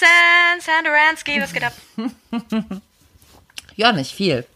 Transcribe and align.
Hallo. 0.00 0.60
Sandra 0.60 0.60
Sand, 0.60 0.62
Sandra 0.62 0.92
Ransky, 0.92 1.40
was 1.40 1.52
geht 1.52 1.64
ab? 1.64 1.72
ja, 3.76 3.92
nicht 3.92 4.14
viel. 4.14 4.46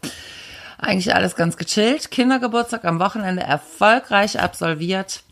Eigentlich 0.77 1.13
alles 1.15 1.35
ganz 1.35 1.57
gechillt. 1.57 2.11
Kindergeburtstag 2.11 2.85
am 2.85 2.99
Wochenende 2.99 3.43
erfolgreich 3.43 4.39
absolviert. 4.39 5.23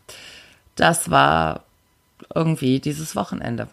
Das 0.76 1.12
war 1.12 1.64
irgendwie 2.34 2.80
dieses 2.80 3.16
Wochenende. 3.16 3.68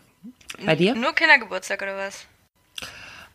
Bei 0.64 0.76
dir? 0.76 0.94
Nur 0.94 1.14
Kindergeburtstag 1.14 1.82
oder 1.82 1.96
was? 1.96 2.26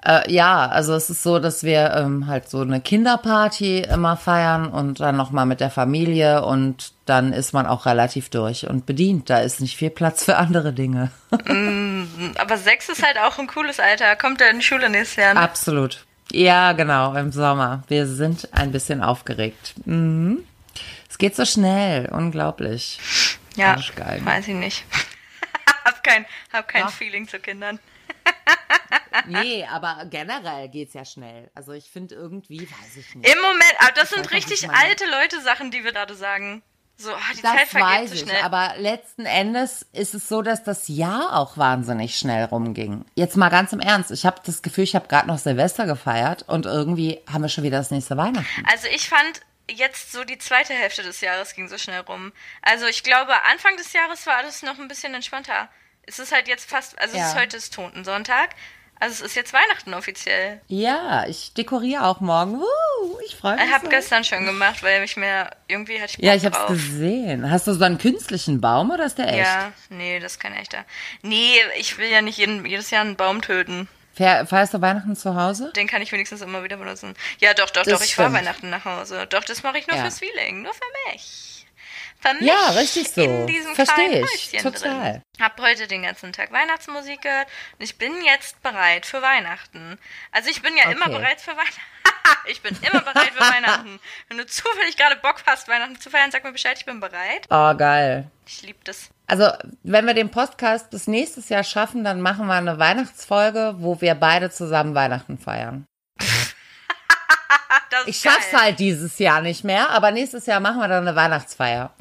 Äh, 0.03 0.31
ja, 0.31 0.67
also 0.67 0.94
es 0.94 1.09
ist 1.09 1.23
so, 1.23 1.39
dass 1.39 1.63
wir 1.63 1.94
ähm, 1.95 2.27
halt 2.27 2.49
so 2.49 2.61
eine 2.61 2.81
Kinderparty 2.81 3.80
immer 3.80 4.17
feiern 4.17 4.67
und 4.67 4.99
dann 4.99 5.16
nochmal 5.16 5.45
mit 5.45 5.59
der 5.59 5.72
Familie 5.72 6.45
und 6.45 6.91
dann 7.05 7.34
ist 7.34 7.54
man 7.54 7.68
auch 7.68 7.86
relativ 7.86 8.30
durch 8.30 8.68
und 8.68 8.86
bedient. 8.86 9.30
Da 9.30 9.40
ist 9.40 9.62
nicht 9.62 9.77
viel 9.77 9.91
Platz 9.91 10.26
für 10.26 10.38
andere 10.38 10.73
Dinge. 10.73 11.12
mm, 11.45 12.34
aber 12.38 12.58
sechs 12.58 12.90
ist 12.90 13.04
halt 13.04 13.20
auch 13.20 13.38
ein 13.38 13.48
cooles 13.48 13.80
Alter. 13.80 14.16
Kommt 14.16 14.41
er 14.41 14.50
in 14.50 14.59
die 14.59 14.66
Schule 14.66 14.90
nächstes 14.90 15.18
Jahr? 15.18 15.34
Ne? 15.36 15.40
Absolut. 15.40 16.05
Ja, 16.31 16.73
genau, 16.73 17.16
im 17.16 17.31
Sommer. 17.31 17.84
Wir 17.88 18.08
sind 18.08 18.50
ein 18.52 18.72
bisschen 18.72 19.04
aufgeregt. 19.04 19.76
Mhm. 19.86 20.44
Es 21.09 21.18
geht 21.18 21.36
so 21.36 21.45
schnell, 21.45 22.09
unglaublich. 22.12 23.00
Ja, 23.56 23.78
weiß 23.78 24.48
ich 24.48 24.56
nicht. 24.56 24.86
hab 25.86 26.03
kein, 26.03 26.26
hab 26.52 26.67
kein 26.67 26.90
Feeling 26.90 27.28
zu 27.28 27.40
Kindern. 27.40 27.80
nee, 29.28 29.66
aber 29.66 30.06
generell 30.09 30.67
geht's 30.69 30.94
ja 30.94 31.06
schnell. 31.06 31.50
Also 31.53 31.72
ich 31.72 31.90
finde 31.90 32.16
irgendwie, 32.16 32.62
weiß 32.62 32.97
ich 32.97 33.16
nicht. 33.16 33.34
Im 33.34 33.42
Moment, 33.42 33.75
aber 33.80 33.92
das 33.94 34.09
ich 34.09 34.17
sind 34.17 34.31
richtig 34.31 34.69
alte 34.69 35.06
Leute 35.06 35.42
Sachen, 35.42 35.72
die 35.72 35.84
wir 35.84 35.94
gerade 35.94 36.16
sagen. 36.16 36.64
So, 36.97 37.11
ah, 37.11 37.19
die 37.35 37.41
das 37.41 37.51
Zeit 37.51 37.67
vergeht 37.67 37.89
weiß 37.89 38.09
so 38.09 38.15
ich, 38.15 38.21
schnell. 38.21 38.41
aber 38.41 38.73
letzten 38.77 39.25
Endes 39.25 39.85
ist 39.91 40.13
es 40.13 40.29
so, 40.29 40.41
dass 40.41 40.63
das 40.63 40.88
Jahr 40.88 41.38
auch 41.38 41.57
wahnsinnig 41.57 42.17
schnell 42.17 42.45
rumging. 42.45 43.03
Jetzt 43.15 43.35
mal 43.35 43.49
ganz 43.49 43.73
im 43.73 43.81
Ernst, 43.81 44.11
ich 44.11 44.25
habe 44.25 44.41
das 44.45 44.61
Gefühl, 44.61 44.85
ich 44.85 44.95
habe 44.95 45.07
gerade 45.07 45.27
noch 45.27 45.38
Silvester 45.38 45.85
gefeiert 45.85 46.43
und 46.47 46.66
irgendwie 46.66 47.19
haben 47.31 47.41
wir 47.41 47.49
schon 47.49 47.66
wieder 47.66 47.79
das 47.79 47.91
nächste 47.91 48.16
Weihnachten. 48.16 48.66
Also 48.71 48.88
ich 48.88 49.09
fand 49.09 49.41
jetzt 49.69 50.11
so 50.11 50.23
die 50.23 50.38
zweite 50.38 50.73
Hälfte 50.73 51.03
des 51.03 51.21
Jahres 51.21 51.53
ging 51.53 51.67
so 51.67 51.77
schnell 51.77 52.01
rum. 52.01 52.31
Also 52.61 52.85
ich 52.85 53.03
glaube, 53.03 53.33
Anfang 53.51 53.75
des 53.77 53.91
Jahres 53.93 54.25
war 54.25 54.38
alles 54.38 54.63
noch 54.63 54.79
ein 54.79 54.88
bisschen 54.88 55.13
entspannter. 55.13 55.69
Es 56.03 56.19
ist 56.19 56.31
halt 56.31 56.47
jetzt 56.47 56.69
fast, 56.69 56.97
also 56.99 57.17
ja. 57.17 57.23
es 57.23 57.29
ist 57.29 57.39
heute 57.39 57.57
ist 57.57 57.73
Totensonntag. 57.73 58.49
Also 58.99 59.23
es 59.23 59.31
ist 59.31 59.35
jetzt 59.35 59.53
Weihnachten 59.53 59.93
offiziell. 59.93 60.61
Ja, 60.67 61.25
ich 61.27 61.53
dekoriere 61.53 62.05
auch 62.05 62.21
morgen. 62.21 62.59
Woo, 62.59 63.19
ich 63.25 63.35
freue 63.35 63.55
mich. 63.55 63.65
Ich 63.65 63.73
habe 63.73 63.89
gestern 63.89 64.23
schon 64.23 64.45
gemacht, 64.45 64.83
weil 64.83 65.03
ich 65.03 65.17
mir 65.17 65.49
irgendwie 65.67 66.01
hatte 66.01 66.11
ich 66.11 66.17
Bock 66.17 66.25
Ja, 66.25 66.35
ich 66.35 66.45
habe 66.45 66.57
es 66.57 66.67
gesehen. 66.67 67.51
Hast 67.51 67.67
du 67.67 67.73
so 67.73 67.83
einen 67.83 67.97
künstlichen 67.97 68.61
Baum 68.61 68.91
oder 68.91 69.05
ist 69.05 69.17
der 69.17 69.27
echt? 69.27 69.38
Ja, 69.39 69.73
nee, 69.89 70.19
das 70.19 70.33
ist 70.33 70.39
kein 70.39 70.53
echter. 70.53 70.85
Nee, 71.21 71.57
ich 71.77 71.97
will 71.97 72.09
ja 72.09 72.21
nicht 72.21 72.38
jeden, 72.38 72.66
jedes 72.66 72.89
Jahr 72.89 73.01
einen 73.01 73.16
Baum 73.16 73.41
töten. 73.41 73.88
Feierst 74.16 74.73
du 74.73 74.81
Weihnachten 74.81 75.16
zu 75.17 75.35
Hause? 75.35 75.73
Den 75.75 75.88
kann 75.88 76.01
ich 76.01 76.13
wenigstens 76.13 76.41
immer 76.41 76.63
wieder 76.63 76.77
benutzen. 76.77 77.16
Ja, 77.39 77.53
doch, 77.53 77.69
doch, 77.69 77.83
das 77.83 77.99
doch. 77.99 78.05
Ich 78.05 78.16
fahre 78.16 78.31
Weihnachten 78.31 78.69
nach 78.69 78.85
Hause. 78.85 79.27
Doch, 79.27 79.43
das 79.43 79.61
mache 79.61 79.77
ich 79.77 79.88
nur 79.88 79.97
ja. 79.97 80.03
fürs 80.03 80.19
Feeling, 80.19 80.61
nur 80.61 80.73
für 80.73 81.11
mich 81.11 81.55
vermischt 82.26 82.48
ja, 82.48 82.70
richtig 82.72 83.09
so. 83.09 83.22
in 83.22 83.48
diesem 83.48 83.76
Verstehe 83.76 84.08
kleinen 84.08 84.28
ich. 84.34 84.52
Total. 84.62 85.12
drin. 85.12 85.22
Hab 85.40 85.59
heute 85.59 85.88
den 85.88 86.04
ganzen 86.04 86.34
Tag 86.34 86.52
Weihnachtsmusik 86.52 87.22
gehört 87.22 87.48
und 87.78 87.84
ich 87.84 87.98
bin 87.98 88.14
jetzt 88.23 88.62
bereit 88.64 89.06
für 89.06 89.22
Weihnachten. 89.22 90.00
Also 90.31 90.50
ich 90.50 90.62
bin 90.62 90.76
ja 90.76 90.86
okay. 90.86 90.94
immer 90.94 91.09
bereit 91.09 91.40
für 91.42 91.52
Weihnachten. 91.52 91.81
ich 92.47 92.62
bin 92.62 92.75
immer 92.81 93.02
bereit 93.02 93.31
für 93.34 93.41
Weihnachten. 93.41 94.00
Wenn 94.30 94.38
du 94.38 94.46
zufällig 94.46 94.97
gerade 94.97 95.18
Bock 95.18 95.44
hast, 95.46 95.68
Weihnachten 95.68 96.00
zu 96.00 96.09
feiern, 96.09 96.31
sag 96.31 96.44
mir 96.44 96.52
Bescheid, 96.52 96.78
ich 96.78 96.85
bin 96.85 97.00
bereit. 97.00 97.47
Oh, 97.50 97.75
geil. 97.75 98.30
Ich 98.47 98.62
liebe 98.62 98.80
das. 98.84 99.09
Also, 99.28 99.50
wenn 99.81 100.06
wir 100.06 100.14
den 100.14 100.30
Podcast 100.30 100.91
bis 100.91 101.08
nächstes 101.08 101.50
Jahr 101.50 101.64
schaffen, 101.64 102.03
dann 102.03 102.22
machen 102.22 102.46
wir 102.46 102.53
eine 102.53 102.78
Weihnachtsfolge, 102.78 103.75
wo 103.80 104.00
wir 104.00 104.14
beide 104.14 104.52
zusammen 104.52 104.94
Weihnachten 104.94 105.40
feiern 105.40 105.88
ich 108.06 108.17
schaff's 108.17 108.51
geil. 108.51 108.61
halt 108.61 108.79
dieses 108.79 109.19
Jahr 109.19 109.41
nicht 109.41 109.63
mehr, 109.63 109.89
aber 109.89 110.11
nächstes 110.11 110.45
Jahr 110.45 110.59
machen 110.59 110.79
wir 110.79 110.88
dann 110.88 111.07
eine 111.07 111.16
Weihnachtsfeier. 111.16 111.94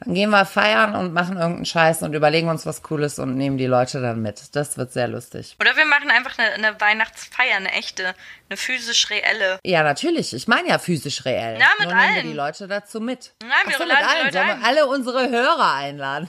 Dann 0.00 0.12
gehen 0.12 0.30
wir 0.30 0.44
feiern 0.44 0.96
und 0.96 1.14
machen 1.14 1.36
irgendeinen 1.36 1.64
Scheiß 1.64 2.02
und 2.02 2.14
überlegen 2.14 2.48
uns 2.48 2.66
was 2.66 2.82
Cooles 2.82 3.18
und 3.18 3.36
nehmen 3.36 3.58
die 3.58 3.66
Leute 3.66 4.02
dann 4.02 4.20
mit. 4.20 4.54
Das 4.54 4.76
wird 4.76 4.92
sehr 4.92 5.08
lustig. 5.08 5.56
Oder 5.60 5.76
wir 5.76 5.84
machen 5.84 6.10
einfach 6.10 6.36
eine, 6.36 6.52
eine 6.52 6.80
Weihnachtsfeier, 6.80 7.56
eine 7.56 7.70
echte, 7.72 8.14
eine 8.48 8.56
physisch 8.56 9.08
reelle. 9.08 9.60
Ja, 9.64 9.82
natürlich. 9.82 10.34
Ich 10.34 10.48
meine 10.48 10.68
ja 10.68 10.78
physisch 10.78 11.24
reell. 11.24 11.58
Ja, 11.58 11.68
mit 11.78 11.88
Nur 11.88 11.96
allen. 11.96 12.12
nehmen 12.12 12.24
wir 12.24 12.30
die 12.32 12.36
Leute 12.36 12.68
dazu 12.68 13.00
mit. 13.00 13.32
Nein, 13.40 13.50
wir 13.66 13.78
so, 13.78 13.84
laden 13.84 14.04
mit 14.04 14.10
allen. 14.10 14.32
Sollen 14.32 14.60
wir 14.60 14.66
alle 14.66 14.86
unsere 14.86 15.30
Hörer 15.30 15.74
einladen? 15.74 16.28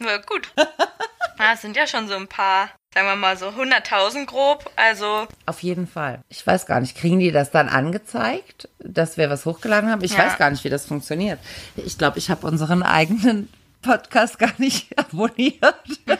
Ja, 0.00 0.16
gut. 0.26 0.48
Das 1.38 1.62
sind 1.62 1.76
ja 1.76 1.86
schon 1.86 2.08
so 2.08 2.14
ein 2.14 2.28
paar 2.28 2.70
sagen 2.94 3.08
wir 3.08 3.16
mal 3.16 3.36
so 3.36 3.48
100.000 3.48 4.26
grob. 4.26 4.70
Also 4.76 5.26
auf 5.46 5.62
jeden 5.62 5.86
Fall. 5.86 6.20
Ich 6.28 6.46
weiß 6.46 6.66
gar 6.66 6.80
nicht, 6.80 6.96
kriegen 6.96 7.18
die 7.18 7.32
das 7.32 7.50
dann 7.50 7.68
angezeigt, 7.68 8.68
dass 8.78 9.16
wir 9.16 9.28
was 9.28 9.44
hochgeladen 9.44 9.90
haben? 9.90 10.04
Ich 10.04 10.12
ja. 10.12 10.18
weiß 10.18 10.38
gar 10.38 10.50
nicht, 10.50 10.62
wie 10.64 10.70
das 10.70 10.86
funktioniert. 10.86 11.40
Ich 11.76 11.98
glaube, 11.98 12.18
ich 12.18 12.30
habe 12.30 12.46
unseren 12.46 12.84
eigenen 12.84 13.48
Podcast 13.82 14.38
gar 14.38 14.52
nicht 14.58 14.96
abonniert. 14.98 15.74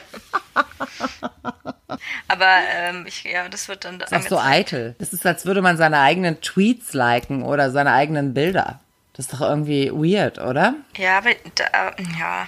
Aber 2.27 2.57
ähm, 2.75 3.05
ich, 3.07 3.23
ja, 3.23 3.47
das 3.47 3.67
wird 3.67 3.85
dann. 3.85 3.99
Das 3.99 4.11
ist 4.11 4.25
auch 4.25 4.29
so 4.29 4.39
eitel. 4.39 4.95
Das 4.99 5.13
ist, 5.13 5.25
als 5.25 5.45
würde 5.45 5.61
man 5.61 5.77
seine 5.77 5.99
eigenen 5.99 6.41
Tweets 6.41 6.93
liken 6.93 7.43
oder 7.43 7.71
seine 7.71 7.93
eigenen 7.93 8.33
Bilder. 8.33 8.79
Das 9.13 9.27
ist 9.27 9.33
doch 9.33 9.41
irgendwie 9.41 9.91
weird, 9.91 10.39
oder? 10.39 10.75
Ja, 10.97 11.19
aber 11.19 11.29
da, 11.55 11.95
ja. 12.19 12.47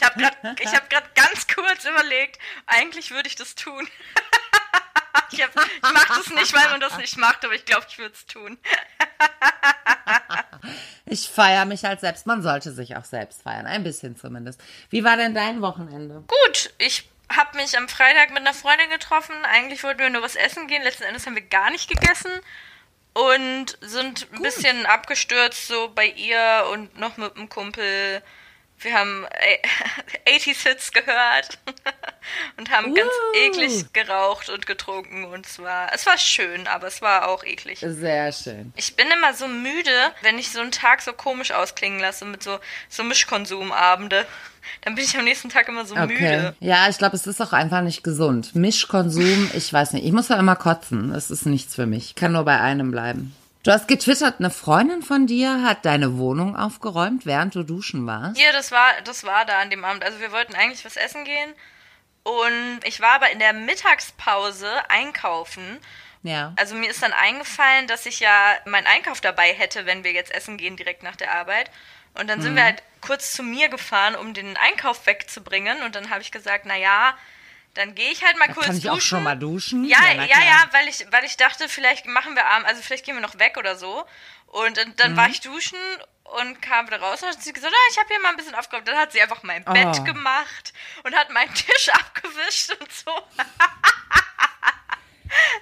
Ich 0.00 0.04
habe 0.04 0.20
gerade 0.20 1.06
hab 1.06 1.14
ganz 1.14 1.46
kurz 1.48 1.84
überlegt, 1.84 2.38
eigentlich 2.66 3.10
würde 3.10 3.28
ich 3.28 3.34
das 3.34 3.54
tun. 3.54 3.88
ich, 5.32 5.42
hab, 5.42 5.50
ich 5.56 5.82
mache 5.82 6.18
das 6.18 6.30
nicht, 6.30 6.52
weil 6.54 6.70
man 6.70 6.80
das 6.80 6.96
nicht 6.98 7.16
macht, 7.16 7.44
aber 7.44 7.54
ich 7.54 7.64
glaube, 7.64 7.86
ich 7.88 7.98
würde 7.98 8.14
es 8.14 8.26
tun. 8.26 8.58
ich 11.06 11.28
feiere 11.28 11.64
mich 11.64 11.84
halt 11.84 12.00
selbst. 12.00 12.26
Man 12.26 12.42
sollte 12.42 12.72
sich 12.72 12.96
auch 12.96 13.04
selbst 13.04 13.42
feiern, 13.42 13.66
ein 13.66 13.82
bisschen 13.82 14.16
zumindest. 14.16 14.60
Wie 14.90 15.02
war 15.02 15.16
denn 15.16 15.34
dein 15.34 15.60
Wochenende? 15.62 16.22
Gut, 16.28 16.72
ich 16.78 17.08
habe 17.36 17.56
mich 17.56 17.76
am 17.76 17.88
Freitag 17.88 18.30
mit 18.30 18.38
einer 18.38 18.54
Freundin 18.54 18.90
getroffen. 18.90 19.34
Eigentlich 19.44 19.82
wollten 19.82 20.00
wir 20.00 20.10
nur 20.10 20.22
was 20.22 20.36
essen 20.36 20.68
gehen. 20.68 20.82
Letzten 20.82 21.02
Endes 21.02 21.26
haben 21.26 21.34
wir 21.34 21.42
gar 21.42 21.70
nicht 21.70 21.88
gegessen 21.90 22.30
und 23.14 23.76
sind 23.80 24.28
ein 24.32 24.42
bisschen 24.42 24.86
abgestürzt 24.86 25.66
so 25.66 25.90
bei 25.92 26.06
ihr 26.06 26.68
und 26.72 26.96
noch 26.98 27.16
mit 27.16 27.36
einem 27.36 27.48
Kumpel 27.48 28.22
wir 28.80 28.94
haben 28.94 29.26
80 30.28 30.58
Hits 30.60 30.92
gehört 30.92 31.58
und 32.56 32.70
haben 32.70 32.92
uh. 32.92 32.94
ganz 32.94 33.10
eklig 33.34 33.92
geraucht 33.92 34.48
und 34.48 34.66
getrunken 34.66 35.24
und 35.24 35.46
zwar, 35.46 35.92
es 35.94 36.06
war 36.06 36.18
schön, 36.18 36.66
aber 36.66 36.86
es 36.86 37.02
war 37.02 37.28
auch 37.28 37.44
eklig. 37.44 37.80
Sehr 37.80 38.32
schön. 38.32 38.72
Ich 38.76 38.96
bin 38.96 39.06
immer 39.10 39.34
so 39.34 39.48
müde, 39.48 39.90
wenn 40.22 40.38
ich 40.38 40.50
so 40.50 40.60
einen 40.60 40.72
Tag 40.72 41.02
so 41.02 41.12
komisch 41.12 41.52
ausklingen 41.52 42.00
lasse 42.00 42.24
mit 42.24 42.42
so, 42.42 42.58
so 42.88 43.04
Mischkonsumabende. 43.04 44.26
Dann 44.82 44.94
bin 44.94 45.04
ich 45.04 45.16
am 45.16 45.24
nächsten 45.24 45.48
Tag 45.48 45.68
immer 45.68 45.86
so 45.86 45.94
okay. 45.94 46.06
müde. 46.06 46.54
Ja, 46.60 46.88
ich 46.88 46.98
glaube, 46.98 47.16
es 47.16 47.26
ist 47.26 47.40
auch 47.40 47.52
einfach 47.52 47.80
nicht 47.80 48.04
gesund. 48.04 48.54
Mischkonsum, 48.54 49.50
ich 49.54 49.72
weiß 49.72 49.94
nicht. 49.94 50.04
Ich 50.04 50.12
muss 50.12 50.28
ja 50.28 50.38
immer 50.38 50.56
kotzen. 50.56 51.14
Es 51.14 51.30
ist 51.30 51.46
nichts 51.46 51.74
für 51.74 51.86
mich. 51.86 52.08
Ich 52.08 52.14
kann 52.14 52.32
nur 52.32 52.44
bei 52.44 52.60
einem 52.60 52.90
bleiben. 52.90 53.34
Du 53.68 53.74
hast 53.74 53.86
getwittert, 53.86 54.36
eine 54.38 54.48
Freundin 54.48 55.02
von 55.02 55.26
dir 55.26 55.60
hat 55.62 55.84
deine 55.84 56.16
Wohnung 56.16 56.56
aufgeräumt, 56.56 57.26
während 57.26 57.54
du 57.54 57.64
duschen 57.64 58.06
warst. 58.06 58.40
Ja, 58.40 58.50
das 58.50 58.72
war, 58.72 58.88
das 59.04 59.24
war 59.24 59.44
da 59.44 59.60
an 59.60 59.68
dem 59.68 59.84
Abend. 59.84 60.02
Also 60.02 60.20
wir 60.20 60.32
wollten 60.32 60.54
eigentlich 60.54 60.86
was 60.86 60.96
essen 60.96 61.26
gehen. 61.26 61.52
Und 62.22 62.80
ich 62.84 63.02
war 63.02 63.16
aber 63.16 63.30
in 63.30 63.38
der 63.38 63.52
Mittagspause 63.52 64.70
einkaufen. 64.88 65.80
Ja. 66.22 66.54
Also 66.56 66.76
mir 66.76 66.88
ist 66.88 67.02
dann 67.02 67.12
eingefallen, 67.12 67.86
dass 67.88 68.06
ich 68.06 68.20
ja 68.20 68.54
meinen 68.64 68.86
Einkauf 68.86 69.20
dabei 69.20 69.52
hätte, 69.52 69.84
wenn 69.84 70.02
wir 70.02 70.12
jetzt 70.12 70.34
essen 70.34 70.56
gehen, 70.56 70.78
direkt 70.78 71.02
nach 71.02 71.16
der 71.16 71.34
Arbeit. 71.34 71.70
Und 72.18 72.30
dann 72.30 72.40
sind 72.40 72.52
mhm. 72.52 72.56
wir 72.56 72.64
halt 72.64 72.82
kurz 73.02 73.34
zu 73.34 73.42
mir 73.42 73.68
gefahren, 73.68 74.16
um 74.16 74.32
den 74.32 74.56
Einkauf 74.56 75.04
wegzubringen. 75.04 75.82
Und 75.82 75.94
dann 75.94 76.08
habe 76.08 76.22
ich 76.22 76.32
gesagt, 76.32 76.64
na 76.64 76.78
ja, 76.78 77.18
dann 77.78 77.94
gehe 77.94 78.10
ich 78.10 78.24
halt 78.24 78.36
mal 78.38 78.48
da 78.48 78.54
kurz 78.54 78.66
kann 78.66 78.76
ich 78.76 78.82
duschen. 78.82 78.96
auch 78.96 79.00
schon 79.00 79.22
mal 79.22 79.36
duschen? 79.36 79.84
Ja, 79.84 80.04
ja, 80.10 80.24
ja, 80.24 80.42
ja, 80.42 80.68
weil 80.72 80.88
ich, 80.88 81.06
weil 81.12 81.24
ich 81.24 81.36
dachte, 81.36 81.68
vielleicht 81.68 82.06
machen 82.06 82.34
wir 82.34 82.44
abends, 82.46 82.68
also 82.68 82.82
vielleicht 82.82 83.06
gehen 83.06 83.14
wir 83.14 83.22
noch 83.22 83.38
weg 83.38 83.56
oder 83.56 83.76
so. 83.76 84.04
Und 84.48 84.76
dann, 84.76 84.96
dann 84.96 85.12
mhm. 85.12 85.16
war 85.16 85.28
ich 85.28 85.40
duschen 85.40 85.78
und 86.24 86.60
kam 86.60 86.88
wieder 86.88 87.00
raus 87.00 87.22
und 87.22 87.28
hat 87.28 87.40
sie 87.40 87.52
gesagt, 87.52 87.72
ah, 87.72 87.88
ich 87.92 87.98
habe 87.98 88.08
hier 88.08 88.20
mal 88.20 88.30
ein 88.30 88.36
bisschen 88.36 88.56
aufgeräumt. 88.56 88.88
Dann 88.88 88.96
hat 88.96 89.12
sie 89.12 89.22
einfach 89.22 89.44
mein 89.44 89.64
oh. 89.66 89.72
Bett 89.72 90.04
gemacht 90.04 90.72
und 91.04 91.14
hat 91.14 91.30
meinen 91.30 91.54
Tisch 91.54 91.88
abgewischt 91.92 92.72
und 92.80 92.92
so. 92.92 93.12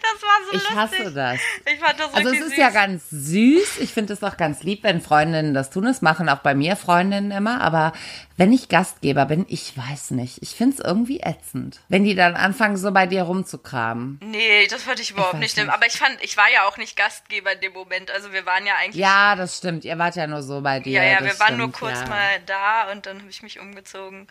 Das 0.02 0.22
war 0.22 0.38
so 0.44 0.56
ich 0.56 0.62
lustig. 0.62 0.76
hasse 0.76 1.12
das. 1.12 1.40
Ich 1.72 1.80
fand 1.80 1.98
das 1.98 2.14
Also 2.14 2.28
es 2.28 2.40
ist 2.40 2.48
süß. 2.50 2.56
ja 2.56 2.70
ganz 2.70 3.10
süß. 3.10 3.78
Ich 3.78 3.92
finde 3.92 4.12
es 4.12 4.22
auch 4.22 4.36
ganz 4.36 4.62
lieb, 4.62 4.82
wenn 4.82 5.00
Freundinnen 5.00 5.54
das 5.54 5.70
tun. 5.70 5.84
Das 5.84 6.02
machen 6.02 6.28
auch 6.28 6.38
bei 6.38 6.54
mir 6.54 6.76
Freundinnen 6.76 7.30
immer. 7.30 7.60
Aber 7.60 7.92
wenn 8.36 8.52
ich 8.52 8.68
Gastgeber 8.68 9.26
bin, 9.26 9.46
ich 9.48 9.76
weiß 9.76 10.12
nicht. 10.12 10.42
Ich 10.42 10.50
finde 10.50 10.76
es 10.76 10.84
irgendwie 10.84 11.20
ätzend. 11.20 11.80
Wenn 11.88 12.04
die 12.04 12.14
dann 12.14 12.34
anfangen, 12.34 12.76
so 12.76 12.92
bei 12.92 13.06
dir 13.06 13.22
rumzukramen. 13.22 14.20
Nee, 14.22 14.66
das 14.68 14.82
fand 14.82 15.00
ich 15.00 15.10
überhaupt 15.10 15.34
ich 15.34 15.40
nicht, 15.40 15.56
nicht. 15.56 15.68
Aber 15.68 15.86
ich 15.86 15.96
fand, 15.96 16.22
ich 16.22 16.36
war 16.36 16.50
ja 16.52 16.66
auch 16.68 16.76
nicht 16.76 16.96
Gastgeber 16.96 17.52
in 17.52 17.60
dem 17.60 17.72
Moment. 17.72 18.10
Also 18.10 18.32
wir 18.32 18.46
waren 18.46 18.66
ja 18.66 18.74
eigentlich. 18.76 18.96
Ja, 18.96 19.36
das 19.36 19.56
stimmt. 19.56 19.84
Ihr 19.84 19.98
wart 19.98 20.16
ja 20.16 20.26
nur 20.26 20.42
so 20.42 20.60
bei 20.60 20.80
dir. 20.80 20.92
Ja, 20.92 21.02
ja, 21.02 21.20
wir 21.20 21.28
stimmt, 21.28 21.40
waren 21.40 21.56
nur 21.56 21.72
kurz 21.72 22.00
ja. 22.00 22.06
mal 22.08 22.40
da 22.46 22.90
und 22.92 23.06
dann 23.06 23.20
habe 23.20 23.30
ich 23.30 23.42
mich 23.42 23.58
umgezogen. 23.58 24.28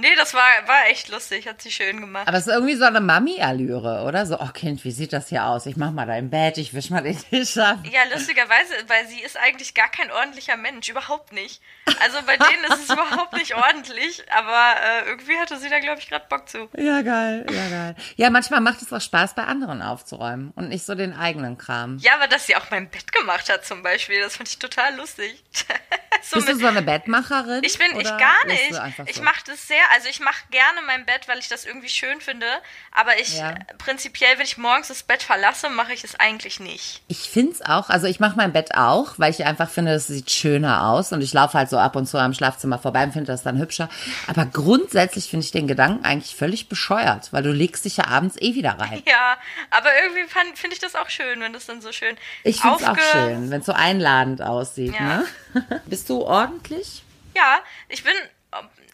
Nee, 0.00 0.14
das 0.16 0.32
war, 0.32 0.42
war 0.66 0.86
echt 0.90 1.08
lustig, 1.08 1.48
hat 1.48 1.60
sie 1.60 1.72
schön 1.72 2.00
gemacht. 2.00 2.28
Aber 2.28 2.38
es 2.38 2.46
ist 2.46 2.52
irgendwie 2.52 2.76
so 2.76 2.84
eine 2.84 3.00
Mami-Allüre, 3.00 4.04
oder? 4.06 4.26
So, 4.26 4.38
oh 4.38 4.48
Kind, 4.54 4.84
wie 4.84 4.92
sieht 4.92 5.12
das 5.12 5.28
hier 5.28 5.44
aus? 5.44 5.66
Ich 5.66 5.76
mach 5.76 5.90
mal 5.90 6.06
dein 6.06 6.30
Bett, 6.30 6.56
ich 6.56 6.72
wisch 6.72 6.90
mal 6.90 7.02
den 7.02 7.18
Tisch 7.18 7.56
ab. 7.58 7.80
Ja, 7.90 8.02
lustigerweise, 8.12 8.74
weil 8.86 9.08
sie 9.08 9.20
ist 9.20 9.36
eigentlich 9.36 9.74
gar 9.74 9.90
kein 9.90 10.12
ordentlicher 10.12 10.56
Mensch, 10.56 10.88
überhaupt 10.88 11.32
nicht. 11.32 11.60
Also 12.00 12.18
bei 12.24 12.36
denen 12.36 12.64
ist 12.68 12.84
es 12.84 12.90
überhaupt 12.92 13.32
nicht 13.32 13.56
ordentlich, 13.56 14.22
aber 14.30 14.76
äh, 14.80 15.08
irgendwie 15.08 15.36
hatte 15.36 15.58
sie 15.58 15.68
da, 15.68 15.80
glaube 15.80 16.00
ich, 16.00 16.08
gerade 16.08 16.26
Bock 16.28 16.48
zu. 16.48 16.68
Ja, 16.76 17.02
geil, 17.02 17.44
ja, 17.50 17.68
geil. 17.68 17.96
Ja, 18.14 18.30
manchmal 18.30 18.60
macht 18.60 18.80
es 18.80 18.92
auch 18.92 19.00
Spaß, 19.00 19.34
bei 19.34 19.44
anderen 19.44 19.82
aufzuräumen 19.82 20.52
und 20.54 20.68
nicht 20.68 20.86
so 20.86 20.94
den 20.94 21.12
eigenen 21.12 21.58
Kram. 21.58 21.98
Ja, 21.98 22.14
aber 22.14 22.28
dass 22.28 22.46
sie 22.46 22.54
auch 22.54 22.70
mein 22.70 22.88
Bett 22.88 23.10
gemacht 23.10 23.50
hat 23.50 23.66
zum 23.66 23.82
Beispiel, 23.82 24.20
das 24.20 24.36
fand 24.36 24.48
ich 24.48 24.60
total 24.60 24.94
lustig. 24.94 25.42
so 26.22 26.36
Bist 26.36 26.48
du 26.48 26.54
so 26.56 26.66
eine 26.68 26.82
Bettmacherin? 26.82 27.64
Ich 27.64 27.78
bin, 27.78 27.98
ich 27.98 28.04
gar 28.04 28.46
nicht. 28.46 28.74
So? 28.74 29.02
Ich 29.06 29.20
mache 29.22 29.42
das 29.46 29.66
sehr, 29.66 29.87
also 29.92 30.08
ich 30.08 30.20
mache 30.20 30.44
gerne 30.50 30.80
mein 30.86 31.06
Bett, 31.06 31.28
weil 31.28 31.38
ich 31.38 31.48
das 31.48 31.64
irgendwie 31.64 31.88
schön 31.88 32.20
finde. 32.20 32.46
Aber 32.92 33.18
ich 33.20 33.38
ja. 33.38 33.54
prinzipiell, 33.78 34.38
wenn 34.38 34.44
ich 34.44 34.58
morgens 34.58 34.88
das 34.88 35.02
Bett 35.02 35.22
verlasse, 35.22 35.68
mache 35.70 35.92
ich 35.92 36.04
es 36.04 36.18
eigentlich 36.18 36.60
nicht. 36.60 37.02
Ich 37.08 37.30
finde 37.30 37.52
es 37.52 37.62
auch, 37.62 37.90
also 37.90 38.06
ich 38.06 38.20
mache 38.20 38.36
mein 38.36 38.52
Bett 38.52 38.74
auch, 38.74 39.18
weil 39.18 39.30
ich 39.30 39.44
einfach 39.44 39.70
finde, 39.70 39.92
es 39.92 40.06
sieht 40.06 40.30
schöner 40.30 40.88
aus. 40.88 41.12
Und 41.12 41.22
ich 41.22 41.32
laufe 41.32 41.56
halt 41.56 41.70
so 41.70 41.78
ab 41.78 41.96
und 41.96 42.06
zu 42.06 42.18
am 42.18 42.34
Schlafzimmer 42.34 42.78
vorbei 42.78 43.04
und 43.04 43.12
finde 43.12 43.26
das 43.32 43.42
dann 43.42 43.58
hübscher. 43.58 43.88
Aber 44.26 44.46
grundsätzlich 44.46 45.28
finde 45.28 45.44
ich 45.44 45.52
den 45.52 45.66
Gedanken 45.66 46.04
eigentlich 46.04 46.34
völlig 46.34 46.68
bescheuert, 46.68 47.32
weil 47.32 47.42
du 47.42 47.52
legst 47.52 47.84
dich 47.84 47.96
ja 47.96 48.06
abends 48.06 48.36
eh 48.40 48.54
wieder 48.54 48.78
rein. 48.78 49.02
Ja, 49.08 49.38
aber 49.70 49.88
irgendwie 50.02 50.28
finde 50.54 50.74
ich 50.74 50.80
das 50.80 50.94
auch 50.94 51.08
schön, 51.08 51.40
wenn 51.40 51.52
das 51.52 51.66
dann 51.66 51.80
so 51.80 51.92
schön 51.92 52.16
Ich 52.44 52.60
finde 52.60 52.76
es 52.76 52.84
auch 52.84 52.98
schön, 52.98 53.50
wenn 53.50 53.60
es 53.60 53.66
so 53.66 53.72
einladend 53.72 54.42
aussieht. 54.42 54.94
Ja. 54.94 55.24
Ne? 55.54 55.82
Bist 55.86 56.08
du 56.10 56.22
ordentlich? 56.22 57.02
Ja, 57.34 57.60
ich 57.88 58.02
bin 58.02 58.14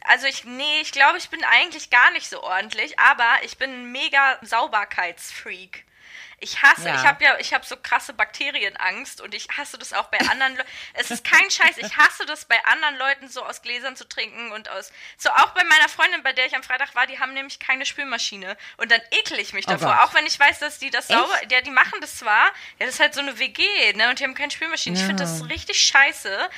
also 0.05 0.27
ich, 0.27 0.45
nee, 0.45 0.81
ich 0.81 0.93
glaube, 0.93 1.19
ich 1.19 1.31
bin 1.31 1.43
eigentlich 1.45 1.91
gar 1.91 2.11
nicht 2.11 2.29
so 2.29 2.43
ordentlich, 2.43 2.99
aber 2.99 3.27
ich 3.43 3.56
bin 3.59 3.71
ein 3.71 3.93
mega 3.93 4.39
Sauberkeitsfreak. 4.43 5.85
Ich 6.38 6.62
hasse, 6.62 6.88
ja. 6.88 6.96
ich 6.96 7.06
habe 7.06 7.25
ja, 7.25 7.38
ich 7.38 7.55
habe 7.55 7.64
so 7.64 7.76
krasse 7.76 8.12
Bakterienangst 8.12 9.20
und 9.20 9.34
ich 9.34 9.49
hasse 9.56 9.78
das 9.78 9.93
auch 9.93 10.06
bei 10.06 10.19
anderen 10.20 10.56
Leuten. 10.56 10.69
Es 10.94 11.11
ist 11.11 11.25
kein 11.25 11.50
Scheiß, 11.50 11.78
ich 11.78 11.96
hasse 11.96 12.26
das 12.26 12.44
bei 12.44 12.62
anderen 12.64 12.96
Leuten 12.96 13.28
so 13.28 13.44
aus 13.44 13.62
Gläsern 13.62 13.96
zu 13.96 14.08
trinken 14.08 14.52
und 14.52 14.69
aus, 14.69 14.93
so 15.19 15.31
auch 15.31 15.50
bei 15.50 15.64
meiner 15.64 15.88
Freundin, 15.88 16.22
bei 16.22 16.32
der 16.32 16.46
ich 16.46 16.55
am 16.55 16.62
Freitag 16.62 16.94
war, 16.94 17.06
die 17.06 17.19
haben 17.19 17.34
nämlich 17.34 17.58
keine 17.58 17.84
Spülmaschine 17.84 18.56
und 18.76 18.90
dann 18.90 19.00
ekel 19.11 19.38
ich 19.38 19.52
mich 19.52 19.66
oh 19.66 19.72
davor, 19.72 19.94
Gott. 19.94 20.05
auch 20.05 20.14
wenn 20.14 20.26
ich 20.26 20.38
weiß, 20.38 20.61
dass 20.61 20.78
die 20.78 20.90
das 20.90 21.08
sauber, 21.08 21.34
ja, 21.50 21.61
die 21.61 21.70
machen 21.70 22.00
das 22.00 22.17
zwar, 22.17 22.46
ja, 22.78 22.87
das 22.87 22.90
ist 22.90 23.00
halt 23.00 23.14
so 23.14 23.20
eine 23.20 23.38
WG, 23.38 23.64
ne, 23.94 24.08
und 24.10 24.20
die 24.20 24.25
haben 24.25 24.34
keine 24.34 24.50
Spülmaschine. 24.50 24.96
Ja. 24.96 25.02
Ich 25.02 25.06
finde 25.06 25.22
das 25.22 25.49
richtig 25.49 25.82
scheiße 25.84 26.49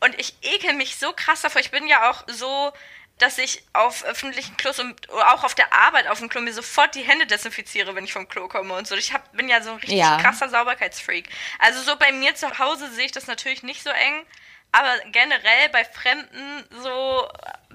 und 0.00 0.18
ich 0.20 0.34
ekel 0.42 0.74
mich 0.74 0.96
so 0.96 1.12
krass 1.12 1.40
davor. 1.42 1.60
Ich 1.60 1.70
bin 1.70 1.86
ja 1.86 2.10
auch 2.10 2.24
so, 2.26 2.72
dass 3.18 3.38
ich 3.38 3.62
auf 3.72 4.04
öffentlichen 4.04 4.56
Klos 4.56 4.78
und 4.78 5.10
auch 5.10 5.42
auf 5.42 5.54
der 5.54 5.72
Arbeit 5.72 6.06
auf 6.08 6.18
dem 6.18 6.28
Klo 6.28 6.42
mir 6.42 6.52
sofort 6.52 6.94
die 6.94 7.02
Hände 7.02 7.26
desinfiziere, 7.26 7.94
wenn 7.94 8.04
ich 8.04 8.12
vom 8.12 8.28
Klo 8.28 8.46
komme 8.48 8.74
und 8.74 8.86
so. 8.86 8.94
Ich 8.94 9.12
hab, 9.12 9.32
bin 9.32 9.48
ja 9.48 9.62
so 9.62 9.70
ein 9.70 9.76
richtig 9.76 9.98
ja. 9.98 10.18
krasser 10.18 10.48
Sauberkeitsfreak. 10.48 11.28
Also 11.58 11.80
so 11.80 11.96
bei 11.96 12.12
mir 12.12 12.34
zu 12.34 12.58
Hause 12.58 12.90
sehe 12.90 13.06
ich 13.06 13.12
das 13.12 13.26
natürlich 13.26 13.62
nicht 13.62 13.82
so 13.82 13.90
eng, 13.90 14.26
aber 14.72 14.98
generell 15.10 15.68
bei 15.72 15.84
Fremden 15.84 16.64
so 16.82 17.26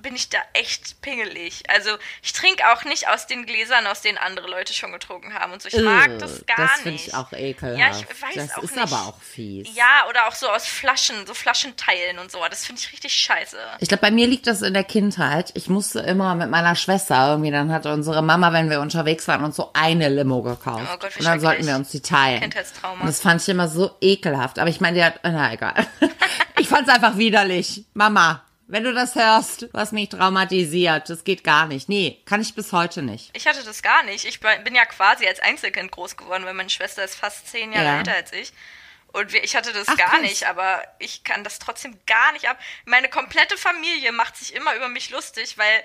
bin 0.02 0.16
ich 0.16 0.30
da 0.30 0.40
echt 0.54 1.02
pingelig. 1.02 1.64
Also 1.70 1.92
ich 2.22 2.34
trinke 2.34 2.64
auch 2.72 2.84
nicht 2.86 3.08
aus 3.08 3.28
den 3.28 3.46
Gläsern, 3.46 3.88
aus 3.88 4.02
denen 4.02 4.18
andere 4.18 4.50
Leute 4.50 4.74
schon 4.74 4.92
getrunken 4.92 5.34
haben 5.34 5.54
und 5.54 5.62
so. 5.62 5.70
Ich 5.70 5.82
mag 5.82 6.18
das 6.20 6.46
gar 6.46 6.58
das 6.58 6.58
nicht. 6.58 6.58
Das 6.58 6.82
finde 6.82 7.02
ich 7.04 7.14
auch 7.14 7.34
ekelhaft. 7.34 7.80
Ja, 7.80 7.90
ich 7.92 8.22
weiß 8.22 8.36
das 8.36 8.58
auch 8.58 8.64
ist 8.64 8.76
nicht. 8.76 8.84
aber 8.84 9.08
auch 9.08 9.22
fies. 9.22 9.68
Ja, 9.76 10.08
oder 10.10 10.28
auch 10.28 10.34
so 10.34 10.48
aus 10.50 10.66
Flaschen, 10.66 11.26
so 11.26 11.34
Flaschenteilen 11.34 12.20
und 12.20 12.32
so. 12.32 12.40
Das 12.50 12.66
finde 12.66 12.82
ich 12.82 12.92
richtig 12.92 13.14
scheiße. 13.14 13.58
Ich 13.80 13.90
glaube, 13.90 14.02
bei 14.02 14.12
mir 14.12 14.28
liegt 14.28 14.48
das 14.48 14.62
in 14.62 14.74
der 14.74 14.84
Kindheit. 14.84 15.52
Ich 15.56 15.70
musste 15.70 16.00
immer 16.00 16.36
mit 16.36 16.50
meiner 16.50 16.76
Schwester 16.76 17.30
irgendwie, 17.30 17.52
dann 17.52 17.72
hat 17.72 17.86
unsere 17.86 18.22
Mama, 18.22 18.54
wenn 18.54 18.70
wir 18.70 18.82
unterwegs 18.82 19.28
waren, 19.28 19.44
uns 19.44 19.56
so 19.56 19.72
eine 19.74 20.10
Limo 20.10 20.42
gekauft. 20.42 20.88
Oh 20.94 20.98
Gott, 20.98 21.16
wie 21.16 21.20
Und 21.20 21.26
dann 21.26 21.40
sollten 21.40 21.66
wir 21.68 21.76
uns 21.76 21.92
die 21.92 22.02
teilen. 22.02 22.42
Kindheitstrauma. 22.42 23.02
Und 23.02 23.08
das 23.08 23.22
fand 23.22 23.42
ich 23.42 23.50
immer 23.50 23.68
so 23.68 23.96
ekelhaft. 24.02 24.60
Aber 24.60 24.70
ich 24.70 24.82
meine, 24.82 24.98
die 24.98 25.04
hat, 25.04 25.20
na 25.24 25.54
egal. 25.54 25.86
ich 26.60 26.68
fand 26.68 26.88
einfach 26.92 27.18
widerlich. 27.18 27.86
Mama, 27.94 28.44
wenn 28.68 28.84
du 28.84 28.94
das 28.94 29.16
hörst, 29.16 29.64
du 29.64 29.70
hast 29.74 29.92
mich 29.92 30.10
traumatisiert. 30.10 31.10
Das 31.10 31.24
geht 31.24 31.44
gar 31.44 31.68
nicht. 31.68 31.90
Nee, 31.90 32.22
kann 32.26 32.42
ich 32.42 32.56
bis 32.56 32.72
heute 32.72 33.02
nicht. 33.02 33.30
Ich 33.36 33.48
hatte 33.48 33.64
das 33.64 33.82
gar 33.82 34.04
nicht. 34.04 34.26
Ich 34.26 34.40
bin 34.40 34.76
ja 34.76 34.86
quasi 34.86 35.28
als 35.28 35.40
Einzelkind 35.40 35.92
groß 35.92 36.16
geworden, 36.16 36.46
weil 36.46 36.54
meine 36.54 36.70
Schwester 36.70 37.04
ist 37.04 37.16
fast 37.16 37.48
zehn 37.48 37.74
Jahre 37.74 37.86
ja. 37.86 37.98
älter 37.98 38.16
als 38.16 38.32
ich. 38.32 38.54
Und 39.14 39.34
ich 39.34 39.56
hatte 39.58 39.74
das 39.74 39.90
Ach, 39.90 39.98
gar 39.98 40.12
krass. 40.12 40.22
nicht, 40.22 40.48
aber 40.48 40.82
ich 41.00 41.26
kann 41.26 41.44
das 41.44 41.60
trotzdem 41.60 42.00
gar 42.06 42.32
nicht 42.32 42.48
ab. 42.48 42.58
Meine 42.86 43.10
komplette 43.10 43.58
Familie 43.58 44.14
macht 44.14 44.38
sich 44.38 44.56
immer 44.56 44.74
über 44.76 44.88
mich 44.88 45.10
lustig, 45.10 45.58
weil 45.58 45.84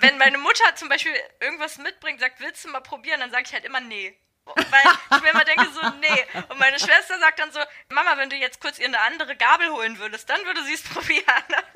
wenn 0.00 0.18
meine 0.18 0.36
Mutter 0.38 0.76
zum 0.76 0.90
Beispiel 0.90 1.14
irgendwas 1.40 1.78
mitbringt, 1.78 2.20
sagt, 2.20 2.40
willst 2.40 2.64
du 2.64 2.68
mal 2.68 2.80
probieren, 2.80 3.20
dann 3.20 3.30
sage 3.30 3.44
ich 3.46 3.52
halt 3.54 3.64
immer 3.64 3.80
nee. 3.80 4.14
Weil 4.46 5.16
ich 5.16 5.22
mir 5.22 5.30
immer 5.30 5.44
denke, 5.44 5.66
so, 5.72 5.80
nee. 6.00 6.42
Und 6.48 6.58
meine 6.58 6.78
Schwester 6.78 7.18
sagt 7.18 7.38
dann 7.38 7.50
so, 7.50 7.60
Mama, 7.90 8.16
wenn 8.18 8.28
du 8.28 8.36
jetzt 8.36 8.60
kurz 8.60 8.78
ihr 8.78 8.86
eine 8.86 9.00
andere 9.00 9.36
Gabel 9.36 9.70
holen 9.70 9.98
würdest, 9.98 10.28
dann 10.28 10.44
würde 10.44 10.62
sie 10.64 10.74
es 10.74 10.82
probieren. 10.94 11.24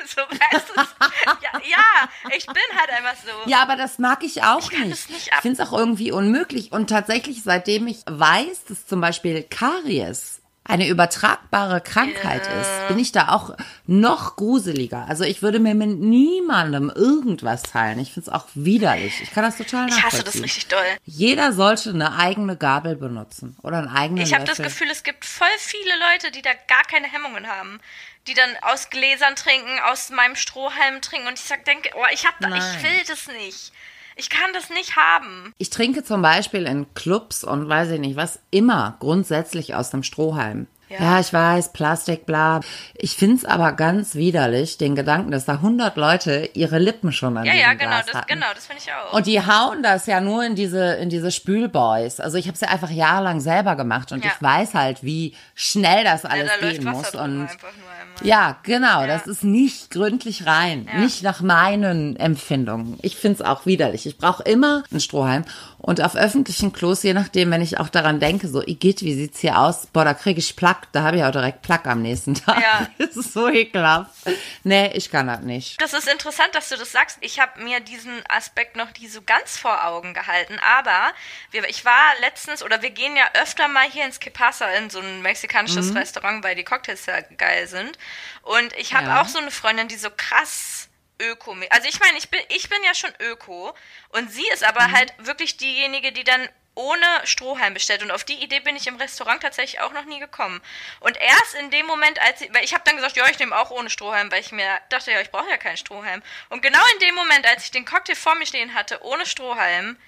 So, 0.05 0.21
weißt 0.23 0.69
du, 0.69 0.81
ja, 1.43 1.61
ja, 1.65 2.35
ich 2.37 2.47
bin 2.47 2.63
halt 2.79 2.91
einfach 2.91 3.17
so. 3.23 3.51
Ja, 3.51 3.63
aber 3.63 3.77
das 3.77 3.99
mag 3.99 4.23
ich 4.23 4.43
auch 4.43 4.71
ich 4.71 4.79
nicht. 4.79 5.11
nicht 5.11 5.29
ich 5.29 5.41
finde 5.41 5.63
es 5.63 5.69
auch 5.69 5.77
irgendwie 5.77 6.13
unmöglich. 6.13 6.73
Und 6.73 6.89
tatsächlich, 6.89 7.43
seitdem 7.43 7.87
ich 7.87 8.03
weiß, 8.07 8.65
dass 8.67 8.87
zum 8.87 9.01
Beispiel 9.01 9.43
Karies 9.43 10.38
eine 10.69 10.87
übertragbare 10.87 11.81
Krankheit 11.81 12.47
yeah. 12.47 12.61
ist, 12.61 12.89
bin 12.89 12.99
ich 12.99 13.11
da 13.11 13.29
auch 13.29 13.57
noch 13.87 14.37
gruseliger. 14.37 15.07
Also 15.09 15.25
ich 15.25 15.41
würde 15.41 15.59
mir 15.61 15.75
mit 15.75 15.99
niemandem 15.99 16.93
irgendwas 16.95 17.63
teilen. 17.63 17.99
Ich 17.99 18.13
finde 18.13 18.31
es 18.31 18.35
auch 18.35 18.45
widerlich. 18.55 19.23
Ich 19.23 19.33
kann 19.33 19.45
das 19.45 19.57
total 19.57 19.87
nachvollziehen. 19.87 20.09
Ich 20.09 20.15
hasse 20.15 20.25
das 20.25 20.43
richtig 20.43 20.69
doll. 20.69 20.85
Jeder 21.07 21.55
sollte 21.55 21.89
eine 21.91 22.17
eigene 22.17 22.57
Gabel 22.57 22.97
benutzen 22.97 23.57
oder 23.63 23.79
einen 23.79 23.89
eigenen 23.89 24.23
Ich 24.23 24.35
habe 24.35 24.45
das 24.45 24.59
Gefühl, 24.59 24.89
es 24.91 25.03
gibt 25.03 25.25
voll 25.25 25.49
viele 25.57 25.93
Leute, 26.13 26.31
die 26.31 26.43
da 26.43 26.51
gar 26.53 26.85
keine 26.85 27.11
Hemmungen 27.11 27.49
haben. 27.49 27.81
Die 28.27 28.35
dann 28.35 28.51
aus 28.61 28.91
Gläsern 28.91 29.37
trinken, 29.37 29.71
aus 29.91 30.11
meinem 30.11 30.37
Strohhalm 30.37 31.01
trinken. 31.01 31.29
Und 31.29 31.39
ich 31.39 31.45
sag, 31.47 31.65
denke, 31.65 31.89
oh, 31.95 32.05
ich, 32.13 32.27
hab 32.27 32.39
da, 32.41 32.49
ich 32.49 32.83
will 32.83 33.05
das 33.07 33.27
nicht. 33.29 33.73
Ich 34.21 34.31
kann 34.31 34.53
das 34.53 34.69
nicht 34.69 34.97
haben. 34.97 35.55
Ich 35.59 35.71
trinke 35.71 36.03
zum 36.03 36.23
Beispiel 36.23 36.65
in 36.65 36.93
Clubs 36.95 37.45
und 37.45 37.69
weiß 37.69 37.93
ich 37.93 38.01
nicht 38.01 38.17
was 38.17 38.41
immer 38.51 38.97
grundsätzlich 38.99 39.77
aus 39.77 39.91
dem 39.91 40.03
Strohhalm. 40.03 40.67
Ja. 40.89 40.97
ja, 41.01 41.21
ich 41.21 41.33
weiß, 41.33 41.73
Plastik, 41.73 42.25
bla. 42.25 42.61
Ich 42.95 43.17
find's 43.17 43.45
aber 43.45 43.73
ganz 43.73 44.15
widerlich, 44.15 44.79
den 44.79 44.95
Gedanken, 44.95 45.31
dass 45.31 45.45
da 45.45 45.55
100 45.55 45.97
Leute 45.97 46.49
ihre 46.55 46.79
Lippen 46.79 47.13
schon 47.13 47.37
an 47.37 47.45
ja, 47.45 47.53
diesem 47.53 47.67
ja, 47.67 47.75
genau, 47.75 47.91
Glas 47.91 48.07
das, 48.07 48.15
hatten. 48.15 48.29
genau, 48.29 48.47
das 48.55 48.67
finde 48.67 48.83
ich 48.85 48.93
auch. 48.93 49.13
Und 49.13 49.27
die 49.27 49.41
hauen 49.41 49.83
das 49.83 50.07
ja 50.07 50.21
nur 50.21 50.45
in 50.45 50.55
diese, 50.55 50.95
in 50.95 51.11
diese 51.11 51.31
Spülboys. 51.31 52.21
Also 52.21 52.39
ich 52.39 52.47
habe 52.47 52.55
es 52.55 52.61
ja 52.61 52.69
einfach 52.69 52.91
jahrelang 52.91 53.41
selber 53.41 53.77
gemacht 53.77 54.13
und 54.13 54.25
ja. 54.25 54.31
ich 54.35 54.43
weiß 54.43 54.75
halt, 54.75 55.03
wie 55.05 55.35
schnell 55.55 56.05
das 56.05 56.25
alles 56.25 56.51
ja, 56.51 56.61
da 56.61 56.73
gehen 56.73 56.85
muss. 56.85 57.15
Und 57.15 57.49
ja, 58.23 58.57
genau, 58.63 59.07
das 59.07 59.27
ist 59.27 59.45
nicht 59.45 59.91
gründlich 59.91 60.47
rein. 60.47 60.89
Nicht 60.97 61.23
nach 61.23 61.41
meinen 61.41 62.17
Empfindungen. 62.17 62.99
Ich 63.03 63.17
find's 63.17 63.43
auch 63.43 63.67
widerlich. 63.67 64.07
Ich 64.07 64.19
brauche 64.19 64.43
immer 64.43 64.83
einen 64.91 65.01
Strohhalm. 65.01 65.45
Und 65.81 66.01
auf 66.03 66.17
öffentlichen 66.17 66.73
Klos, 66.73 67.05
je 67.05 67.15
nachdem, 67.15 67.53
wenn 67.53 67.63
ich 67.63 67.79
auch 67.79 67.89
daran 67.89 68.19
denke, 68.19 68.49
so, 68.49 68.63
Igitt, 68.63 69.03
wie 69.03 69.15
sieht's 69.15 69.39
hier 69.39 69.59
aus? 69.59 69.87
Boah, 69.87 70.05
da 70.05 70.13
kriege 70.13 70.41
ich 70.41 70.57
Plack, 70.57 70.89
da 70.91 71.03
habe 71.03 71.19
ich 71.19 71.25
auch 71.25 71.31
direkt 71.31 71.63
Plack 71.63 71.87
am 71.87 72.03
nächsten 72.03 72.35
Tag. 72.35 72.61
Ja. 72.61 72.89
Das 72.99 73.17
ist 73.17 73.33
so 73.33 73.49
ekelhaft. 73.49 74.11
Nee, 74.65 74.89
ich 74.95 75.11
kann 75.11 75.29
das 75.29 75.41
nicht. 75.41 75.81
Das 75.81 75.95
ist 75.95 76.09
interessant, 76.09 76.55
dass 76.55 76.69
du 76.69 76.77
das 76.77 76.93
sagst. 76.93 77.19
Ich 77.21 77.41
habe 77.41 77.63
mir 77.63 77.81
diesen 77.81 78.23
Aspekt 78.29 78.77
noch 78.77 78.89
nie 79.01 79.09
so 79.09 79.23
ganz 79.23 79.57
vor 79.57 79.87
Augen 79.87 80.15
gehalten. 80.15 80.57
Aber 80.79 81.13
wir, 81.53 81.67
ich 81.69 81.85
war 81.85 82.13
letztens, 82.21 82.63
oder 82.63 82.83
wir 82.83 82.91
gehen 82.91 83.17
ja 83.17 83.25
öfter 83.41 83.69
mal 83.69 83.89
hier 83.89 84.05
ins 84.05 84.21
Kepasa 84.21 84.67
in 84.73 84.91
so 84.91 84.99
ein 84.99 85.23
mexikanisches 85.23 85.91
mhm. 85.91 85.97
Restaurant, 85.97 86.45
weil 86.45 86.55
die 86.55 86.65
Cocktails 86.65 87.07
ja 87.07 87.21
geil 87.39 87.67
sind. 87.67 87.99
Und 88.43 88.73
ich 88.77 88.95
habe 88.95 89.07
ja. 89.07 89.23
auch 89.23 89.29
so 89.29 89.39
eine 89.39 89.51
Freundin, 89.51 89.89
die 89.89 89.97
so 89.97 90.11
krass 90.15 90.88
Öko. 91.21 91.57
Also 91.71 91.89
ich 91.89 92.01
meine, 92.01 92.19
ich 92.19 92.29
bin, 92.29 92.41
ich 92.49 92.69
bin 92.69 92.83
ja 92.85 92.95
schon 92.95 93.13
Öko 93.21 93.75
und 94.11 94.31
sie 94.33 94.47
ist 94.53 94.65
aber 94.65 94.89
mhm. 94.89 94.93
halt 94.93 95.15
wirklich 95.19 95.57
diejenige, 95.57 96.13
die 96.13 96.25
dann 96.25 96.49
ohne 96.79 97.07
Strohhalm 97.25 97.75
bestellt. 97.75 98.03
Und 98.03 98.13
auf 98.13 98.25
die 98.25 98.43
Idee 98.43 98.61
bin 98.61 98.77
ich 98.77 98.87
im 98.87 98.97
Restaurant 98.97 99.43
tatsächlich 99.43 99.81
auch 99.81 99.93
noch 99.93 100.05
nie 100.05 100.21
gekommen. 100.21 100.61
Und 101.01 101.17
erst 101.17 101.55
in 101.55 101.71
dem 101.71 101.87
Moment, 101.87 102.21
als 102.21 102.39
sie, 102.39 102.49
weil 102.55 102.65
ich 102.65 102.73
habe 102.73 102.85
dann 102.87 102.97
gesagt, 102.97 103.17
ja, 103.17 103.29
ich 103.29 103.39
nehme 103.39 103.59
auch 103.59 103.71
ohne 103.71 103.91
Strohhalm, 103.91 104.31
weil 104.31 104.41
ich 104.41 104.53
mir 104.53 104.81
dachte, 104.89 105.11
ja, 105.11 105.21
ich 105.21 105.33
brauche 105.33 105.51
ja 105.51 105.57
keinen 105.57 105.77
Strohhalm. 105.77 106.23
Und 106.51 106.63
genau 106.63 106.81
in 106.95 107.01
dem 107.01 107.17
Moment, 107.17 107.47
als 107.47 107.65
ich 107.65 107.73
den 107.73 107.85
Cocktail 107.85 108.15
vor 108.15 108.37
mir 108.37 108.47
stehen 108.47 108.75
hatte, 108.75 109.03
ohne 109.03 109.27
Strohhalm, 109.27 109.99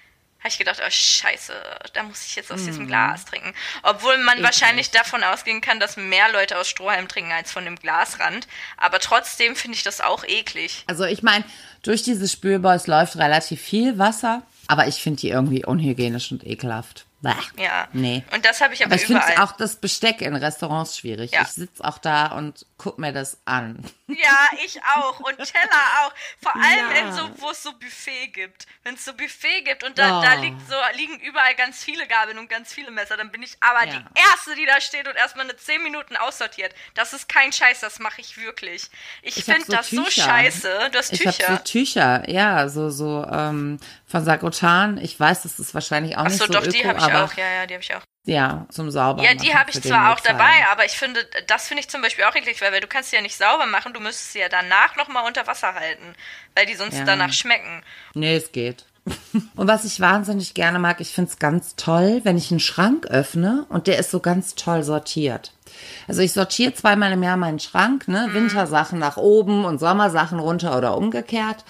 habe 0.41 0.49
ich 0.49 0.57
gedacht, 0.57 0.81
oh 0.85 0.89
scheiße, 0.89 1.53
da 1.93 2.03
muss 2.03 2.25
ich 2.25 2.35
jetzt 2.35 2.51
aus 2.51 2.65
diesem 2.65 2.83
mhm. 2.83 2.87
Glas 2.87 3.25
trinken. 3.25 3.53
Obwohl 3.83 4.17
man 4.17 4.39
Eklig. 4.39 4.43
wahrscheinlich 4.43 4.89
davon 4.89 5.23
ausgehen 5.23 5.61
kann, 5.61 5.79
dass 5.79 5.97
mehr 5.97 6.31
Leute 6.31 6.57
aus 6.57 6.67
Strohhalm 6.67 7.07
trinken 7.07 7.31
als 7.31 7.51
von 7.51 7.63
dem 7.63 7.75
Glasrand. 7.75 8.47
Aber 8.77 8.99
trotzdem 8.99 9.55
finde 9.55 9.77
ich 9.77 9.83
das 9.83 10.01
auch 10.01 10.23
eklig. 10.23 10.83
Also 10.87 11.05
ich 11.05 11.21
meine, 11.21 11.45
durch 11.83 12.01
diese 12.01 12.27
Spülboys 12.27 12.87
läuft 12.87 13.17
relativ 13.17 13.61
viel 13.61 13.99
Wasser, 13.99 14.41
aber 14.67 14.87
ich 14.87 14.95
finde 14.95 15.21
die 15.21 15.29
irgendwie 15.29 15.63
unhygienisch 15.63 16.31
und 16.31 16.45
ekelhaft. 16.45 17.05
Bah, 17.21 17.35
Ja. 17.57 17.87
Nee. 17.93 18.23
Und 18.33 18.45
das 18.45 18.61
habe 18.61 18.73
ich 18.73 18.83
aber, 18.83 18.93
Aber 18.93 19.01
ich 19.01 19.05
finde 19.05 19.21
auch 19.43 19.51
das 19.51 19.75
Besteck 19.75 20.21
in 20.21 20.35
Restaurants 20.35 20.97
schwierig. 20.97 21.31
Ja. 21.31 21.43
Ich 21.43 21.49
sitze 21.49 21.83
auch 21.83 21.99
da 21.99 22.27
und 22.27 22.65
guck 22.83 22.97
mir 22.97 23.13
das 23.13 23.37
an. 23.45 23.83
Ja, 24.07 24.49
ich 24.65 24.81
auch. 24.95 25.19
Und 25.19 25.37
Teller 25.37 25.83
auch. 26.03 26.13
Vor 26.41 26.55
allem 26.55 26.91
Ja. 26.91 26.97
in 27.07 27.13
so, 27.13 27.29
wo 27.39 27.51
es 27.51 27.61
so 27.61 27.71
Buffet 27.73 28.27
gibt. 28.29 28.65
Wenn 28.83 28.95
es 28.95 29.05
so 29.05 29.13
Buffet 29.13 29.61
gibt 29.63 29.83
und 29.83 29.99
da, 29.99 30.17
Oh. 30.19 30.21
da 30.23 30.33
liegt 30.33 30.59
so, 30.67 30.75
liegen 30.95 31.19
überall 31.19 31.53
ganz 31.55 31.83
viele 31.83 32.07
Gabeln 32.07 32.39
und 32.39 32.49
ganz 32.49 32.73
viele 32.73 32.89
Messer, 32.89 33.17
dann 33.17 33.31
bin 33.31 33.43
ich 33.43 33.55
aber 33.59 33.85
Ja. 33.85 33.99
die 33.99 34.19
Erste, 34.19 34.55
die 34.55 34.65
da 34.65 34.81
steht 34.81 35.07
und 35.07 35.15
erstmal 35.15 35.45
eine 35.45 35.55
10 35.55 35.83
Minuten 35.83 36.15
aussortiert. 36.17 36.73
Das 36.95 37.13
ist 37.13 37.29
kein 37.29 37.53
Scheiß, 37.53 37.79
das 37.81 37.99
mache 37.99 38.19
ich 38.21 38.37
wirklich. 38.37 38.89
Ich, 39.21 39.37
Ich 39.37 39.45
finde 39.45 39.61
so 39.65 39.73
das 39.73 39.89
so 39.91 40.03
Tücher. 40.03 40.23
scheiße. 40.23 40.89
Du 40.91 40.97
hast 40.97 41.13
Ich 41.13 41.25
habe 41.27 41.37
Tücher. 41.37 41.57
so 41.57 41.63
Tücher, 41.63 42.29
ja, 42.29 42.67
so 42.67 42.89
so 42.89 43.23
ähm, 43.31 43.79
von 44.07 44.25
Sagrotan. 44.25 44.97
Ich 44.97 45.19
weiß, 45.19 45.43
das 45.43 45.59
ist 45.59 45.73
wahrscheinlich 45.75 46.17
auch 46.17 46.25
Achso, 46.25 46.37
nicht 46.45 46.47
so 46.47 46.53
doch, 46.53 46.61
öko, 46.63 46.71
die 46.71 46.85
habe 46.87 46.97
ich 46.99 47.05
auch. 47.05 47.33
Ja, 47.37 47.49
ja, 47.51 47.65
die 47.67 47.75
habe 47.75 47.83
ich 47.83 47.95
auch. 47.95 48.01
Ja, 48.25 48.65
zum 48.69 48.91
sauber. 48.91 49.23
Ja, 49.23 49.33
die 49.33 49.53
habe 49.55 49.71
ich 49.71 49.81
zwar 49.81 50.11
auch 50.11 50.17
Notfall. 50.17 50.33
dabei, 50.37 50.67
aber 50.71 50.85
ich 50.85 50.91
finde, 50.93 51.25
das 51.47 51.67
finde 51.67 51.81
ich 51.81 51.89
zum 51.89 52.01
Beispiel 52.01 52.23
auch 52.25 52.35
eklig, 52.35 52.61
weil, 52.61 52.71
weil 52.71 52.81
du 52.81 52.87
kannst 52.87 53.09
sie 53.09 53.15
ja 53.15 53.21
nicht 53.21 53.35
sauber 53.35 53.65
machen, 53.65 53.93
du 53.93 53.99
müsstest 53.99 54.33
sie 54.33 54.39
ja 54.39 54.49
danach 54.49 54.95
nochmal 54.95 55.25
unter 55.25 55.47
Wasser 55.47 55.73
halten, 55.73 56.13
weil 56.55 56.65
die 56.67 56.75
sonst 56.75 56.97
Ja. 56.99 57.05
danach 57.05 57.33
schmecken. 57.33 57.83
Nee, 58.13 58.35
es 58.35 58.51
geht. 58.51 58.85
Und 59.55 59.67
was 59.67 59.83
ich 59.83 59.99
wahnsinnig 59.99 60.53
gerne 60.53 60.77
mag, 60.77 61.01
ich 61.01 61.09
finde 61.15 61.31
es 61.31 61.39
ganz 61.39 61.75
toll, 61.75 62.21
wenn 62.23 62.37
ich 62.37 62.51
einen 62.51 62.59
Schrank 62.59 63.07
öffne 63.07 63.65
und 63.69 63.87
der 63.87 63.97
ist 63.97 64.11
so 64.11 64.19
ganz 64.19 64.53
toll 64.53 64.83
sortiert. 64.83 65.53
Also 66.07 66.21
ich 66.21 66.33
sortiere 66.33 66.75
zweimal 66.75 67.11
im 67.11 67.23
Jahr 67.23 67.37
meinen 67.37 67.59
Schrank, 67.59 68.07
ne? 68.07 68.29
Wintersachen 68.33 68.99
nach 68.99 69.17
oben 69.17 69.65
und 69.65 69.79
Sommersachen 69.79 70.37
runter 70.37 70.77
oder 70.77 70.95
umgekehrt. 70.97 71.65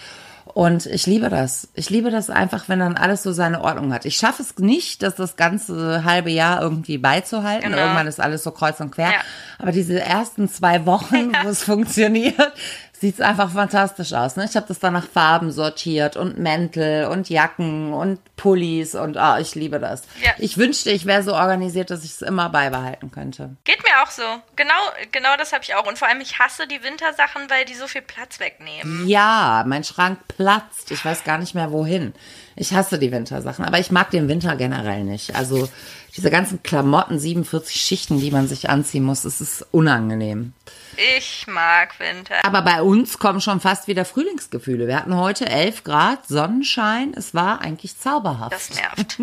Und 0.54 0.86
ich 0.86 1.06
liebe 1.06 1.30
das. 1.30 1.70
Ich 1.76 1.90
liebe 1.90 2.12
das 2.12 2.30
einfach, 2.30 2.68
wenn 2.68 2.80
dann 2.80 2.98
alles 2.98 3.24
so 3.24 3.32
seine 3.32 3.62
Ordnung 3.62 3.94
hat. 3.94 4.06
Ich 4.06 4.18
schaffe 4.18 4.44
es 4.44 4.58
nicht, 4.58 5.02
das 5.02 5.16
das 5.16 5.36
ganze 5.38 6.04
halbe 6.04 6.30
Jahr 6.30 6.62
irgendwie 6.62 6.98
beizuhalten. 6.98 7.70
Genau. 7.70 7.82
Irgendwann 7.82 8.08
ist 8.08 8.20
alles 8.20 8.44
so 8.44 8.52
kreuz 8.52 8.80
und 8.80 8.92
quer. 8.92 9.12
Ja. 9.12 9.20
Aber 9.60 9.72
diese 9.72 10.00
ersten 10.00 10.50
zwei 10.50 10.86
Wochen, 10.86 11.32
wo 11.44 11.50
es 11.50 11.64
funktioniert, 11.64 12.54
sieht's 13.02 13.20
einfach 13.20 13.52
fantastisch 13.52 14.14
aus. 14.14 14.36
Ne? 14.36 14.46
Ich 14.48 14.56
habe 14.56 14.68
das 14.68 14.78
dann 14.78 14.94
nach 14.94 15.08
Farben 15.08 15.52
sortiert 15.52 16.18
und 16.18 16.38
Mäntel 16.38 17.08
und 17.08 17.30
Jacken 17.30 17.94
und 17.94 18.20
Pullis 18.36 18.94
und 18.94 19.18
ah, 19.18 19.40
ich 19.40 19.56
liebe 19.56 19.80
das. 19.80 20.04
Ja. 20.24 20.32
Ich 20.38 20.60
wünschte, 20.60 20.92
ich 20.92 21.08
wäre 21.08 21.24
so 21.24 21.34
organisiert, 21.34 21.90
dass 21.90 22.06
ich 22.06 22.12
es 22.12 22.22
immer 22.22 22.50
beibehalten 22.50 23.10
könnte. 23.10 23.56
Geht 23.64 23.82
mir 23.84 24.04
auch 24.04 24.12
so. 24.12 24.22
Genau, 24.56 24.74
genau 25.12 25.36
das 25.36 25.52
habe 25.52 25.64
ich 25.64 25.74
auch. 25.74 25.88
Und 25.88 25.98
vor 25.98 26.08
allem, 26.08 26.22
ich 26.22 26.38
hasse 26.38 26.68
die 26.68 26.84
Wintersachen, 26.84 27.50
weil 27.50 27.66
die 27.66 27.74
so 27.74 27.88
viel 27.88 28.04
Platz 28.04 28.40
wegnehmen. 28.40 29.08
Ja, 29.08 29.64
mein 29.66 29.84
Schrank 29.84 30.20
platzt. 30.28 30.92
Ich 30.92 31.04
weiß 31.04 31.24
gar 31.24 31.40
nicht 31.40 31.56
mehr 31.56 31.72
wohin. 31.72 32.14
Ich 32.56 32.74
hasse 32.74 33.00
die 33.00 33.12
Wintersachen, 33.12 33.66
aber 33.66 33.80
ich 33.80 33.90
mag 33.90 34.12
den 34.12 34.28
Winter 34.28 34.56
generell 34.56 35.04
nicht. 35.04 35.36
Also 35.36 35.68
diese 36.16 36.30
ganzen 36.30 36.62
Klamotten, 36.62 37.18
47 37.18 37.82
Schichten, 37.82 38.20
die 38.20 38.30
man 38.30 38.48
sich 38.48 38.70
anziehen 38.70 39.04
muss, 39.04 39.26
es 39.26 39.42
ist 39.42 39.66
unangenehm. 39.72 40.54
Ich 40.98 41.48
mag 41.48 42.00
Winter. 42.00 42.44
Aber 42.46 42.62
bei 42.62 42.82
uns 42.82 43.18
kommen 43.18 43.42
schon 43.42 43.60
fast 43.60 43.88
wieder 43.88 44.06
Frühlingsgefühle. 44.06 44.88
Wir 44.88 44.96
hatten 44.96 45.16
heute 45.16 45.48
11 45.48 45.84
Grad, 45.84 46.28
Sonnenschein. 46.28 47.14
Es 47.16 47.34
war 47.34 47.62
eigentlich 47.62 47.98
zauberhaft. 47.98 48.52
Das 48.52 48.70
nervt. 48.72 49.20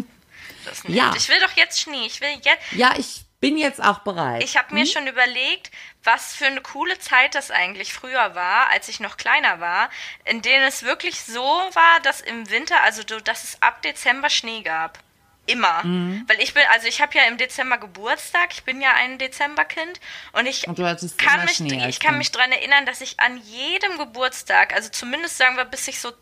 Das 0.65 0.85
nervt. 0.85 0.89
Ja. 0.89 1.13
Ich 1.17 1.29
will 1.29 1.41
doch 1.41 1.57
jetzt 1.57 1.81
Schnee. 1.81 2.07
Ich 2.07 2.21
will 2.21 2.31
jetzt. 2.43 2.73
Ja, 2.73 2.95
ich 2.97 3.25
bin 3.41 3.57
jetzt 3.57 3.83
auch 3.83 4.01
bereit. 4.01 4.43
Ich 4.43 4.57
habe 4.57 4.75
mir 4.75 4.87
schon 4.87 5.07
überlegt, 5.07 5.71
was 6.03 6.35
für 6.35 6.47
eine 6.47 6.61
coole 6.61 6.99
Zeit 6.99 7.35
das 7.35 7.51
eigentlich 7.51 7.93
früher 7.93 8.35
war, 8.35 8.71
als 8.71 8.89
ich 8.89 8.99
noch 8.99 9.17
kleiner 9.17 9.61
war, 9.61 9.91
in 10.25 10.43
denen 10.43 10.65
es 10.65 10.83
wirklich 10.83 11.23
so 11.23 11.41
war, 11.41 12.01
dass 12.03 12.21
im 12.21 12.51
Winter, 12.51 12.83
also 12.83 13.03
dass 13.03 13.45
es 13.45 13.63
ab 13.63 13.83
Dezember 13.83 14.31
Schnee 14.31 14.63
gab. 14.63 14.99
Immer. 15.49 15.83
Mhm. 15.83 16.25
Weil 16.29 16.41
ich 16.41 16.53
bin, 16.53 16.63
also 16.73 16.87
ich 16.87 17.01
habe 17.01 17.17
ja 17.17 17.25
im 17.25 17.39
Dezember 17.39 17.79
Geburtstag, 17.79 18.51
ich 18.53 18.65
bin 18.65 18.81
ja 18.81 18.91
ein 18.95 19.19
Dezemberkind 19.19 19.99
und 20.33 20.47
ich 20.47 20.69
Und 20.69 20.77
kann 21.17 21.45
mich, 21.47 21.61
ich 21.61 22.01
kann 22.01 22.19
mich 22.19 22.31
dran 22.31 22.53
erinnern, 22.53 22.85
dass 22.87 23.01
ich 23.01 23.19
an 23.19 23.39
jedem 23.39 23.97
Geburtstag, 23.99 24.75
also 24.75 24.91
zumindest 24.91 25.39
sagen 25.39 25.57
wir, 25.57 25.65
bis 25.65 25.89
ich 25.89 26.01
so 26.01 26.13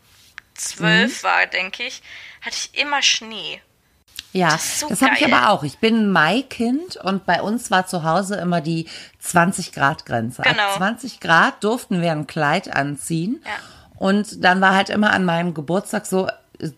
zwölf 0.54 1.22
Mhm. 1.22 1.26
war, 1.26 1.46
denke 1.46 1.82
ich, 1.82 2.02
hatte 2.40 2.56
ich 2.56 2.80
immer 2.80 3.02
Schnee. 3.02 3.60
ja, 4.32 4.50
das 4.52 4.80
so 4.80 4.88
das 4.88 5.02
habe 5.02 5.14
ich 5.18 5.24
aber 5.24 5.50
auch. 5.50 5.64
Ich 5.64 5.78
bin 5.78 5.96
ein 6.04 6.10
Maikind 6.12 6.96
und 6.96 7.26
bei 7.26 7.42
uns 7.42 7.70
war 7.70 7.86
zu 7.86 8.04
Hause 8.04 8.36
immer 8.36 8.60
die 8.60 8.88
20 9.18 9.72
Grad 9.72 10.06
Grenze. 10.06 10.42
Genau. 10.42 10.62
Ab 10.62 10.76
20 10.76 11.20
Grad 11.20 11.64
durften 11.64 12.00
wir 12.00 12.12
ein 12.12 12.26
Kleid 12.26 12.74
anziehen. 12.74 13.42
Ja. 13.44 13.50
Und 13.98 14.44
dann 14.44 14.60
war 14.60 14.74
halt 14.74 14.90
immer 14.90 15.10
an 15.12 15.24
meinem 15.24 15.54
Geburtstag 15.54 16.04
so, 16.06 16.28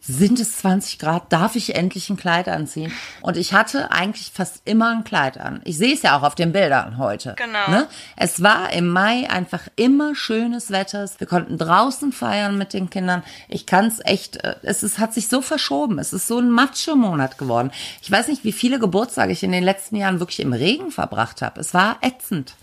sind 0.00 0.40
es 0.40 0.58
20 0.58 0.98
Grad, 0.98 1.32
darf 1.32 1.56
ich 1.56 1.74
endlich 1.74 2.10
ein 2.10 2.16
Kleid 2.16 2.48
anziehen? 2.48 2.92
Und 3.20 3.36
ich 3.36 3.52
hatte 3.52 3.90
eigentlich 3.90 4.32
fast 4.32 4.62
immer 4.64 4.90
ein 4.90 5.04
Kleid 5.04 5.38
an. 5.38 5.60
Ich 5.64 5.78
sehe 5.78 5.94
es 5.94 6.02
ja 6.02 6.18
auch 6.18 6.22
auf 6.22 6.34
den 6.34 6.52
Bildern 6.52 6.98
heute. 6.98 7.34
Genau. 7.36 7.70
Ne? 7.70 7.88
Es 8.16 8.42
war 8.42 8.72
im 8.72 8.88
Mai 8.88 9.28
einfach 9.30 9.62
immer 9.76 10.14
schönes 10.14 10.70
Wetter. 10.70 11.08
Wir 11.18 11.26
konnten 11.26 11.58
draußen 11.58 12.12
feiern 12.12 12.58
mit 12.58 12.72
den 12.72 12.90
Kindern. 12.90 13.22
Ich 13.48 13.66
kann 13.66 13.86
es 13.86 14.00
echt, 14.04 14.44
äh, 14.44 14.56
es 14.62 14.82
ist, 14.82 14.98
hat 14.98 15.14
sich 15.14 15.28
so 15.28 15.42
verschoben. 15.42 15.98
Es 15.98 16.12
ist 16.12 16.26
so 16.26 16.38
ein 16.38 16.50
Macho-Monat 16.50 17.38
geworden. 17.38 17.70
Ich 18.02 18.10
weiß 18.10 18.28
nicht, 18.28 18.44
wie 18.44 18.52
viele 18.52 18.78
Geburtstage 18.78 19.32
ich 19.32 19.42
in 19.42 19.52
den 19.52 19.64
letzten 19.64 19.96
Jahren 19.96 20.20
wirklich 20.20 20.40
im 20.40 20.52
Regen 20.52 20.90
verbracht 20.90 21.42
habe. 21.42 21.60
Es 21.60 21.74
war 21.74 21.98
ätzend. 22.02 22.54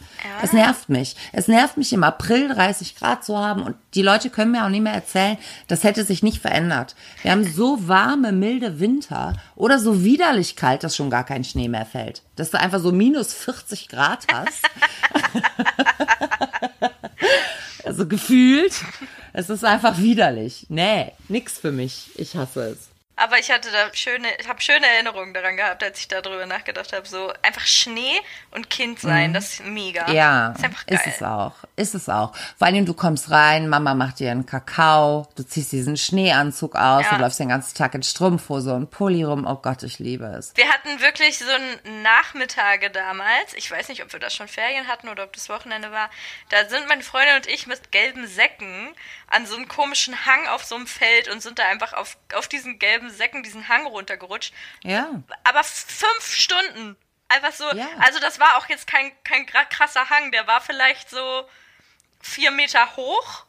Es 0.41 0.53
nervt 0.53 0.89
mich. 0.89 1.15
Es 1.31 1.47
nervt 1.47 1.77
mich 1.77 1.93
im 1.93 2.03
April 2.03 2.49
30 2.49 2.95
Grad 2.95 3.23
zu 3.23 3.37
haben 3.37 3.63
und 3.63 3.75
die 3.93 4.01
Leute 4.01 4.29
können 4.29 4.51
mir 4.51 4.65
auch 4.65 4.69
nicht 4.69 4.81
mehr 4.81 4.93
erzählen, 4.93 5.37
das 5.67 5.83
hätte 5.83 6.03
sich 6.03 6.23
nicht 6.23 6.41
verändert. 6.41 6.95
Wir 7.21 7.31
haben 7.31 7.43
so 7.43 7.87
warme, 7.87 8.31
milde 8.31 8.79
Winter 8.79 9.33
oder 9.55 9.79
so 9.79 10.03
widerlich 10.03 10.55
kalt, 10.55 10.83
dass 10.83 10.95
schon 10.95 11.09
gar 11.09 11.23
kein 11.23 11.43
Schnee 11.43 11.67
mehr 11.67 11.85
fällt. 11.85 12.21
Dass 12.35 12.51
du 12.51 12.59
einfach 12.59 12.79
so 12.79 12.91
minus 12.91 13.33
40 13.33 13.89
Grad 13.89 14.25
hast. 14.31 14.61
also 17.83 18.07
gefühlt, 18.07 18.73
es 19.33 19.49
ist 19.49 19.65
einfach 19.65 19.97
widerlich. 19.97 20.67
Nee, 20.69 21.11
nix 21.27 21.57
für 21.57 21.71
mich. 21.71 22.11
Ich 22.15 22.35
hasse 22.35 22.71
es. 22.71 22.94
Aber 23.17 23.39
ich 23.39 23.49
hatte 23.51 23.71
da 23.71 23.93
schöne, 23.93 24.27
ich 24.39 24.47
habe 24.47 24.61
schöne 24.61 24.85
Erinnerungen 24.85 25.33
daran 25.33 25.55
gehabt, 25.55 25.81
als 25.83 25.99
ich 25.99 26.07
darüber 26.09 26.45
nachgedacht 26.45 26.91
habe. 26.93 27.07
So 27.07 27.31
einfach 27.41 27.65
Schnee 27.65 28.19
und 28.51 28.69
Kind 28.69 28.99
sein, 28.99 29.33
das 29.33 29.53
ist 29.53 29.65
mega. 29.65 30.07
Mhm. 30.07 30.13
Ja, 30.15 30.49
ist 30.51 30.63
einfach 30.65 30.85
geil. 30.85 30.99
ist 31.05 31.15
es 31.15 31.23
auch. 31.23 31.53
Ist 31.77 31.95
es 31.95 32.09
auch. 32.09 32.35
Vor 32.57 32.67
allem, 32.67 32.85
du 32.85 32.93
kommst 32.93 33.31
rein, 33.31 33.69
Mama 33.69 33.93
macht 33.93 34.19
dir 34.19 34.31
einen 34.31 34.45
Kakao, 34.45 35.27
du 35.35 35.43
ziehst 35.43 35.71
diesen 35.71 35.95
Schneeanzug 35.97 36.75
aus, 36.75 37.05
Ja. 37.05 37.15
du 37.15 37.21
läufst 37.21 37.39
den 37.39 37.49
ganzen 37.49 37.75
Tag 37.77 37.93
in 37.95 38.03
Strumpfhose 38.03 38.73
und 38.73 38.91
Pulli 38.91 39.23
rum. 39.23 39.45
Oh 39.47 39.55
Gott, 39.55 39.83
ich 39.83 39.99
liebe 39.99 40.25
es. 40.25 40.51
Wir 40.55 40.67
hatten 40.69 40.99
wirklich 40.99 41.39
so 41.39 41.49
einen 41.49 42.01
Nachmittage 42.03 42.89
damals. 42.89 43.53
Ich 43.55 43.69
weiß 43.71 43.89
nicht, 43.89 44.03
ob 44.03 44.11
wir 44.11 44.19
da 44.19 44.29
schon 44.29 44.47
Ferien 44.47 44.87
hatten 44.87 45.07
oder 45.09 45.23
ob 45.23 45.33
das 45.33 45.49
Wochenende 45.49 45.91
war. 45.91 46.09
Da 46.49 46.67
sind 46.67 46.87
meine 46.89 47.03
Freundin 47.03 47.35
und 47.37 47.47
ich 47.47 47.65
mit 47.67 47.91
gelben 47.91 48.27
Säcken 48.27 48.93
an 49.27 49.45
so 49.45 49.55
einem 49.55 49.67
komischen 49.67 50.25
Hang 50.25 50.47
auf 50.47 50.63
so 50.63 50.75
einem 50.75 50.87
Feld 50.87 51.29
und 51.29 51.41
sind 51.41 51.59
da 51.59 51.63
einfach 51.67 51.93
auf, 51.93 52.17
auf 52.35 52.47
diesen 52.47 52.77
gelben 52.79 53.04
Säcken 53.09 53.43
diesen 53.43 53.67
Hang 53.67 53.85
runtergerutscht. 53.85 54.53
Ja. 54.83 55.07
Aber 55.43 55.63
fünf 55.63 56.33
Stunden. 56.33 56.95
Einfach 57.27 57.53
so. 57.53 57.63
Ja. 57.75 57.87
Also 57.99 58.19
das 58.19 58.39
war 58.39 58.57
auch 58.57 58.69
jetzt 58.69 58.87
kein, 58.87 59.11
kein 59.23 59.45
krasser 59.45 60.09
Hang. 60.09 60.31
Der 60.31 60.47
war 60.47 60.61
vielleicht 60.61 61.09
so 61.09 61.47
vier 62.21 62.51
Meter 62.51 62.95
hoch 62.95 63.45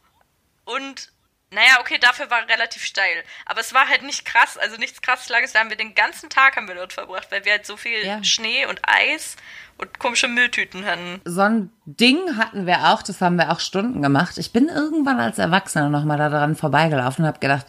und 0.64 1.12
naja, 1.50 1.78
okay, 1.80 1.96
dafür 1.98 2.28
war 2.28 2.48
relativ 2.48 2.84
steil. 2.84 3.22
Aber 3.44 3.60
es 3.60 3.72
war 3.72 3.88
halt 3.88 4.02
nicht 4.02 4.24
krass, 4.24 4.58
also 4.58 4.76
nichts 4.76 5.00
krass 5.00 5.28
Langes. 5.28 5.52
Da 5.52 5.60
haben 5.60 5.70
wir 5.70 5.76
den 5.76 5.94
ganzen 5.94 6.28
Tag 6.28 6.56
haben 6.56 6.66
wir 6.66 6.74
dort 6.74 6.92
verbracht, 6.92 7.30
weil 7.30 7.44
wir 7.44 7.52
halt 7.52 7.66
so 7.66 7.76
viel 7.76 8.04
Ja. 8.04 8.22
Schnee 8.24 8.66
und 8.66 8.80
Eis 8.82 9.36
und 9.78 9.98
komische 9.98 10.26
Mülltüten 10.26 10.84
hatten. 10.84 11.20
So 11.24 11.42
ein 11.42 11.70
Ding 11.84 12.36
hatten 12.36 12.66
wir 12.66 12.88
auch, 12.88 13.02
das 13.02 13.20
haben 13.20 13.36
wir 13.36 13.52
auch 13.52 13.60
Stunden 13.60 14.02
gemacht. 14.02 14.38
Ich 14.38 14.52
bin 14.52 14.68
irgendwann 14.68 15.20
als 15.20 15.38
Erwachsener 15.38 15.88
nochmal 15.88 16.18
da 16.18 16.30
dran 16.30 16.56
vorbeigelaufen 16.56 17.24
und 17.24 17.28
habe 17.28 17.38
gedacht, 17.38 17.66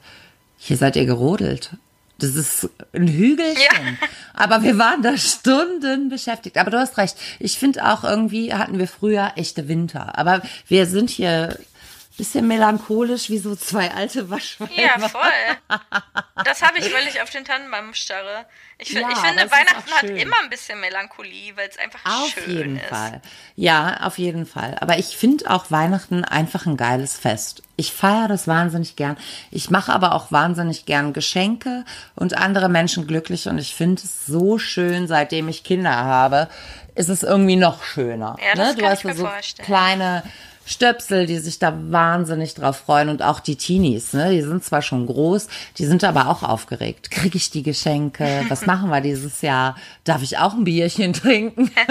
hier 0.68 0.76
seid 0.76 0.98
ihr 0.98 1.06
gerodelt. 1.06 1.72
Das 2.20 2.36
ist 2.36 2.70
ein 2.94 3.08
Hügelchen. 3.08 3.98
Aber 4.34 4.64
wir 4.64 4.78
waren 4.78 5.02
da 5.02 5.18
Stunden 5.18 6.10
beschäftigt. 6.10 6.58
Aber 6.58 6.72
du 6.72 6.78
hast 6.78 6.98
recht. 6.98 7.16
Ich 7.40 7.58
finde 7.58 7.86
auch 7.86 8.04
irgendwie 8.04 8.54
hatten 8.54 8.78
wir 8.78 8.90
früher 8.90 9.32
echte 9.38 9.70
Winter. 9.70 10.18
Aber 10.18 10.42
wir 10.68 10.88
sind 10.88 11.10
hier 11.10 11.58
bisschen 12.18 12.48
melancholisch 12.48 13.30
wie 13.30 13.38
so 13.38 13.56
zwei 13.56 13.92
alte 13.92 14.30
Waschweiber. 14.30 14.74
Ja, 14.74 14.98
voll. 15.10 15.22
Das 16.44 16.62
habe 16.62 16.80
ich, 16.80 16.92
weil 16.94 17.08
ich 17.08 17.22
auf 17.22 17.30
den 17.30 17.46
Tannenbaum 17.46 17.94
starre. 17.94 18.46
Ich, 18.80 18.90
Ja, 18.92 19.08
ich 19.12 19.18
finde, 19.18 19.50
Weihnachten 19.52 19.92
hat 19.92 20.04
immer 20.04 20.36
ein 20.44 20.50
bisschen 20.50 20.80
Melancholie, 20.80 21.56
weil 21.56 21.70
es 21.70 21.78
einfach 21.78 22.00
Auf 22.06 22.30
schön 22.30 22.58
jeden 22.58 22.78
ist. 22.78 22.86
Fall. 22.88 23.22
Ja, 23.56 24.02
auf 24.02 24.18
jeden 24.18 24.46
Fall. 24.46 24.76
Aber 24.82 24.98
ich 24.98 25.18
finde 25.18 25.50
auch 25.50 25.72
Weihnachten 25.72 26.24
einfach 26.26 26.66
ein 26.66 26.78
geiles 26.78 27.18
Fest. 27.18 27.64
Ich 27.76 27.94
feiere 27.94 28.28
das 28.28 28.48
wahnsinnig 28.48 28.96
gern. 28.96 29.18
Ich 29.52 29.70
mache 29.70 29.94
aber 29.94 30.14
auch 30.14 30.32
wahnsinnig 30.32 30.86
gern 30.86 31.14
Geschenke 31.14 31.86
und 32.16 32.36
andere 32.38 32.70
Menschen 32.70 33.08
glücklich. 33.08 33.48
Und 33.48 33.58
ich 33.60 33.76
finde 33.76 34.02
es 34.04 34.26
so 34.26 34.58
schön, 34.58 35.08
seitdem 35.08 35.48
ich 35.50 35.64
Kinder 35.64 35.96
habe, 35.96 36.50
ist 36.96 37.10
es 37.10 37.22
irgendwie 37.24 37.56
noch 37.56 37.84
schöner. 37.84 38.36
Ja, 38.40 38.56
das 38.56 38.70
ne? 38.70 38.76
Du 38.76 38.82
kann 38.82 38.92
hast 38.92 39.00
ich 39.00 39.06
mir 39.06 39.16
so 39.16 39.26
vorstellen. 39.26 39.66
kleine 39.66 40.24
Stöpsel, 40.68 41.26
die 41.26 41.40
sich 41.40 41.60
da 41.60 41.74
wahnsinnig 41.92 42.54
drauf 42.54 42.78
freuen 42.78 43.08
und 43.08 43.24
auch 43.24 43.40
die 43.40 43.56
Teenies, 43.56 44.12
ne? 44.12 44.32
Die 44.32 44.42
sind 44.42 44.64
zwar 44.64 44.82
schon 44.82 45.06
groß, 45.06 45.48
die 45.78 45.86
sind 45.86 46.04
aber 46.04 46.28
auch 46.28 46.44
aufgeregt. 46.44 47.10
Krieg 47.10 47.36
ich 47.36 47.50
die 47.50 47.64
Geschenke? 47.64 48.46
Was 48.50 48.66
machen 48.66 48.90
wir 48.90 49.00
dieses 49.00 49.42
Jahr? 49.42 49.78
Darf 50.04 50.22
ich 50.22 50.38
auch 50.38 50.54
ein 50.54 50.66
Bierchen 50.66 51.14
trinken? 51.14 51.72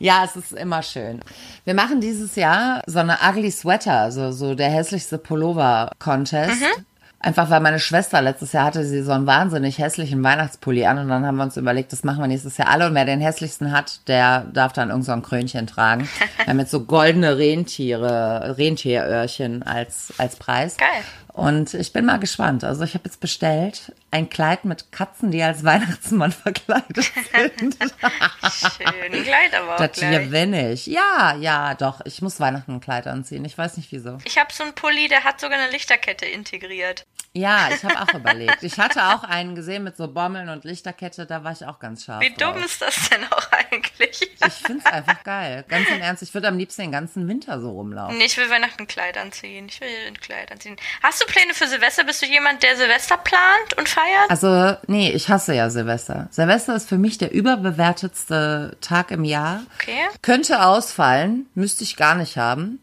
ja, 0.00 0.24
es 0.24 0.34
ist 0.34 0.52
immer 0.52 0.82
schön. 0.82 1.20
Wir 1.64 1.74
machen 1.74 2.00
dieses 2.00 2.34
Jahr 2.34 2.82
so 2.86 2.98
eine 2.98 3.18
Ugly 3.22 3.52
Sweater, 3.52 4.10
so, 4.10 4.32
so 4.32 4.56
der 4.56 4.70
hässlichste 4.70 5.18
Pullover 5.18 5.92
Contest. 6.00 6.60
Mhm. 6.60 6.84
Einfach 7.20 7.50
weil 7.50 7.60
meine 7.60 7.80
Schwester 7.80 8.22
letztes 8.22 8.52
Jahr 8.52 8.66
hatte 8.66 8.84
sie 8.84 9.02
so 9.02 9.10
einen 9.10 9.26
wahnsinnig 9.26 9.78
hässlichen 9.78 10.22
Weihnachtspulli 10.22 10.86
an 10.86 10.98
und 10.98 11.08
dann 11.08 11.26
haben 11.26 11.36
wir 11.36 11.42
uns 11.42 11.56
überlegt, 11.56 11.92
das 11.92 12.04
machen 12.04 12.20
wir 12.20 12.28
nächstes 12.28 12.56
Jahr 12.58 12.68
alle 12.68 12.86
und 12.86 12.94
wer 12.94 13.04
den 13.04 13.20
hässlichsten 13.20 13.72
hat, 13.72 14.06
der 14.06 14.46
darf 14.52 14.72
dann 14.72 14.90
irgend 14.90 15.04
so 15.04 15.12
ein 15.12 15.22
Krönchen 15.22 15.66
tragen. 15.66 16.08
Wir 16.38 16.46
haben 16.46 16.60
jetzt 16.60 16.70
so 16.70 16.84
goldene 16.84 17.36
Rentiere, 17.36 18.56
Rentieröhrchen 18.56 19.64
als, 19.64 20.14
als 20.18 20.36
Preis. 20.36 20.76
Geil. 20.76 20.88
Und 21.32 21.74
ich 21.74 21.92
bin 21.92 22.04
mal 22.04 22.18
gespannt. 22.18 22.64
Also 22.64 22.84
ich 22.84 22.94
habe 22.94 23.04
jetzt 23.04 23.20
bestellt 23.20 23.92
ein 24.10 24.28
Kleid 24.30 24.64
mit 24.64 24.90
Katzen, 24.92 25.30
die 25.30 25.42
als 25.42 25.64
Weihnachtsmann 25.64 26.32
verkleidet 26.44 27.10
sind. 27.32 27.76
Schön, 27.82 29.22
Kleid 29.24 29.54
aber 29.54 29.74
auch 29.74 29.78
Das 29.78 29.92
gleich. 29.92 30.24
gewinne 30.26 30.72
ich. 30.72 30.86
Ja, 30.86 31.34
ja, 31.38 31.74
doch. 31.74 32.00
Ich 32.04 32.22
muss 32.22 32.40
Weihnachten 32.40 32.72
ein 32.76 32.80
Kleid 32.80 33.06
anziehen. 33.06 33.44
Ich 33.44 33.56
weiß 33.58 33.76
nicht 33.76 33.92
wieso. 33.92 34.18
Ich 34.24 34.38
habe 34.38 34.52
so 34.52 34.64
einen 34.64 34.74
Pulli, 34.74 35.08
der 35.08 35.24
hat 35.24 35.40
sogar 35.40 35.58
eine 35.58 35.70
Lichterkette 35.70 36.26
integriert. 36.26 37.04
Ja, 37.34 37.68
ich 37.70 37.84
habe 37.84 38.00
auch 38.00 38.12
überlegt. 38.14 38.62
Ich 38.62 38.78
hatte 38.78 39.04
auch 39.04 39.22
einen 39.22 39.54
gesehen 39.54 39.84
mit 39.84 39.96
so 39.98 40.08
Bommeln 40.08 40.48
und 40.48 40.64
Lichterkette, 40.64 41.26
da 41.26 41.44
war 41.44 41.52
ich 41.52 41.64
auch 41.66 41.78
ganz 41.78 42.04
scharf. 42.04 42.20
Wie 42.22 42.30
dumm 42.30 42.54
drauf. 42.54 42.64
ist 42.64 42.80
das 42.82 43.10
denn 43.10 43.22
auch 43.30 43.52
eigentlich? 43.52 44.22
Ich 44.44 44.52
finde 44.54 44.82
es 44.84 44.86
einfach 44.90 45.22
geil. 45.22 45.64
Ganz 45.68 45.88
im 45.90 46.00
Ernst, 46.00 46.22
ich 46.22 46.32
würde 46.32 46.48
am 46.48 46.56
liebsten 46.56 46.82
den 46.82 46.90
ganzen 46.92 47.28
Winter 47.28 47.60
so 47.60 47.70
rumlaufen. 47.70 48.16
Nee, 48.16 48.24
ich 48.24 48.36
will 48.38 48.48
Weihnachten 48.48 48.82
ein 48.84 48.86
Kleid 48.88 49.18
anziehen. 49.18 49.66
Ich 49.68 49.80
will 49.80 49.88
ein 50.06 50.18
Kleid 50.18 50.50
anziehen. 50.50 50.76
Hast 51.02 51.22
du 51.22 51.26
Pläne 51.26 51.52
für 51.52 51.68
Silvester? 51.68 52.02
Bist 52.04 52.22
du 52.22 52.26
jemand, 52.26 52.62
der 52.62 52.76
Silvester 52.76 53.18
plant 53.18 53.74
und 53.76 53.88
feiert? 53.98 54.30
Also, 54.30 54.76
nee, 54.86 55.10
ich 55.10 55.28
hasse 55.28 55.54
ja 55.54 55.70
Silvester. 55.70 56.28
Silvester 56.30 56.74
ist 56.76 56.88
für 56.88 56.98
mich 56.98 57.18
der 57.18 57.32
überbewertetste 57.32 58.76
Tag 58.80 59.10
im 59.10 59.24
Jahr. 59.24 59.62
Okay. 59.80 60.06
Könnte 60.22 60.64
ausfallen, 60.64 61.46
müsste 61.54 61.84
ich 61.84 61.96
gar 61.96 62.14
nicht 62.14 62.36
haben. 62.36 62.80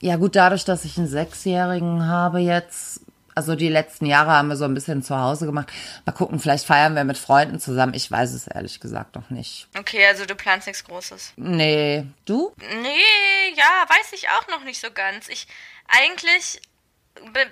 Ja 0.00 0.16
gut, 0.16 0.36
dadurch, 0.36 0.64
dass 0.64 0.84
ich 0.84 0.96
einen 0.96 1.08
Sechsjährigen 1.08 2.06
habe 2.06 2.38
jetzt, 2.38 3.00
also 3.34 3.54
die 3.54 3.68
letzten 3.68 4.06
Jahre 4.06 4.32
haben 4.32 4.48
wir 4.48 4.56
so 4.56 4.64
ein 4.64 4.74
bisschen 4.74 5.02
zu 5.02 5.16
Hause 5.16 5.46
gemacht. 5.46 5.72
Mal 6.06 6.12
gucken, 6.12 6.38
vielleicht 6.38 6.66
feiern 6.66 6.94
wir 6.94 7.04
mit 7.04 7.18
Freunden 7.18 7.60
zusammen. 7.60 7.94
Ich 7.94 8.10
weiß 8.10 8.32
es 8.32 8.46
ehrlich 8.46 8.80
gesagt 8.80 9.14
noch 9.16 9.30
nicht. 9.30 9.68
Okay, 9.78 10.04
also 10.06 10.24
du 10.24 10.34
planst 10.34 10.66
nichts 10.66 10.84
Großes. 10.84 11.34
Nee, 11.36 12.04
du? 12.24 12.52
Nee, 12.58 13.54
ja, 13.56 13.84
weiß 13.88 14.12
ich 14.12 14.28
auch 14.28 14.48
noch 14.48 14.64
nicht 14.64 14.80
so 14.80 14.88
ganz. 14.92 15.28
Ich 15.28 15.46
eigentlich 15.88 16.60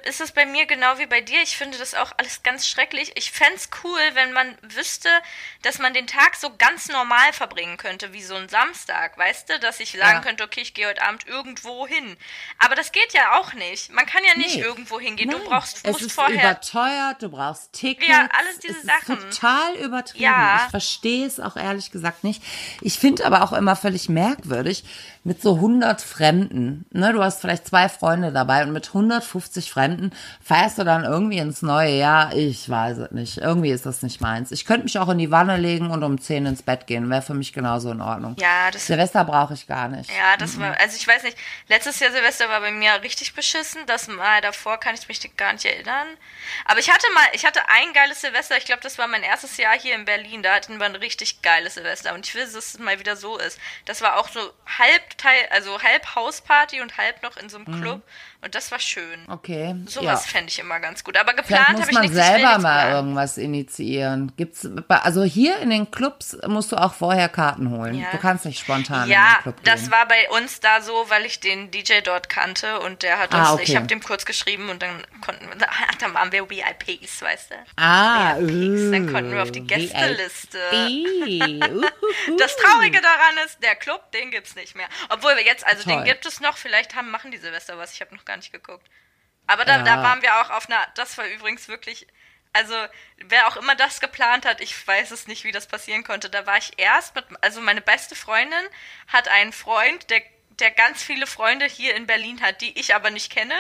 ist 0.05 0.21
es 0.21 0.33
bei 0.33 0.47
mir 0.47 0.67
genau 0.67 0.99
wie 0.99 1.07
bei 1.07 1.21
dir. 1.21 1.43
Ich 1.43 1.57
finde 1.57 1.79
das 1.79 1.95
auch 1.95 2.13
alles 2.19 2.43
ganz 2.43 2.67
schrecklich. 2.69 3.13
Ich 3.17 3.31
fänd's 3.33 3.69
cool, 3.85 4.01
wenn 4.15 4.33
man 4.33 4.57
wüsste, 4.63 5.09
dass 5.63 5.79
man 5.79 5.95
den 5.95 6.07
Tag 6.07 6.37
so 6.37 6.51
ganz 6.57 6.89
normal 6.89 7.33
verbringen 7.33 7.77
könnte, 7.77 8.13
wie 8.13 8.23
so 8.23 8.35
ein 8.35 8.49
Samstag, 8.49 9.17
weißt 9.19 9.49
du? 9.51 9.59
Dass 9.61 9.81
ich 9.81 9.93
sagen 9.93 10.17
Ja. 10.17 10.21
könnte, 10.21 10.45
okay, 10.45 10.61
ich 10.61 10.75
gehe 10.75 10.87
heute 10.89 11.03
Abend 11.03 11.27
irgendwo 11.27 11.87
hin. 11.87 12.17
Aber 12.59 12.75
das 12.75 12.93
geht 12.93 13.13
ja 13.13 13.39
auch 13.39 13.53
nicht. 13.55 13.91
Man 13.93 14.07
kann 14.07 14.23
ja 14.25 14.37
nicht 14.37 14.57
Nee. 14.57 14.63
irgendwo 14.63 15.01
hingehen. 15.01 15.31
Du 15.31 15.39
Nein, 15.39 15.47
brauchst 15.49 15.79
es 15.79 15.85
musst 15.93 16.03
ist 16.03 16.13
vorher. 16.13 16.35
überteuert, 16.41 17.23
du 17.23 17.29
brauchst 17.31 17.73
Tickets. 17.73 18.09
Ja, 18.09 18.29
alles 18.39 18.59
diese 18.59 18.79
es 18.79 18.83
Sachen. 18.85 19.19
Ist 19.19 19.41
total 19.41 19.75
übertrieben. 19.77 20.25
Ja. 20.25 20.63
Ich 20.65 20.71
verstehe 20.71 21.27
es 21.27 21.41
auch 21.41 21.57
ehrlich 21.57 21.91
gesagt 21.91 22.25
nicht. 22.25 22.43
Ich 22.81 22.99
finde 22.99 23.25
aber 23.27 23.43
auch 23.43 23.53
immer 23.53 23.77
völlig 23.77 24.09
merkwürdig 24.09 24.85
mit 25.25 25.43
so 25.43 25.55
100 25.57 26.01
Fremden. 26.03 26.87
Ne, 26.91 27.13
du 27.13 27.23
hast 27.23 27.41
vielleicht 27.41 27.67
zwei 27.67 27.89
Freunde 27.89 28.33
dabei 28.33 28.63
und 28.63 28.73
mit 28.73 28.89
150 28.89 29.56
Fremden 29.65 30.13
feierst 30.43 30.79
du 30.79 30.85
dann 30.85 31.05
irgendwie 31.05 31.39
ins 31.39 31.63
neue 31.63 31.97
Jahr. 31.97 32.35
Ich 32.35 32.69
weiß 32.69 32.99
es 32.99 33.11
nicht. 33.11 33.39
Irgendwie 33.39 33.71
ist 33.71 33.87
das 33.87 34.03
nicht 34.03 34.21
meins. 34.21 34.53
Ich 34.53 34.65
könnte 34.65 34.85
mich 34.85 34.99
auch 34.99 35.09
in 35.09 35.19
die 35.19 35.31
Wanne 35.31 35.57
legen 35.57 35.91
und 35.91 36.03
um 36.03 36.21
10 36.21 36.47
ins 36.47 36.63
Bett 36.63 36.87
gehen. 36.87 37.09
Wäre 37.11 37.23
für 37.23 37.35
mich 37.35 37.53
genauso 37.53 37.91
in 37.91 38.01
Ordnung. 38.01 38.37
Ja, 38.39 38.71
das 38.71 38.87
Silvester 38.87 39.25
brauche 39.25 39.55
ich 39.55 39.67
gar 39.67 39.89
nicht. 39.89 40.11
Ja, 40.11 40.37
das 40.39 40.59
war, 40.61 40.79
also 40.79 40.97
ich 40.97 41.07
weiß 41.07 41.23
nicht, 41.23 41.37
letztes 41.69 42.01
Jahr 42.01 42.13
Silvester 42.13 42.49
war 42.49 42.61
bei 42.61 42.71
mir 42.71 43.03
richtig 43.03 43.35
beschissen. 43.35 43.81
Das 43.87 44.09
Mal 44.09 44.41
davor 44.41 44.79
kann 44.79 44.95
ich 44.95 45.09
mich 45.09 45.37
gar 45.37 45.53
nicht 45.53 45.65
erinnern. 45.65 46.07
Aber 46.65 46.79
ich 46.79 46.91
hatte 46.91 47.07
mal, 47.15 47.25
ich 47.33 47.45
hatte 47.45 47.61
ein 47.69 47.93
geiles 47.93 48.21
Silvester, 48.21 48.57
ich 48.57 48.65
glaube, 48.65 48.83
das 48.83 48.99
war 48.99 49.09
mein 49.09 49.23
erstes 49.23 49.57
Jahr 49.57 49.79
hier 49.79 49.95
in 49.95 50.05
Berlin. 50.05 50.43
Da 50.43 50.55
hatten 50.55 50.79
wir 50.79 50.87
ein 50.87 50.97
richtig 50.97 51.43
geiles 51.43 51.75
Silvester. 51.75 52.15
Und 52.15 52.27
ich 52.27 52.35
will, 52.35 52.45
dass 52.45 52.55
es 52.55 52.79
mal 52.79 52.99
wieder 52.99 53.17
so 53.17 53.39
ist. 53.39 53.59
Das 53.85 54.01
war 54.03 54.19
auch 54.19 54.29
so 54.29 54.41
halb 54.79 55.19
Teil, 55.19 55.49
also 55.51 55.83
halb 55.83 56.15
Hausparty 56.15 56.81
und 56.81 56.97
halb 56.99 57.23
noch 57.23 57.37
in 57.37 57.49
so 57.49 57.59
einem 57.59 57.81
Club. 57.81 58.03
Und 58.47 58.55
das 58.55 58.71
war 58.71 58.79
schön. 58.79 59.25
Okay. 59.29 59.75
Sowas 59.87 60.25
ja. 60.25 60.31
fände 60.31 60.51
ich 60.53 60.61
immer 60.61 60.79
ganz 60.79 61.03
gut. 61.03 61.17
Aber 61.17 61.35
geplant 61.35 61.71
muss 61.73 61.81
habe 61.81 61.91
ich 61.91 61.95
man 61.95 62.03
nichts. 62.05 62.17
ich 62.17 62.23
will 62.23 62.31
selber 62.33 62.59
mal 62.61 62.79
planen. 62.83 62.95
irgendwas 62.95 63.39
initiieren. 63.39 64.33
Gibt's, 64.37 64.69
also 64.89 65.25
hier 65.25 65.59
in 65.59 65.71
den 65.71 65.91
Clubs 65.91 66.37
musst 66.47 66.71
du 66.71 66.77
auch 66.77 66.95
vorher 66.95 67.29
Karten 67.29 67.71
holen. 67.71 67.97
Ja. 67.99 68.07
Du 68.13 68.19
kannst 68.19 68.45
nicht 68.45 68.61
spontan 68.61 69.07
in 69.07 69.11
Ja, 69.15 69.35
den 69.39 69.43
Club 69.43 69.57
das 69.65 69.81
gehen. 69.83 69.91
war 69.91 70.07
bei 70.07 70.31
uns 70.31 70.61
da 70.61 70.81
so, 70.81 71.07
weil 71.09 71.27
ich 71.27 71.41
den 71.41 71.73
DJ 71.73 72.03
dort 72.05 72.29
kannte 72.29 72.79
und 72.81 73.03
der 73.03 73.19
hat 73.19 73.35
Ah, 73.35 73.51
uns, 73.51 73.63
ich 73.63 73.71
okay. 73.71 73.77
habe 73.79 73.87
dem 73.89 74.01
kurz 74.01 74.25
geschrieben 74.25 74.69
und 74.71 74.81
dann 74.81 75.05
konnten 75.25 75.45
wir, 75.49 75.57
dann 75.99 76.15
waren 76.15 76.31
wir 76.31 76.49
VIPs, 76.49 77.23
weißt 77.23 77.51
du. 77.51 77.55
ah, 77.83 78.37
VIPs, 78.39 78.93
dann 78.93 79.13
konnten 79.13 79.33
wir 79.33 79.43
auf 79.43 79.51
die 79.51 79.63
uh, 79.63 79.67
Gästeliste. 79.67 80.61
Das 82.39 82.57
Traurige 82.57 83.01
daran 83.01 83.45
ist, 83.45 83.63
der 83.63 83.75
Club, 83.75 84.13
den 84.13 84.31
gibt's 84.31 84.55
nicht 84.55 84.75
mehr. 84.77 84.87
Obwohl 85.09 85.35
wir 85.37 85.45
jetzt, 85.45 85.67
also 85.67 85.83
den 85.83 85.97
Toll. 85.99 86.05
gibt 86.05 86.27
es 86.27 86.41
noch, 86.41 86.57
vielleicht 86.57 86.95
haben, 86.95 87.11
machen 87.11 87.31
die 87.31 87.39
Silvester 87.39 87.77
was, 87.79 87.93
ich 87.93 88.01
habe 88.01 88.15
noch 88.15 88.25
gar 88.25 88.36
nicht 88.37 88.53
geguckt. 88.53 88.87
Aber 89.47 89.65
da, 89.65 89.79
Ja. 89.79 89.83
da 89.83 90.03
waren 90.03 90.23
wir 90.23 90.41
auch 90.41 90.51
auf 90.51 90.69
einer, 90.69 90.85
das 90.97 91.17
war 91.19 91.27
übrigens 91.27 91.69
wirklich, 91.69 92.07
also 92.53 92.75
wer 93.19 93.47
auch 93.49 93.57
immer 93.57 93.75
das 93.77 94.01
geplant 94.01 94.45
hat, 94.47 94.61
ich 94.61 94.87
weiß 94.87 95.11
es 95.11 95.27
nicht, 95.27 95.45
wie 95.45 95.53
das 95.53 95.67
passieren 95.69 96.05
konnte. 96.05 96.31
Da 96.31 96.47
war 96.47 96.57
ich 96.57 96.73
erst 96.79 97.15
mit, 97.15 97.25
also 97.43 97.61
meine 97.61 97.81
beste 97.83 98.15
Freundin 98.17 98.65
hat 99.09 99.29
einen 99.29 99.53
Freund, 99.53 100.11
der 100.11 100.23
der 100.59 100.71
ganz 100.71 101.03
viele 101.03 101.27
Freunde 101.27 101.67
hier 101.67 101.95
in 101.97 102.07
Berlin 102.07 102.41
hat, 102.41 102.63
die 102.63 102.81
ich 102.81 102.95
aber 102.95 103.11
nicht 103.11 103.31
kenne 103.31 103.53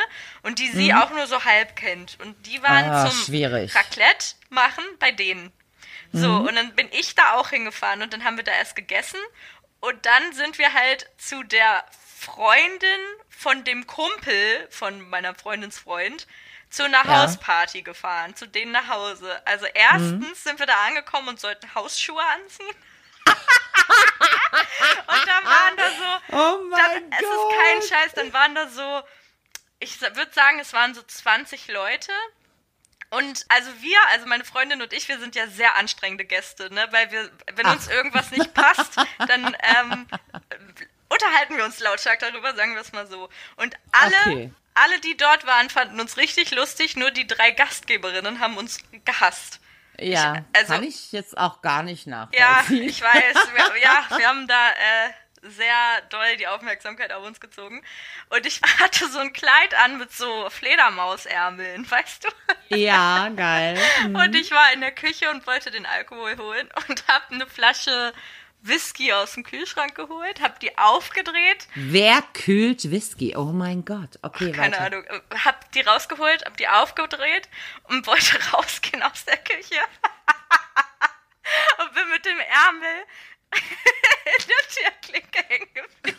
und 0.42 0.58
die 0.58 0.70
sie 0.70 0.94
auch 0.94 1.10
nur 1.10 1.26
so 1.26 1.44
halb 1.44 1.76
kennt. 1.76 2.18
Und 2.20 2.46
die 2.46 2.62
waren 2.62 2.86
Mhm. 2.86 2.90
Ah, 2.90 3.10
zum 3.10 3.24
schwierig. 3.26 3.74
Raclette 3.74 4.34
machen 4.48 4.82
bei 4.98 5.10
denen. 5.10 5.52
So, 6.12 6.34
und 6.36 6.54
dann 6.54 6.74
bin 6.74 6.88
ich 6.92 7.14
da 7.14 7.34
auch 7.34 7.50
hingefahren 7.50 8.00
und 8.00 8.14
dann 8.14 8.24
haben 8.24 8.38
wir 8.38 8.44
da 8.44 8.52
erst 8.52 8.76
gegessen 8.76 9.18
und 9.80 10.06
dann 10.06 10.32
sind 10.32 10.56
wir 10.56 10.72
halt 10.72 11.06
zu 11.18 11.42
der 11.42 11.84
Freundin 12.26 13.00
von 13.28 13.62
dem 13.64 13.86
Kumpel 13.86 14.66
von 14.70 15.08
meiner 15.08 15.34
Freundins 15.34 15.78
Freund 15.78 16.26
zu 16.70 16.82
einer 16.82 17.04
Ja. 17.06 17.22
Hausparty 17.22 17.82
gefahren, 17.82 18.34
zu 18.34 18.46
denen 18.46 18.72
nach 18.72 18.88
Hause. 18.88 19.40
Also 19.46 19.66
erstens 19.66 20.42
sind 20.42 20.58
wir 20.58 20.66
da 20.66 20.74
angekommen 20.86 21.28
und 21.28 21.38
sollten 21.40 21.72
Hausschuhe 21.74 22.22
anziehen. 22.34 22.74
und 23.26 23.36
dann 25.26 25.44
waren 25.44 25.76
da 25.76 25.88
so, 25.90 26.36
Oh 26.36 26.58
mein 26.68 27.12
es 27.12 27.20
Gott. 27.20 27.30
ist 27.30 27.58
kein 27.58 27.82
Scheiß, 28.00 28.12
dann 28.14 28.32
waren 28.32 28.54
da 28.56 28.68
so, 28.68 29.02
ich 29.78 30.00
würde 30.00 30.32
sagen, 30.32 30.58
es 30.58 30.72
waren 30.72 30.94
so 30.94 31.02
20 31.02 31.68
Leute. 31.68 32.10
Und 33.10 33.46
also 33.48 33.70
wir, 33.80 33.98
also 34.10 34.26
meine 34.26 34.44
Freundin 34.44 34.82
und 34.82 34.92
ich, 34.92 35.06
wir 35.08 35.20
sind 35.20 35.36
ja 35.36 35.46
sehr 35.46 35.76
anstrengende 35.76 36.24
Gäste, 36.24 36.74
ne? 36.74 36.88
Weil 36.90 37.12
wir, 37.12 37.30
wenn 37.54 37.66
uns 37.68 37.86
irgendwas 37.86 38.32
nicht 38.32 38.52
passt, 38.52 38.96
dann 39.28 39.56
ähm, 39.62 40.08
unterhalten 41.08 41.56
wir 41.56 41.64
uns 41.64 41.80
lautstark 41.80 42.18
darüber, 42.20 42.54
sagen 42.54 42.74
wir 42.74 42.80
es 42.80 42.92
mal 42.92 43.06
so. 43.06 43.28
Und 43.56 43.74
alle, 43.92 44.16
Okay. 44.26 44.52
alle, 44.74 45.00
die 45.00 45.16
dort 45.16 45.46
waren, 45.46 45.70
fanden 45.70 46.00
uns 46.00 46.16
richtig 46.16 46.50
lustig, 46.52 46.96
nur 46.96 47.10
die 47.10 47.26
drei 47.26 47.50
Gastgeberinnen 47.50 48.40
haben 48.40 48.56
uns 48.56 48.78
gehasst. 49.04 49.60
Ja, 49.98 50.34
Ich- 50.36 50.42
also- 50.60 50.72
kann 50.74 50.82
ich 50.82 51.12
jetzt 51.12 51.38
auch 51.38 51.62
gar 51.62 51.82
nicht 51.82 52.06
Ja, 52.06 52.26
nachvollziehen. 52.30 52.82
ich 52.88 53.00
weiß. 53.02 53.34
Wir, 53.54 53.82
ja, 53.82 54.06
wir 54.18 54.26
haben 54.28 54.46
da 54.46 54.70
äh, 54.72 55.10
sehr 55.48 56.02
doll 56.10 56.36
die 56.38 56.48
Aufmerksamkeit 56.48 57.12
auf 57.12 57.24
uns 57.24 57.40
gezogen. 57.40 57.82
Und 58.30 58.44
ich 58.46 58.60
hatte 58.80 59.08
so 59.08 59.18
ein 59.20 59.32
Kleid 59.32 59.74
an 59.84 59.96
mit 59.96 60.12
so 60.12 60.50
Fledermausärmeln, 60.50 61.88
weißt 61.90 62.24
du? 62.24 62.76
Ja, 62.76 63.28
geil. 63.30 63.78
Und 64.04 64.34
ich 64.34 64.50
war 64.50 64.72
in 64.72 64.80
der 64.80 64.92
Küche 64.92 65.30
und 65.30 65.46
wollte 65.46 65.70
den 65.70 65.86
Alkohol 65.86 66.36
holen 66.36 66.68
und 66.88 67.06
habe 67.08 67.24
eine 67.34 67.46
Flasche 67.46 68.12
Whisky 68.62 69.12
aus 69.12 69.34
dem 69.34 69.44
Kühlschrank 69.44 69.94
geholt, 69.94 70.40
habe 70.40 70.58
die 70.60 70.76
aufgedreht, 70.76 71.68
Wer 71.74 72.22
kühlt 72.32 72.90
Whisky? 72.90 73.36
Oh 73.36 73.52
mein 73.52 73.84
Gott. 73.84 74.18
Okay, 74.22 74.52
keine 74.52 74.74
weiter. 74.76 74.86
Ahnung, 74.86 75.04
äh, 75.04 75.20
hab 75.44 75.70
die 75.72 75.80
rausgeholt, 75.82 76.44
hab 76.44 76.56
die 76.56 76.68
aufgedreht 76.68 77.48
und 77.84 78.06
wollte 78.06 78.38
rausgehen 78.52 79.02
aus 79.02 79.24
der 79.24 79.38
Küche. 79.38 79.80
und 81.78 81.94
bin 81.94 82.08
mit 82.10 82.24
dem 82.24 82.38
Ärmel 82.38 83.04
in 83.54 84.48
der 84.48 84.90
Türklinke 84.92 85.44
hängen 85.48 85.74
geblieben. 85.74 86.18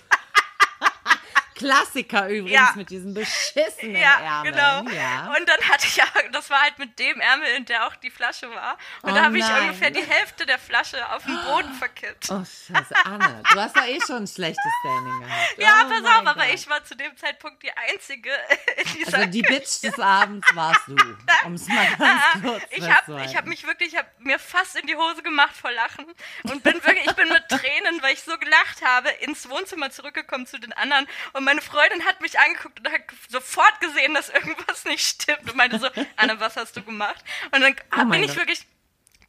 Klassiker 1.58 2.28
übrigens 2.30 2.52
Ja. 2.52 2.74
mit 2.76 2.90
diesem 2.90 3.14
beschissenen 3.14 3.96
Ja, 3.96 4.20
Ärmel. 4.20 4.52
genau. 4.52 4.84
Ja. 4.96 5.34
Und 5.38 5.48
dann 5.50 5.60
hatte 5.70 5.88
ich 5.88 6.02
auch, 6.02 6.08
das 6.32 6.50
war 6.50 6.62
halt 6.62 6.78
mit 6.80 6.98
dem 7.00 7.20
Ärmel, 7.20 7.48
in 7.56 7.66
der 7.66 7.88
auch 7.88 7.96
die 7.96 8.12
Flasche 8.12 8.50
war. 8.50 8.78
Und 9.02 9.12
Oh 9.12 9.16
da 9.16 9.24
habe 9.26 9.38
ich 9.38 9.46
ungefähr 9.46 9.90
die 9.92 10.04
Hälfte 10.06 10.46
der 10.46 10.60
Flasche 10.60 10.98
auf 11.12 11.24
den 11.24 11.38
Boden 11.46 11.74
verkippt. 11.74 12.30
Oh, 12.30 12.44
scheiße, 12.44 12.96
Anne. 13.06 13.44
Du 13.52 13.60
hast 13.60 13.76
doch 13.76 13.86
eh 13.86 14.00
schon 14.06 14.24
ein 14.24 14.28
schlechtes 14.28 14.72
Standing 14.82 15.20
gehabt. 15.22 15.58
Ja, 15.58 15.84
oh 15.86 15.90
pass 15.90 16.04
auf, 16.04 16.28
aber 16.28 16.34
Gott. 16.46 16.54
ich 16.54 16.70
war 16.70 16.84
zu 16.84 16.96
dem 16.96 17.16
Zeitpunkt 17.18 17.64
die 17.64 17.72
Einzige 17.72 18.32
in 18.78 18.94
dieser 18.94 19.18
Also 19.18 19.30
die 19.30 19.42
Bitch 19.42 19.82
des 19.84 20.00
Abends 20.00 20.48
warst 20.56 20.82
du, 20.88 20.96
um 21.46 21.54
es 21.54 21.68
mal 21.68 21.88
ganz 21.98 22.24
kurz 22.44 22.64
ich 22.72 22.84
habe 22.84 22.94
festzuhalten. 22.94 23.30
ich 23.32 23.36
hab 23.38 23.46
mich 23.46 23.66
wirklich, 23.68 23.94
ich 23.94 23.98
habe 23.98 24.10
mir 24.20 24.40
fast 24.40 24.76
in 24.76 24.88
die 24.88 24.96
Hose 24.96 25.24
gemacht 25.24 25.56
vor 25.56 25.72
Lachen 25.72 26.06
und 26.44 26.64
bin 26.64 26.74
wirklich, 26.76 27.06
ich 27.06 27.14
bin 27.16 27.30
mit 27.30 27.48
Tränen, 27.50 28.02
weil 28.02 28.14
ich 28.14 28.22
so 28.24 28.38
gelacht 28.38 28.82
habe, 28.84 29.10
ins 29.22 29.50
Wohnzimmer 29.50 29.90
zurückgekommen 29.90 30.46
zu 30.46 30.60
den 30.60 30.74
anderen 30.74 31.08
und 31.34 31.44
meine 31.48 31.62
Freundin 31.62 32.04
hat 32.04 32.20
mich 32.20 32.38
angeguckt 32.38 32.78
und 32.82 32.92
hat 32.92 33.02
sofort 33.30 33.80
gesehen, 33.80 34.14
dass 34.14 34.28
irgendwas 34.28 34.84
nicht 34.84 35.06
stimmt 35.22 35.50
und 35.50 35.56
meinte 35.56 35.80
so, 35.80 35.88
Anne, 36.18 36.38
was 36.42 36.58
hast 36.58 36.76
du 36.76 36.84
gemacht? 36.84 37.24
Und 37.52 37.62
dann 37.62 37.74
Oh 37.98 38.06
bin 38.12 38.22
ich 38.22 38.28
Gott. 38.28 38.38
wirklich, 38.38 38.68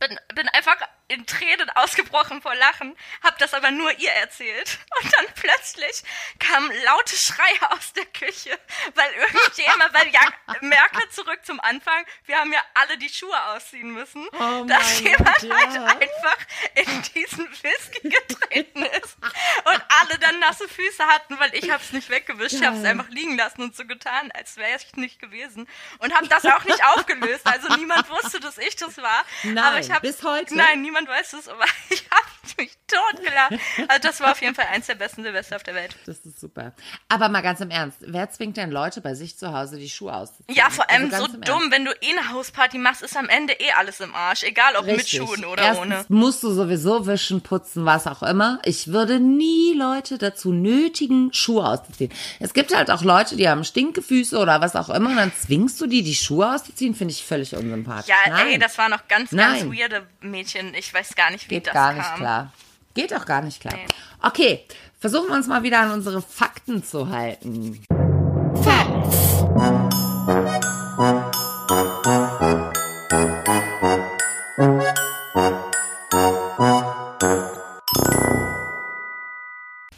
bin, 0.01 0.19
bin 0.35 0.49
einfach 0.49 0.77
in 1.09 1.25
Tränen 1.27 1.71
ausgebrochen 1.71 2.43
vor 2.43 2.55
Lachen, 2.55 2.95
hab 3.23 3.39
das 3.39 3.55
aber 3.55 3.71
nur 3.71 3.91
ihr 3.99 4.11
erzählt 4.11 4.79
und 5.03 5.13
dann 5.17 5.27
plötzlich 5.35 6.03
kamen 6.39 6.71
laute 6.85 7.17
Schreie 7.17 7.73
aus 7.73 7.95
der 7.95 8.05
Küche, 8.07 8.59
weil 8.95 9.11
irgendjemand, 9.15 9.95
weil 9.95 10.09
ja, 10.09 10.21
merke 10.61 11.09
zurück 11.09 11.41
zum 11.45 11.61
Anfang, 11.61 12.05
wir 12.27 12.39
haben 12.39 12.53
ja 12.53 12.61
alle 12.75 12.99
die 12.99 13.09
Schuhe 13.09 13.43
ausziehen 13.55 13.91
müssen, 13.91 14.29
Oh 14.39 14.65
dass 14.65 15.01
jemand 15.01 15.41
Gott, 15.41 15.51
halt 15.51 15.75
ja. 15.75 15.85
einfach 15.87 16.39
in 16.75 17.03
diesen 17.15 17.49
Whisky 17.51 18.09
getreten 18.09 18.83
ist 18.83 19.17
und 19.65 19.83
alle 20.01 20.19
dann 20.21 20.39
nasse 20.41 20.69
Füße 20.69 21.07
hatten, 21.07 21.41
weil 21.41 21.55
ich 21.55 21.71
hab's 21.71 21.93
nicht 21.93 22.11
weggewischt, 22.11 22.57
ich 22.57 22.65
hab's 22.65 22.85
einfach 22.85 23.09
liegen 23.09 23.37
lassen 23.37 23.63
und 23.63 23.75
so 23.75 23.87
getan, 23.87 24.31
als 24.33 24.59
wäre 24.59 24.77
ich 24.77 24.95
nicht 24.97 25.21
gewesen 25.21 25.69
und 26.01 26.15
hab 26.15 26.29
das 26.29 26.45
auch 26.45 26.65
nicht 26.65 26.85
aufgelöst, 26.85 27.47
also 27.47 27.75
niemand 27.77 28.11
wusste, 28.11 28.41
dass 28.41 28.59
ich 28.59 28.77
das 28.77 28.99
war, 28.99 29.25
Nein, 29.43 29.59
aber 29.59 29.79
ich 29.81 29.91
hab, 29.91 30.03
bis 30.03 30.23
heute? 30.23 30.55
Nein, 30.55 30.83
niemand 30.83 30.98
weiß 31.07 31.35
es, 31.35 31.49
aber 31.49 31.65
ich 31.91 32.05
hab 32.11 32.38
mich 32.59 32.71
totgelacht. 32.87 33.53
Also 33.89 34.01
das 34.03 34.21
war 34.21 34.33
auf 34.33 34.41
jeden 34.41 34.55
Fall 34.55 34.67
eins 34.73 34.87
der 34.87 34.95
besten 34.95 35.23
Silvester 35.23 35.57
auf 35.57 35.63
der 35.63 35.75
Welt. 35.75 35.95
Das 36.07 36.19
ist 36.19 36.41
super. 36.41 36.73
Aber 37.09 37.29
mal 37.29 37.41
ganz 37.43 37.61
im 37.61 37.71
Ernst, 37.71 37.99
wer 38.01 38.31
zwingt 38.31 38.57
denn 38.57 38.71
Leute 38.71 39.01
bei 39.01 39.15
sich 39.15 39.37
zu 39.37 39.53
Hause 39.53 39.79
die 39.79 39.89
Schuhe 39.91 40.15
auszuziehen? 40.15 40.57
Ja, 40.57 40.71
vor 40.71 40.89
allem 40.91 41.13
Also 41.13 41.27
so 41.27 41.37
dumm, 41.39 41.71
wenn 41.71 41.85
du 41.85 41.93
eh 42.01 42.17
eine 42.19 42.33
Hausparty 42.33 42.79
machst, 42.79 43.03
ist 43.03 43.17
am 43.17 43.29
Ende 43.29 43.53
eh 43.55 43.73
alles 43.77 44.01
im 44.01 44.15
Arsch. 44.15 44.43
Egal 44.45 44.77
ob 44.77 44.87
Richtig. 44.87 45.21
mit 45.21 45.29
Schuhen 45.29 45.45
oder 45.45 45.63
Erstens 45.63 45.87
ohne. 45.87 46.05
musst 46.09 46.43
du 46.43 46.51
sowieso 46.53 47.07
wischen, 47.07 47.41
putzen, 47.43 47.85
was 47.85 48.07
auch 48.07 48.23
immer. 48.23 48.61
Ich 48.65 48.89
würde 48.89 49.21
nie 49.21 49.75
Leute 49.75 50.19
dazu 50.19 50.53
nötigen, 50.53 51.33
Schuhe 51.33 51.65
auszuziehen. 51.67 52.13
Es 52.41 52.55
gibt 52.55 52.75
halt 52.75 52.91
auch 52.91 53.03
Leute, 53.03 53.37
die 53.37 53.49
haben 53.49 53.65
Stinkefüße 53.65 54.39
oder 54.39 54.61
was 54.61 54.77
auch 54.77 54.89
immer 54.89 55.11
und 55.11 55.17
dann 55.17 55.33
zwingst 55.35 55.81
du 55.81 55.87
die, 55.87 56.03
die 56.03 56.15
Schuhe 56.15 56.55
auszuziehen, 56.55 56.95
finde 56.95 57.13
ich 57.13 57.25
völlig 57.25 57.55
unsympathisch. 57.55 58.09
Ja, 58.09 58.31
Nein, 58.33 58.49
ey, 58.49 58.59
das 58.59 58.79
war 58.79 58.89
noch 58.89 59.09
ganz, 59.09 59.33
Nein. 59.33 59.69
ganz 59.69 59.79
weirde 59.79 60.07
Mädchen. 60.21 60.75
Ich 60.75 60.93
weiß 60.93 61.15
gar 61.15 61.31
nicht, 61.31 61.49
wie 61.51 61.55
geht 61.57 61.67
das 61.67 61.75
gar 61.75 61.95
kam. 61.95 61.99
nicht 61.99 62.19
klar. 62.39 62.53
Geht 62.95 63.15
auch 63.15 63.27
gar 63.27 63.43
nicht 63.43 63.61
klar. 63.61 63.75
Okay, 64.23 64.65
versuchen 64.99 65.29
wir 65.29 65.35
uns 65.37 65.47
mal 65.47 65.63
wieder 65.63 65.81
an 65.81 65.93
unsere 65.93 66.23
Fakten 66.23 66.83
zu 66.83 67.09
halten. 67.09 67.85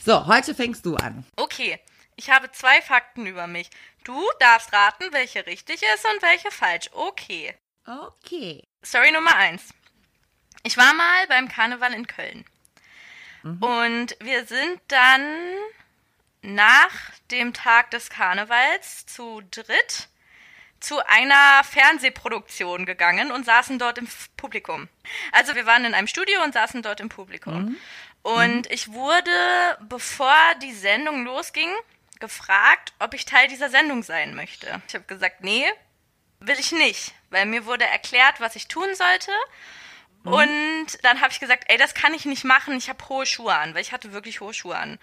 So, 0.03 0.26
heute 0.26 0.55
fängst 0.55 0.85
du 0.85 0.96
an. 0.96 1.24
Okay, 1.37 1.79
ich 2.16 2.31
habe 2.31 2.50
zwei 2.53 2.83
Fakten 2.83 3.26
über 3.26 3.46
mich. 3.46 3.70
Du 4.05 4.20
darfst 4.40 4.72
raten, 4.72 5.05
welche 5.12 5.46
richtig 5.46 5.83
ist 5.94 6.07
und 6.12 6.22
welche 6.22 6.50
falsch. 6.50 6.90
Okay. 6.92 7.55
Okay. 7.87 8.64
Story 8.85 9.12
Nummer 9.12 9.35
eins. 9.37 9.72
Ich 10.62 10.77
war 10.77 10.92
mal 10.94 11.27
beim 11.29 11.49
Karneval 11.49 11.94
in 11.94 12.07
Köln. 12.07 12.44
Und 13.61 14.16
wir 14.20 14.44
sind 14.46 14.81
dann 14.88 15.23
nach 16.42 16.90
dem 17.31 17.55
Tag 17.55 17.90
des 17.90 18.11
Karnevals 18.11 19.07
zu 19.07 19.42
dritt 19.51 20.09
zu 20.81 21.07
einer 21.07 21.62
Fernsehproduktion 21.64 22.87
gegangen 22.87 23.31
und 23.31 23.44
saßen 23.44 23.79
dort 23.79 23.99
im 23.99 24.09
Publikum. 24.37 24.88
Also 25.33 25.55
wir 25.55 25.66
waren 25.66 25.85
in 25.85 25.94
einem 25.94 26.07
Studio 26.07 26.42
und 26.42 26.55
saßen 26.55 26.83
dort 26.83 27.01
im 27.01 27.11
Publikum. 27.11 27.77
Und 28.23 28.70
ich 28.70 28.92
wurde, 28.92 29.79
bevor 29.81 30.35
die 30.62 30.73
Sendung 30.73 31.25
losging, 31.25 31.70
gefragt, 32.18 32.92
ob 32.99 33.14
ich 33.14 33.25
Teil 33.25 33.49
dieser 33.49 33.70
Sendung 33.70 34.03
sein 34.03 34.35
möchte. 34.35 34.83
Ich 34.88 34.94
habe 34.94 35.05
gesagt, 35.05 35.42
nee, 35.42 35.64
will 36.40 36.59
ich 36.59 36.73
nicht, 36.73 37.14
weil 37.31 37.46
mir 37.46 37.64
wurde 37.64 37.85
erklärt, 37.87 38.40
was 38.40 38.57
ich 38.57 38.68
tun 38.68 38.94
sollte. 38.94 39.33
Und 40.24 40.87
dann 41.02 41.20
habe 41.20 41.33
ich 41.33 41.40
gesagt, 41.40 41.64
ey, 41.68 41.78
das 41.78 41.94
kann 41.94 42.14
ich 42.14 42.26
nicht 42.26 42.44
machen, 42.44 42.76
ich 42.76 42.88
habe 42.88 43.09
hohe 43.09 43.26
Schuhe 43.26 43.54
an, 43.54 43.74
weil 43.74 43.80
ich 43.80 43.92
hatte 43.92 44.12
wirklich 44.12 44.40
hohe 44.40 44.52
Schuhe 44.52 44.76
an. 44.76 44.98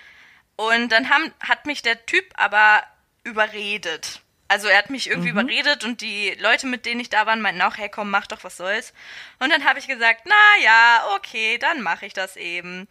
Und 0.56 0.90
dann 0.90 1.10
haben, 1.10 1.34
hat 1.40 1.66
mich 1.66 1.82
der 1.82 2.06
Typ 2.06 2.26
aber 2.36 2.84
überredet. 3.24 4.22
Also 4.48 4.68
er 4.68 4.78
hat 4.78 4.90
mich 4.90 5.10
irgendwie 5.10 5.30
überredet 5.30 5.84
und 5.84 6.02
die 6.02 6.32
Leute, 6.40 6.68
mit 6.68 6.86
denen 6.86 7.02
ich 7.02 7.10
da 7.10 7.26
war, 7.26 7.36
meinten 7.36 7.62
auch, 7.62 7.78
hey 7.78 7.90
komm, 7.90 8.10
mach 8.10 8.28
doch, 8.28 8.44
was 8.44 8.58
soll's. 8.58 8.94
Und 9.40 9.52
dann 9.52 9.66
habe 9.66 9.80
ich 9.80 9.88
gesagt, 9.88 10.22
na 10.26 10.64
ja, 10.64 11.06
okay, 11.16 11.58
dann 11.58 11.82
mache 11.82 12.06
ich 12.06 12.14
das 12.14 12.38
eben. 12.38 12.88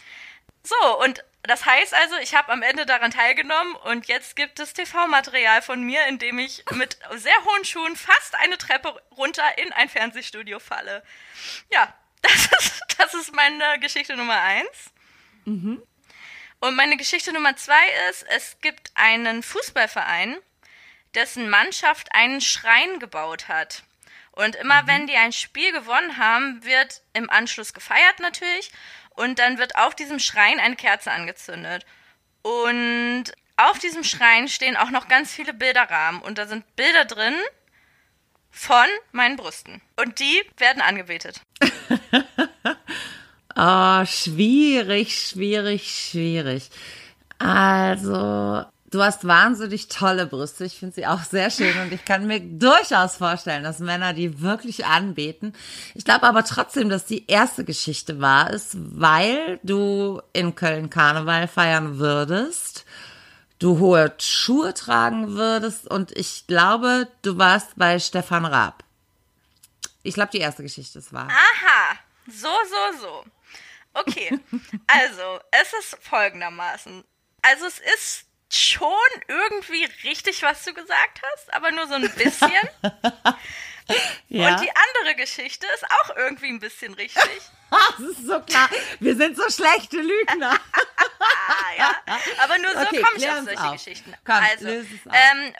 So, 0.62 1.02
und 1.02 1.24
das 1.44 1.64
heißt 1.64 1.94
also, 1.94 2.16
ich 2.16 2.34
habe 2.34 2.52
am 2.52 2.62
Ende 2.62 2.86
daran 2.86 3.10
teilgenommen 3.10 3.74
und 3.76 4.06
jetzt 4.06 4.36
gibt 4.36 4.58
es 4.58 4.74
TV-Material 4.74 5.62
von 5.62 5.82
mir, 5.82 6.06
in 6.08 6.18
dem 6.18 6.38
ich 6.38 6.64
mit 6.72 6.98
sehr 7.14 7.44
hohen 7.44 7.64
Schuhen 7.64 7.96
fast 7.96 8.34
eine 8.34 8.58
Treppe 8.58 9.00
runter 9.16 9.44
in 9.58 9.72
ein 9.72 9.88
Fernsehstudio 9.88 10.58
falle. 10.58 11.02
Ja, 11.70 11.94
das 12.26 12.64
ist, 12.64 12.82
das 12.98 13.14
ist 13.14 13.34
meine 13.34 13.78
Geschichte 13.80 14.16
Nummer 14.16 14.40
eins. 14.40 14.90
Und 16.60 16.74
meine 16.74 16.96
Geschichte 16.96 17.32
Nummer 17.32 17.56
zwei 17.56 17.86
ist, 18.10 18.24
es 18.28 18.56
gibt 18.60 18.90
einen 18.94 19.42
Fußballverein, 19.42 20.36
dessen 21.14 21.48
Mannschaft 21.48 22.12
einen 22.12 22.40
Schrein 22.40 22.98
gebaut 22.98 23.48
hat. 23.48 23.82
Und 24.32 24.54
immer 24.56 24.86
wenn 24.86 25.06
die 25.06 25.16
ein 25.16 25.32
Spiel 25.32 25.72
gewonnen 25.72 26.18
haben, 26.18 26.62
wird 26.64 27.02
im 27.14 27.30
Anschluss 27.30 27.72
gefeiert 27.72 28.20
natürlich. 28.20 28.70
Und 29.10 29.38
dann 29.38 29.58
wird 29.58 29.76
auf 29.76 29.94
diesem 29.94 30.18
Schrein 30.18 30.60
eine 30.60 30.76
Kerze 30.76 31.10
angezündet. 31.10 31.86
Und 32.42 33.24
auf 33.56 33.78
diesem 33.78 34.04
Schrein 34.04 34.48
stehen 34.48 34.76
auch 34.76 34.90
noch 34.90 35.08
ganz 35.08 35.32
viele 35.32 35.54
Bilderrahmen. 35.54 36.20
Und 36.20 36.36
da 36.36 36.46
sind 36.46 36.76
Bilder 36.76 37.06
drin 37.06 37.34
von 38.56 38.86
meinen 39.12 39.36
Brüsten. 39.36 39.82
Und 40.00 40.18
die 40.18 40.42
werden 40.56 40.80
angebetet. 40.80 41.42
Oh, 43.54 44.04
schwierig, 44.06 45.28
schwierig, 45.28 46.10
schwierig. 46.10 46.70
Also, 47.38 48.64
du 48.90 49.02
hast 49.02 49.26
wahnsinnig 49.26 49.88
tolle 49.88 50.26
Brüste. 50.26 50.64
Ich 50.64 50.78
finde 50.78 50.94
sie 50.94 51.06
auch 51.06 51.22
sehr 51.22 51.50
schön 51.50 51.78
und 51.82 51.92
ich 51.92 52.06
kann 52.06 52.26
mir 52.26 52.40
durchaus 52.40 53.16
vorstellen, 53.16 53.62
dass 53.62 53.78
Männer 53.78 54.14
die 54.14 54.40
wirklich 54.40 54.86
anbeten. 54.86 55.52
Ich 55.94 56.06
glaube 56.06 56.22
aber 56.22 56.42
trotzdem, 56.42 56.88
dass 56.88 57.04
die 57.04 57.26
erste 57.26 57.62
Geschichte 57.62 58.22
wahr 58.22 58.50
ist, 58.50 58.74
weil 58.74 59.60
du 59.64 60.22
in 60.32 60.54
Köln 60.54 60.88
Karneval 60.88 61.46
feiern 61.46 61.98
würdest, 61.98 62.86
du 63.58 63.78
hohe 63.78 64.14
Schuhe 64.18 64.74
tragen 64.74 65.34
würdest 65.34 65.86
und 65.86 66.12
ich 66.12 66.46
glaube, 66.46 67.08
du 67.22 67.38
warst 67.38 67.76
bei 67.76 67.98
Stefan 67.98 68.44
Raab. 68.44 68.84
Ich 70.02 70.14
glaube, 70.14 70.30
die 70.32 70.38
erste 70.38 70.62
Geschichte 70.62 70.98
ist 70.98 71.12
wahr. 71.12 71.28
Aha, 71.28 71.98
so, 72.28 72.48
so, 72.68 72.98
so. 73.00 73.24
Okay, 73.94 74.38
also, 74.86 75.40
es 75.50 75.72
ist 75.80 75.98
folgendermaßen. 76.02 77.02
Also, 77.42 77.66
es 77.66 77.78
ist 77.78 78.26
schon 78.52 78.88
irgendwie 79.26 79.84
richtig, 80.04 80.42
was 80.42 80.64
du 80.64 80.72
gesagt 80.72 81.22
hast, 81.22 81.52
aber 81.54 81.70
nur 81.70 81.86
so 81.86 81.94
ein 81.94 82.10
bisschen. 82.10 82.50
Ja. 84.28 84.48
Und 84.48 84.60
die 84.62 84.70
andere 84.70 85.14
Geschichte 85.14 85.64
ist 85.74 85.84
auch 85.84 86.16
irgendwie 86.16 86.48
ein 86.48 86.58
bisschen 86.58 86.92
richtig. 86.94 87.40
Das 87.98 88.00
ist 88.00 88.26
so 88.26 88.40
klar. 88.40 88.68
Wir 89.00 89.16
sind 89.16 89.37
so 89.37 89.48
schlechte 89.50 89.98
Lügner. 89.98 90.59
Ja. 91.79 91.94
Aber 92.42 92.57
nur 92.59 92.70
so 92.72 92.79
Okay, 92.79 93.02
komme 93.02 93.16
ich 93.16 93.29
auf 93.29 93.44
solche 93.44 93.62
auf. 93.62 93.72
Geschichten. 93.72 94.14
Komm, 94.24 94.37
also, 94.37 94.66
es 94.66 94.87
ähm, 95.12 95.52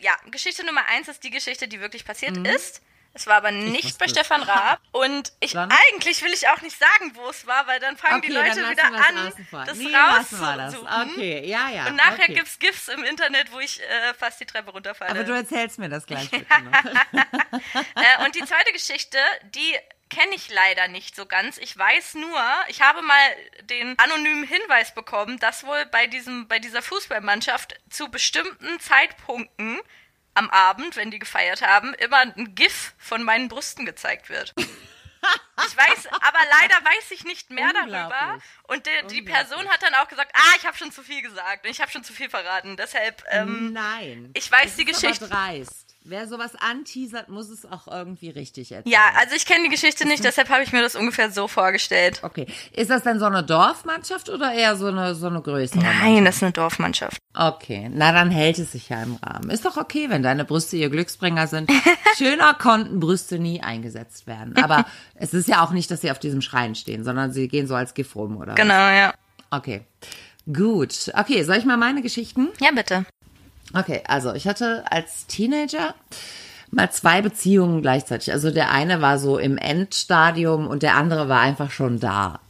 ja, 0.00 0.16
Geschichte 0.30 0.64
Nummer 0.64 0.84
eins 0.86 1.08
ist 1.08 1.24
die 1.24 1.30
Geschichte, 1.30 1.66
die 1.66 1.80
wirklich 1.80 2.04
passiert 2.04 2.36
ist. 2.46 2.80
Es 3.14 3.26
war 3.26 3.36
aber 3.36 3.50
nicht 3.50 3.98
bei 3.98 4.04
es. 4.04 4.12
Stefan 4.12 4.42
Raab. 4.42 4.80
Und 4.92 5.32
ich 5.40 5.52
Dann? 5.52 5.70
eigentlich 5.70 6.22
will 6.22 6.32
ich 6.32 6.48
auch 6.48 6.60
nicht 6.60 6.78
sagen, 6.78 7.12
wo 7.14 7.28
es 7.28 7.46
war, 7.46 7.66
weil 7.66 7.80
dann 7.80 7.96
fangen 7.96 8.22
die 8.22 8.28
Okay, 8.28 8.36
Leute 8.36 8.60
dann 8.60 8.76
lassen 8.76 8.92
wieder 8.92 9.00
es 9.00 9.52
an, 9.52 9.66
das 9.66 9.76
Nee, 9.76 9.96
rauszusuchen. 9.96 11.10
Okay, 11.10 11.48
ja, 11.48 11.68
ja. 11.70 11.86
Und 11.88 11.96
nachher 11.96 12.24
okay. 12.24 12.34
gibt's 12.34 12.58
GIFs 12.60 12.88
im 12.88 13.02
Internet, 13.02 13.50
wo 13.50 13.58
ich 13.58 13.80
äh, 13.80 14.14
fast 14.14 14.40
die 14.40 14.46
Treppe 14.46 14.70
runterfalle. 14.70 15.10
Aber 15.10 15.24
du 15.24 15.32
erzählst 15.32 15.78
mir 15.78 15.88
das 15.88 16.06
gleich 16.06 16.30
bitte 16.30 16.46
noch. 16.62 16.84
äh, 16.84 18.24
und 18.24 18.34
die 18.36 18.44
zweite 18.44 18.72
Geschichte, 18.72 19.18
die 19.54 19.76
kenne 20.08 20.34
ich 20.34 20.48
leider 20.50 20.88
nicht 20.88 21.16
so 21.16 21.26
ganz. 21.26 21.58
Ich 21.58 21.76
weiß 21.76 22.14
nur, 22.14 22.40
ich 22.68 22.82
habe 22.82 23.02
mal 23.02 23.36
den 23.62 23.98
anonymen 23.98 24.44
Hinweis 24.44 24.94
bekommen, 24.94 25.38
dass 25.38 25.64
wohl 25.64 25.86
bei 25.86 26.06
diesem, 26.06 26.48
bei 26.48 26.58
dieser 26.58 26.82
Fußballmannschaft 26.82 27.74
zu 27.90 28.10
bestimmten 28.10 28.80
Zeitpunkten 28.80 29.78
am 30.34 30.50
Abend, 30.50 30.96
wenn 30.96 31.10
die 31.10 31.18
gefeiert 31.18 31.62
haben, 31.62 31.94
immer 31.94 32.18
ein 32.18 32.54
GIF 32.54 32.94
von 32.98 33.22
meinen 33.22 33.48
Brüsten 33.48 33.84
gezeigt 33.86 34.28
wird. 34.28 34.54
Ich 35.66 35.76
weiß, 35.76 36.06
aber 36.06 36.38
leider 36.60 36.76
weiß 36.84 37.10
ich 37.10 37.24
nicht 37.24 37.50
mehr 37.50 37.72
darüber. 37.72 38.38
Und 38.68 38.86
die, 38.86 39.06
die 39.08 39.22
Person 39.22 39.68
hat 39.68 39.82
dann 39.82 39.94
auch 39.94 40.06
gesagt, 40.06 40.30
ah, 40.32 40.54
ich 40.56 40.64
habe 40.64 40.76
schon 40.76 40.92
zu 40.92 41.02
viel 41.02 41.22
gesagt 41.22 41.64
und 41.64 41.70
ich 41.70 41.80
habe 41.80 41.90
schon 41.90 42.04
zu 42.04 42.12
viel 42.12 42.30
verraten. 42.30 42.76
Deshalb, 42.76 43.24
ähm, 43.30 43.72
Nein. 43.72 44.30
ich 44.34 44.50
weiß 44.50 44.76
die 44.76 44.84
Geschichte. 44.84 45.28
Wer 46.10 46.26
sowas 46.26 46.52
anteasert, 46.58 47.28
muss 47.28 47.50
es 47.50 47.70
auch 47.70 47.86
irgendwie 47.86 48.30
richtig 48.30 48.72
erzählen. 48.72 48.94
Ja, 48.94 49.10
also 49.20 49.36
ich 49.36 49.44
kenne 49.44 49.64
die 49.64 49.68
Geschichte 49.68 50.08
nicht, 50.08 50.24
deshalb 50.24 50.48
habe 50.48 50.62
ich 50.62 50.72
mir 50.72 50.80
das 50.80 50.96
ungefähr 50.96 51.30
so 51.30 51.48
vorgestellt. 51.48 52.20
Okay. 52.22 52.46
Ist 52.72 52.88
das 52.88 53.02
denn 53.02 53.18
so 53.18 53.26
eine 53.26 53.42
Dorfmannschaft 53.42 54.30
oder 54.30 54.50
eher 54.50 54.74
so 54.76 54.86
eine, 54.86 55.14
so 55.14 55.26
eine 55.26 55.42
größere? 55.42 55.82
Nein, 55.82 56.24
das 56.24 56.36
ist 56.36 56.44
eine 56.44 56.52
Dorfmannschaft. 56.52 57.18
Okay, 57.34 57.90
na 57.92 58.12
dann 58.12 58.30
hält 58.30 58.58
es 58.58 58.72
sich 58.72 58.88
ja 58.88 59.02
im 59.02 59.16
Rahmen. 59.16 59.50
Ist 59.50 59.66
doch 59.66 59.76
okay, 59.76 60.08
wenn 60.08 60.22
deine 60.22 60.46
Brüste 60.46 60.78
ihr 60.78 60.88
Glücksbringer 60.88 61.46
sind. 61.46 61.70
Schöner 62.16 62.54
konnten 62.54 63.00
Brüste 63.00 63.38
nie 63.38 63.60
eingesetzt 63.62 64.26
werden. 64.26 64.56
Aber 64.56 64.86
es 65.14 65.34
ist 65.34 65.46
ja 65.46 65.62
auch 65.62 65.72
nicht, 65.72 65.90
dass 65.90 66.00
sie 66.00 66.10
auf 66.10 66.18
diesem 66.18 66.40
Schrein 66.40 66.74
stehen, 66.74 67.04
sondern 67.04 67.32
sie 67.32 67.48
gehen 67.48 67.66
so 67.66 67.74
als 67.74 67.92
Gift 67.92 68.16
rum, 68.16 68.38
oder? 68.38 68.54
Genau, 68.54 68.72
ja. 68.72 69.12
Okay. 69.50 69.82
Gut. 70.50 71.12
Okay, 71.12 71.42
soll 71.42 71.56
ich 71.56 71.66
mal 71.66 71.76
meine 71.76 72.00
Geschichten? 72.00 72.48
Ja, 72.62 72.70
bitte. 72.70 73.04
Okay, 73.74 74.02
also 74.06 74.32
ich 74.32 74.46
hatte 74.46 74.84
als 74.90 75.26
Teenager 75.26 75.94
mal 76.70 76.90
zwei 76.90 77.22
Beziehungen 77.22 77.82
gleichzeitig. 77.82 78.32
Also 78.32 78.50
der 78.50 78.70
eine 78.70 79.00
war 79.00 79.18
so 79.18 79.38
im 79.38 79.56
Endstadium 79.58 80.66
und 80.66 80.82
der 80.82 80.96
andere 80.96 81.28
war 81.28 81.40
einfach 81.40 81.70
schon 81.70 82.00
da. 82.00 82.40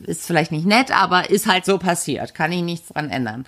Ist 0.00 0.26
vielleicht 0.26 0.52
nicht 0.52 0.66
nett, 0.66 0.90
aber 0.90 1.30
ist 1.30 1.46
halt 1.46 1.64
so 1.64 1.78
passiert. 1.78 2.34
Kann 2.34 2.52
ich 2.52 2.62
nichts 2.62 2.88
dran 2.88 3.10
ändern. 3.10 3.46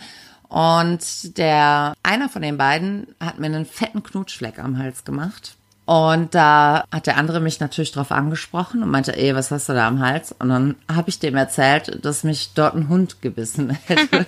Und 0.49 1.39
der 1.39 1.95
einer 2.03 2.29
von 2.29 2.43
den 2.43 2.59
beiden 2.59 3.15
hat 3.21 3.39
mir 3.39 3.47
einen 3.47 3.67
fetten 3.67 4.03
Knutschfleck 4.03 4.59
am 4.59 4.79
Hals 4.79 5.05
gemacht. 5.05 5.55
Und 5.91 6.37
da 6.37 6.85
hat 6.93 7.09
der 7.09 7.17
andere 7.17 7.41
mich 7.41 7.59
natürlich 7.59 7.91
drauf 7.91 8.13
angesprochen 8.13 8.85
und 8.85 8.91
meinte, 8.91 9.19
ey, 9.19 9.35
was 9.35 9.51
hast 9.51 9.69
du 9.69 9.73
da 9.73 9.89
am 9.89 9.99
Hals? 9.99 10.31
Und 10.39 10.49
dann 10.49 10.77
habe 10.89 11.09
ich 11.09 11.19
dem 11.19 11.35
erzählt, 11.35 12.05
dass 12.05 12.23
mich 12.23 12.53
dort 12.55 12.77
ein 12.77 12.89
Hund 12.89 13.21
gebissen 13.21 13.71
hätte. 13.87 14.25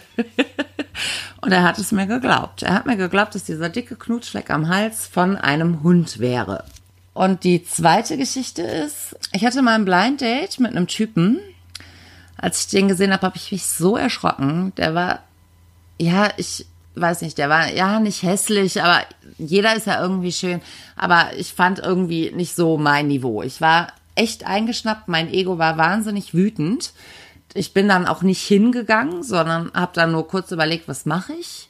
Und 1.40 1.52
er 1.52 1.62
hat 1.62 1.78
es 1.78 1.92
mir 1.92 2.08
geglaubt. 2.08 2.64
Er 2.64 2.74
hat 2.74 2.86
mir 2.86 2.96
geglaubt, 2.96 3.36
dass 3.36 3.44
dieser 3.44 3.68
dicke 3.68 3.94
Knutschfleck 3.94 4.50
am 4.50 4.66
Hals 4.66 5.06
von 5.06 5.36
einem 5.36 5.84
Hund 5.84 6.18
wäre. 6.18 6.64
Und 7.14 7.44
die 7.44 7.62
zweite 7.62 8.16
Geschichte 8.16 8.62
ist, 8.62 9.14
ich 9.30 9.44
hatte 9.44 9.62
mal 9.62 9.76
ein 9.76 9.84
Blind 9.84 10.20
Date 10.20 10.58
mit 10.58 10.72
einem 10.72 10.88
Typen. 10.88 11.38
Als 12.36 12.62
ich 12.62 12.70
den 12.72 12.88
gesehen 12.88 13.12
habe, 13.12 13.24
habe 13.24 13.36
ich 13.36 13.52
mich 13.52 13.66
so 13.66 13.96
erschrocken. 13.96 14.72
Der 14.78 14.96
war, 14.96 15.20
ja, 15.96 16.28
ich 16.38 16.66
weiß 16.94 17.22
nicht, 17.22 17.38
der 17.38 17.48
war 17.48 17.72
ja 17.72 18.00
nicht 18.00 18.22
hässlich, 18.22 18.82
aber 18.82 19.00
jeder 19.38 19.74
ist 19.74 19.86
ja 19.86 20.00
irgendwie 20.00 20.32
schön. 20.32 20.60
Aber 20.96 21.30
ich 21.36 21.52
fand 21.52 21.78
irgendwie 21.78 22.30
nicht 22.34 22.54
so 22.54 22.76
mein 22.76 23.08
Niveau. 23.08 23.42
Ich 23.42 23.60
war 23.60 23.88
echt 24.14 24.46
eingeschnappt, 24.46 25.08
mein 25.08 25.32
Ego 25.32 25.58
war 25.58 25.78
wahnsinnig 25.78 26.34
wütend. 26.34 26.92
Ich 27.54 27.74
bin 27.74 27.88
dann 27.88 28.06
auch 28.06 28.22
nicht 28.22 28.42
hingegangen, 28.46 29.22
sondern 29.22 29.70
habe 29.74 29.92
dann 29.94 30.12
nur 30.12 30.26
kurz 30.26 30.50
überlegt, 30.52 30.88
was 30.88 31.06
mache 31.06 31.32
ich. 31.34 31.68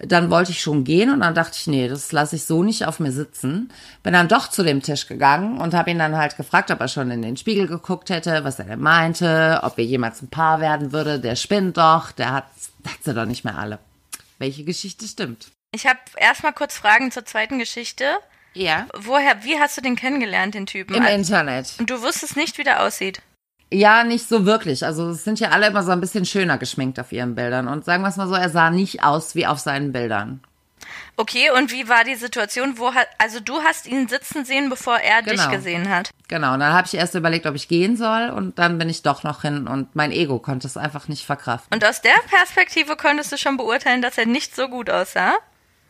Dann 0.00 0.30
wollte 0.30 0.52
ich 0.52 0.60
schon 0.60 0.84
gehen 0.84 1.12
und 1.12 1.20
dann 1.20 1.34
dachte 1.34 1.56
ich, 1.58 1.66
nee, 1.66 1.88
das 1.88 2.12
lasse 2.12 2.36
ich 2.36 2.44
so 2.44 2.62
nicht 2.62 2.86
auf 2.86 3.00
mir 3.00 3.10
sitzen. 3.10 3.70
Bin 4.04 4.12
dann 4.12 4.28
doch 4.28 4.48
zu 4.48 4.62
dem 4.62 4.80
Tisch 4.80 5.08
gegangen 5.08 5.58
und 5.58 5.74
habe 5.74 5.90
ihn 5.90 5.98
dann 5.98 6.16
halt 6.16 6.36
gefragt, 6.36 6.70
ob 6.70 6.80
er 6.80 6.88
schon 6.88 7.10
in 7.10 7.20
den 7.20 7.36
Spiegel 7.36 7.66
geguckt 7.66 8.08
hätte, 8.08 8.44
was 8.44 8.60
er 8.60 8.66
denn 8.66 8.80
meinte, 8.80 9.58
ob 9.64 9.76
wir 9.76 9.84
jemals 9.84 10.22
ein 10.22 10.28
Paar 10.28 10.60
werden 10.60 10.92
würde. 10.92 11.18
Der 11.18 11.34
spinnt 11.34 11.76
doch, 11.78 12.12
der 12.12 12.32
hat, 12.32 12.44
hat 12.86 13.02
sie 13.02 13.12
doch 13.12 13.26
nicht 13.26 13.44
mehr 13.44 13.58
alle. 13.58 13.80
Welche 14.38 14.64
Geschichte 14.64 15.06
stimmt? 15.06 15.50
Ich 15.74 15.86
habe 15.86 15.98
erstmal 16.16 16.52
kurz 16.52 16.76
Fragen 16.76 17.10
zur 17.10 17.24
zweiten 17.24 17.58
Geschichte. 17.58 18.04
Ja. 18.54 18.86
Woher, 18.96 19.44
wie 19.44 19.58
hast 19.58 19.76
du 19.76 19.80
den 19.80 19.96
kennengelernt, 19.96 20.54
den 20.54 20.66
Typen? 20.66 20.94
Im 20.94 21.04
Internet. 21.04 21.74
Und 21.78 21.90
du 21.90 22.02
wusstest 22.02 22.36
nicht, 22.36 22.58
wie 22.58 22.64
der 22.64 22.82
aussieht. 22.82 23.20
Ja, 23.70 24.02
nicht 24.04 24.26
so 24.26 24.46
wirklich. 24.46 24.84
Also 24.84 25.10
es 25.10 25.24
sind 25.24 25.40
ja 25.40 25.50
alle 25.50 25.66
immer 25.66 25.82
so 25.82 25.90
ein 25.90 26.00
bisschen 26.00 26.24
schöner 26.24 26.56
geschminkt 26.56 26.98
auf 26.98 27.12
ihren 27.12 27.34
Bildern. 27.34 27.68
Und 27.68 27.84
sagen 27.84 28.02
wir 28.02 28.08
es 28.08 28.16
mal 28.16 28.28
so, 28.28 28.34
er 28.34 28.48
sah 28.48 28.70
nicht 28.70 29.02
aus 29.02 29.34
wie 29.34 29.46
auf 29.46 29.58
seinen 29.58 29.92
Bildern. 29.92 30.40
Okay, 31.20 31.50
und 31.50 31.72
wie 31.72 31.88
war 31.88 32.04
die 32.04 32.14
Situation? 32.14 32.78
Wo 32.78 32.94
hat, 32.94 33.08
also 33.18 33.40
du 33.40 33.60
hast 33.64 33.86
ihn 33.88 34.06
sitzen 34.06 34.44
sehen, 34.44 34.70
bevor 34.70 34.98
er 34.98 35.20
dich 35.22 35.32
Genau. 35.40 35.50
gesehen 35.50 35.90
hat. 35.90 36.10
Genau, 36.28 36.54
und 36.54 36.60
dann 36.60 36.72
habe 36.72 36.86
ich 36.86 36.94
erst 36.94 37.14
überlegt, 37.16 37.44
ob 37.46 37.56
ich 37.56 37.66
gehen 37.66 37.96
soll 37.96 38.30
und 38.30 38.58
dann 38.60 38.78
bin 38.78 38.88
ich 38.88 39.02
doch 39.02 39.24
noch 39.24 39.42
hin 39.42 39.66
und 39.66 39.96
mein 39.96 40.12
Ego 40.12 40.38
konnte 40.38 40.66
es 40.68 40.76
einfach 40.76 41.08
nicht 41.08 41.26
verkraften. 41.26 41.74
Und 41.74 41.84
aus 41.84 42.02
der 42.02 42.14
Perspektive 42.30 42.94
konntest 42.96 43.32
du 43.32 43.36
schon 43.36 43.56
beurteilen, 43.56 44.00
dass 44.00 44.16
er 44.16 44.26
nicht 44.26 44.54
so 44.54 44.68
gut 44.68 44.88
aussah. 44.90 45.34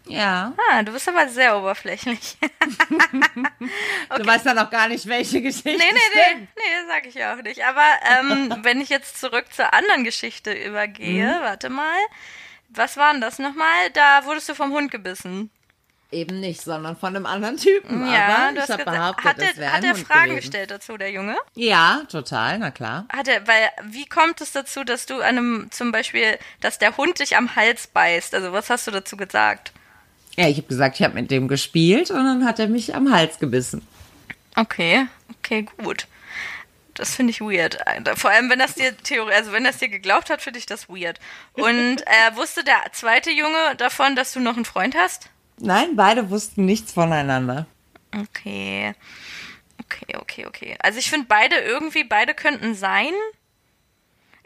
Ja, 0.06 0.54
Ah, 0.70 0.82
du 0.82 0.92
bist 0.92 1.06
aber 1.06 1.28
sehr 1.28 1.58
oberflächlich. 1.58 2.38
du 4.16 4.26
weißt 4.26 4.46
ja 4.46 4.54
noch 4.54 4.70
gar 4.70 4.88
nicht, 4.88 5.06
welche 5.06 5.42
Geschichte 5.42 5.68
Nee, 5.68 5.76
nee, 5.76 6.00
nee, 6.14 6.48
nee, 6.56 6.86
sag 6.88 7.06
ich 7.06 7.14
ja 7.14 7.34
auch 7.34 7.42
nicht. 7.42 7.62
Aber 7.64 7.84
ähm, 8.18 8.54
wenn 8.62 8.80
ich 8.80 8.88
jetzt 8.88 9.20
zurück 9.20 9.44
zur 9.52 9.72
anderen 9.74 10.04
Geschichte 10.04 10.52
übergehe, 10.52 11.26
Mhm. 11.38 11.42
warte 11.44 11.68
mal. 11.68 11.98
Was 12.68 12.96
war 12.96 13.12
denn 13.12 13.20
das 13.20 13.38
nochmal? 13.38 13.90
Da 13.94 14.24
wurdest 14.24 14.48
du 14.48 14.54
vom 14.54 14.72
Hund 14.72 14.90
gebissen. 14.90 15.50
Eben 16.10 16.40
nicht, 16.40 16.62
sondern 16.62 16.96
von 16.96 17.14
einem 17.14 17.26
anderen 17.26 17.58
Typen. 17.58 18.06
ja, 18.10 18.46
aber 18.46 18.52
du 18.54 18.60
hast 18.60 18.68
gesagt, 18.68 18.84
behauptet, 18.86 19.24
hat 19.26 19.38
das 19.38 19.48
er, 19.48 19.56
wäre 19.58 19.72
hat 19.72 19.84
er 19.84 19.90
Hund 19.90 20.06
Fragen 20.06 20.22
gewesen. 20.30 20.36
gestellt 20.40 20.70
dazu, 20.70 20.96
der 20.96 21.10
Junge? 21.10 21.36
Ja, 21.54 22.02
total, 22.08 22.58
na 22.58 22.70
klar. 22.70 23.06
Hat 23.12 23.28
er, 23.28 23.46
weil, 23.46 23.68
wie 23.84 24.06
kommt 24.06 24.40
es 24.40 24.52
dazu, 24.52 24.84
dass 24.84 25.04
du 25.04 25.20
einem, 25.20 25.68
zum 25.70 25.92
Beispiel, 25.92 26.38
dass 26.62 26.78
der 26.78 26.96
Hund 26.96 27.18
dich 27.18 27.36
am 27.36 27.54
Hals 27.56 27.88
beißt? 27.88 28.34
Also, 28.34 28.52
was 28.52 28.70
hast 28.70 28.86
du 28.86 28.90
dazu 28.90 29.18
gesagt? 29.18 29.72
Ja, 30.36 30.48
ich 30.48 30.56
habe 30.56 30.68
gesagt, 30.68 30.98
ich 30.98 31.04
habe 31.04 31.14
mit 31.14 31.30
dem 31.30 31.46
gespielt 31.46 32.10
und 32.10 32.24
dann 32.24 32.46
hat 32.46 32.58
er 32.58 32.68
mich 32.68 32.94
am 32.94 33.12
Hals 33.12 33.38
gebissen. 33.38 33.86
Okay, 34.56 35.06
okay, 35.38 35.66
gut. 35.82 36.06
Das 36.98 37.14
finde 37.14 37.30
ich 37.30 37.40
weird. 37.40 37.78
Vor 38.16 38.30
allem, 38.30 38.50
wenn 38.50 38.58
das 38.58 38.74
dir 38.74 38.96
Theorie, 38.96 39.32
also 39.32 39.52
wenn 39.52 39.62
das 39.64 39.78
dir 39.78 39.88
geglaubt 39.88 40.30
hat, 40.30 40.42
finde 40.42 40.58
ich 40.58 40.66
das 40.66 40.88
weird. 40.88 41.20
Und 41.52 42.02
äh, 42.06 42.34
wusste 42.36 42.64
der 42.64 42.82
zweite 42.92 43.30
Junge 43.30 43.76
davon, 43.76 44.16
dass 44.16 44.32
du 44.32 44.40
noch 44.40 44.56
einen 44.56 44.64
Freund 44.64 44.96
hast? 44.96 45.30
Nein, 45.58 45.94
beide 45.94 46.28
wussten 46.30 46.66
nichts 46.66 46.92
voneinander. 46.92 47.66
Okay. 48.16 48.94
Okay, 49.80 50.16
okay, 50.20 50.46
okay. 50.46 50.76
Also 50.80 50.98
ich 50.98 51.08
finde 51.08 51.26
beide 51.28 51.56
irgendwie, 51.56 52.02
beide 52.04 52.34
könnten 52.34 52.74
sein. 52.74 53.12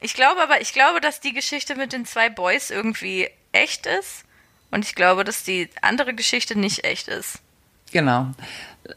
Ich 0.01 0.15
glaube 0.15 0.43
aber, 0.43 0.61
ich 0.61 0.73
glaube, 0.73 1.01
dass 1.01 1.21
die 1.21 1.33
Geschichte 1.33 1.75
mit 1.75 1.93
den 1.93 2.05
zwei 2.05 2.29
Boys 2.29 2.71
irgendwie 2.71 3.31
echt 3.53 3.87
ist. 3.87 4.25
Und 4.71 4.85
ich 4.85 4.95
glaube, 4.95 5.25
dass 5.25 5.43
die 5.43 5.71
andere 5.81 6.13
Geschichte 6.15 6.59
nicht 6.59 6.85
echt 6.85 7.09
ist. 7.09 7.39
Genau. 7.93 8.31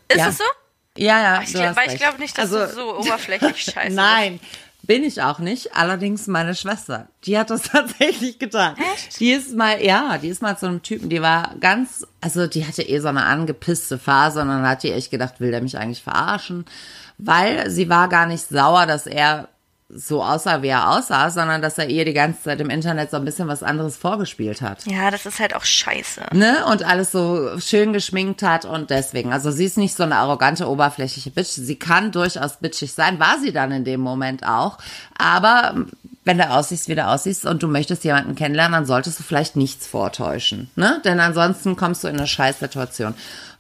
Ist 0.10 0.18
Ja. 0.18 0.28
es 0.30 0.38
so? 0.40 0.44
Ja, 0.98 1.22
ja. 1.22 1.42
Ich, 1.42 1.54
weil 1.54 1.72
ich 1.72 1.78
recht. 1.92 1.98
glaube 1.98 2.20
nicht, 2.20 2.38
dass 2.38 2.52
Also- 2.54 2.66
du 2.66 2.74
so 2.82 2.98
oberflächlich 3.00 3.64
scheiße 3.74 3.96
Nein, 3.96 4.40
bin 4.84 5.04
ich 5.04 5.22
auch 5.22 5.40
nicht. 5.40 5.76
Allerdings 5.76 6.28
meine 6.28 6.54
Schwester, 6.56 7.08
die 7.26 7.38
hat 7.38 7.50
das 7.50 7.62
tatsächlich 7.72 8.40
getan. 8.40 8.76
Echt? 8.94 9.20
Die 9.20 9.32
ist 9.32 9.56
mal, 9.56 9.84
ja, 9.84 10.18
die 10.18 10.30
ist 10.30 10.42
mal 10.42 10.58
zu 10.58 10.68
einem 10.68 10.82
Typen, 10.84 11.10
die 11.10 11.22
war 11.22 11.56
ganz, 11.60 12.06
also 12.22 12.48
die 12.48 12.66
hatte 12.66 12.84
eh 12.84 13.00
so 13.00 13.08
eine 13.08 13.24
angepisste 13.26 13.98
Phase 13.98 14.42
und 14.42 14.48
dann 14.50 14.68
hat 14.68 14.84
die 14.84 14.92
echt 14.92 15.12
gedacht, 15.12 15.40
will 15.40 15.52
der 15.52 15.62
mich 15.62 15.78
eigentlich 15.78 16.04
verarschen? 16.04 16.66
Weil 17.18 17.70
sie 17.70 17.90
war 17.90 18.10
gar 18.10 18.26
nicht 18.28 18.48
sauer, 18.48 18.86
dass 18.86 19.08
er 19.08 19.48
so 19.88 20.24
aussah, 20.24 20.64
wie 20.64 20.70
er 20.70 20.90
aussah, 20.90 21.30
sondern 21.30 21.62
dass 21.62 21.78
er 21.78 21.88
ihr 21.88 22.06
die 22.06 22.14
ganze 22.14 22.42
Zeit 22.42 22.60
im 22.60 22.72
Internet 22.72 23.12
so 23.12 23.18
ein 23.18 23.26
bisschen 23.26 23.48
was 23.48 23.62
anderes 23.62 23.96
vorgespielt 23.96 24.62
hat. 24.62 24.86
Ja, 24.88 25.12
das 25.12 25.28
ist 25.28 25.40
halt 25.40 25.56
auch 25.56 25.64
scheiße. 25.64 26.22
Ne? 26.34 26.66
Und 26.72 26.84
alles 26.84 27.12
so 27.12 27.60
schön 27.60 27.94
geschminkt 27.94 28.42
hat 28.42 28.66
und 28.66 28.90
deswegen. 28.90 29.32
Also 29.32 29.52
sie 29.52 29.66
ist 29.66 29.78
nicht 29.78 29.96
so 29.96 30.04
eine 30.04 30.16
arrogante, 30.16 30.68
oberflächliche 30.68 31.30
Bitch. 31.30 31.50
Sie 31.50 31.76
kann 31.76 32.12
durchaus 32.12 32.58
bitchig 32.58 32.94
sein, 32.94 33.20
war 33.20 33.38
sie 33.40 33.52
dann 33.52 33.72
in 33.72 33.84
dem 33.84 34.02
Moment 34.02 34.44
auch. 34.46 34.80
Aber 35.18 35.76
wenn 36.24 36.40
du 36.40 36.50
aussiehst, 36.50 36.90
wie 36.90 36.96
du 36.96 37.06
aussiehst 37.06 37.46
und 37.46 37.62
du 37.62 37.68
möchtest 37.68 38.04
jemanden 38.04 38.34
kennenlernen, 38.34 38.74
dann 38.74 38.86
solltest 38.88 39.20
du 39.20 39.24
vielleicht 39.24 39.56
nichts 39.56 39.86
vortäuschen. 39.86 40.72
Ne? 40.76 41.00
Denn 41.06 41.20
ansonsten 41.20 41.76
kommst 41.76 42.04
du 42.04 42.08
in 42.08 42.18
eine 42.18 42.28
Scheißsituation. 42.28 43.14